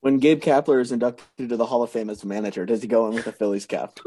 When 0.00 0.18
Gabe 0.18 0.42
Kapler 0.42 0.80
is 0.80 0.90
inducted 0.90 1.48
to 1.50 1.56
the 1.56 1.64
Hall 1.64 1.84
of 1.84 1.90
Fame 1.90 2.10
as 2.10 2.24
a 2.24 2.26
manager, 2.26 2.66
does 2.66 2.82
he 2.82 2.88
go 2.88 3.06
in 3.06 3.14
with 3.14 3.28
a 3.28 3.32
Phillies 3.32 3.66
cap? 3.66 3.92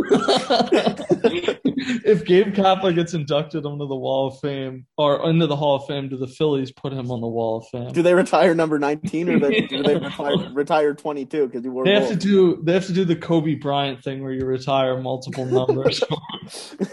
if 2.04 2.26
Gabe 2.26 2.54
Kapler 2.54 2.94
gets 2.94 3.14
inducted 3.14 3.66
onto 3.66 3.88
the 3.88 3.96
Wall 3.96 4.28
of 4.28 4.38
Fame 4.42 4.86
or 4.98 5.30
into 5.30 5.48
the 5.48 5.56
Hall 5.56 5.78
of 5.78 5.86
Fame, 5.86 6.10
do 6.10 6.18
the 6.18 6.28
Phillies 6.28 6.74
put 6.74 6.92
him 6.92 7.10
on 7.10 7.22
the 7.22 7.28
Wall 7.28 7.60
of 7.60 7.68
Fame? 7.70 7.94
Do 7.94 8.02
they 8.02 8.14
retire 8.14 8.54
number 8.54 8.80
nineteen 8.80 9.30
or 9.30 9.40
they, 9.40 9.62
do 9.62 9.82
they 9.82 9.96
retire, 10.00 10.52
retire 10.52 10.94
twenty 10.94 11.26
two 11.26 11.46
because 11.48 11.64
he 11.64 11.70
wore? 11.70 11.86
They 11.86 11.94
have 11.94 12.10
to 12.10 12.18
do 12.18 12.62
they 12.64 12.74
have 12.74 12.88
to 12.88 12.94
do 12.94 13.06
the 13.06 13.16
Kobe 13.16 13.56
Bryant 13.56 14.04
thing 14.04 14.22
where 14.22 14.34
you 14.34 14.46
retire 14.46 14.98
multiple 14.98 15.46
numbers. 15.46 16.04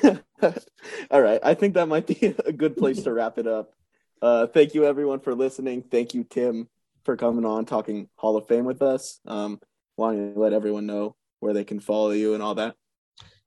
All 1.11 1.21
right, 1.21 1.41
I 1.43 1.55
think 1.55 1.75
that 1.75 1.89
might 1.89 2.07
be 2.07 2.35
a 2.47 2.53
good 2.53 2.77
place 2.77 3.03
to 3.03 3.13
wrap 3.13 3.39
it 3.39 3.47
up. 3.47 3.73
Uh, 4.21 4.47
thank 4.47 4.75
you 4.75 4.85
everyone 4.85 5.21
for 5.21 5.35
listening. 5.35 5.83
Thank 5.83 6.15
you 6.15 6.25
Tim 6.25 6.69
for 7.05 7.17
coming 7.17 7.45
on 7.45 7.65
talking 7.65 8.09
Hall 8.17 8.37
of 8.37 8.47
Fame 8.49 8.65
with 8.65 8.83
us. 8.83 9.21
Um, 9.27 9.61
don't 9.97 10.17
you 10.17 10.33
let 10.37 10.53
everyone 10.53 10.87
know 10.87 11.17
where 11.41 11.53
they 11.53 11.65
can 11.65 11.81
follow 11.81 12.11
you 12.11 12.35
and 12.35 12.43
all 12.43 12.55
that? 12.57 12.75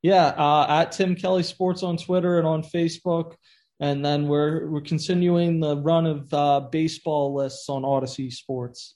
Yeah, 0.02 0.28
uh, 0.28 0.66
at 0.68 0.92
Tim 0.92 1.16
Kelly 1.16 1.44
Sports 1.44 1.84
on 1.84 1.98
Twitter 1.98 2.40
and 2.40 2.48
on 2.48 2.64
Facebook, 2.64 3.36
and 3.80 4.04
then 4.04 4.28
we're 4.28 4.68
we're 4.68 4.82
continuing 4.82 5.60
the 5.60 5.78
run 5.78 6.06
of 6.06 6.34
uh, 6.34 6.60
baseball 6.72 7.36
lists 7.36 7.70
on 7.70 7.84
Audacy 7.84 8.32
Sports. 8.32 8.96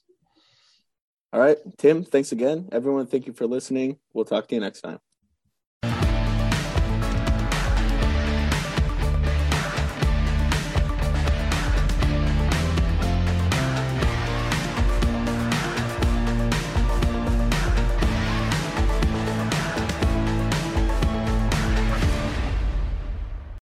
All 1.32 1.40
right, 1.40 1.58
Tim. 1.78 2.04
Thanks 2.04 2.32
again, 2.32 2.68
everyone. 2.72 3.06
Thank 3.06 3.26
you 3.26 3.32
for 3.32 3.46
listening. 3.46 3.98
We'll 4.14 4.24
talk 4.24 4.48
to 4.48 4.54
you 4.54 4.60
next 4.60 4.80
time. 4.80 4.98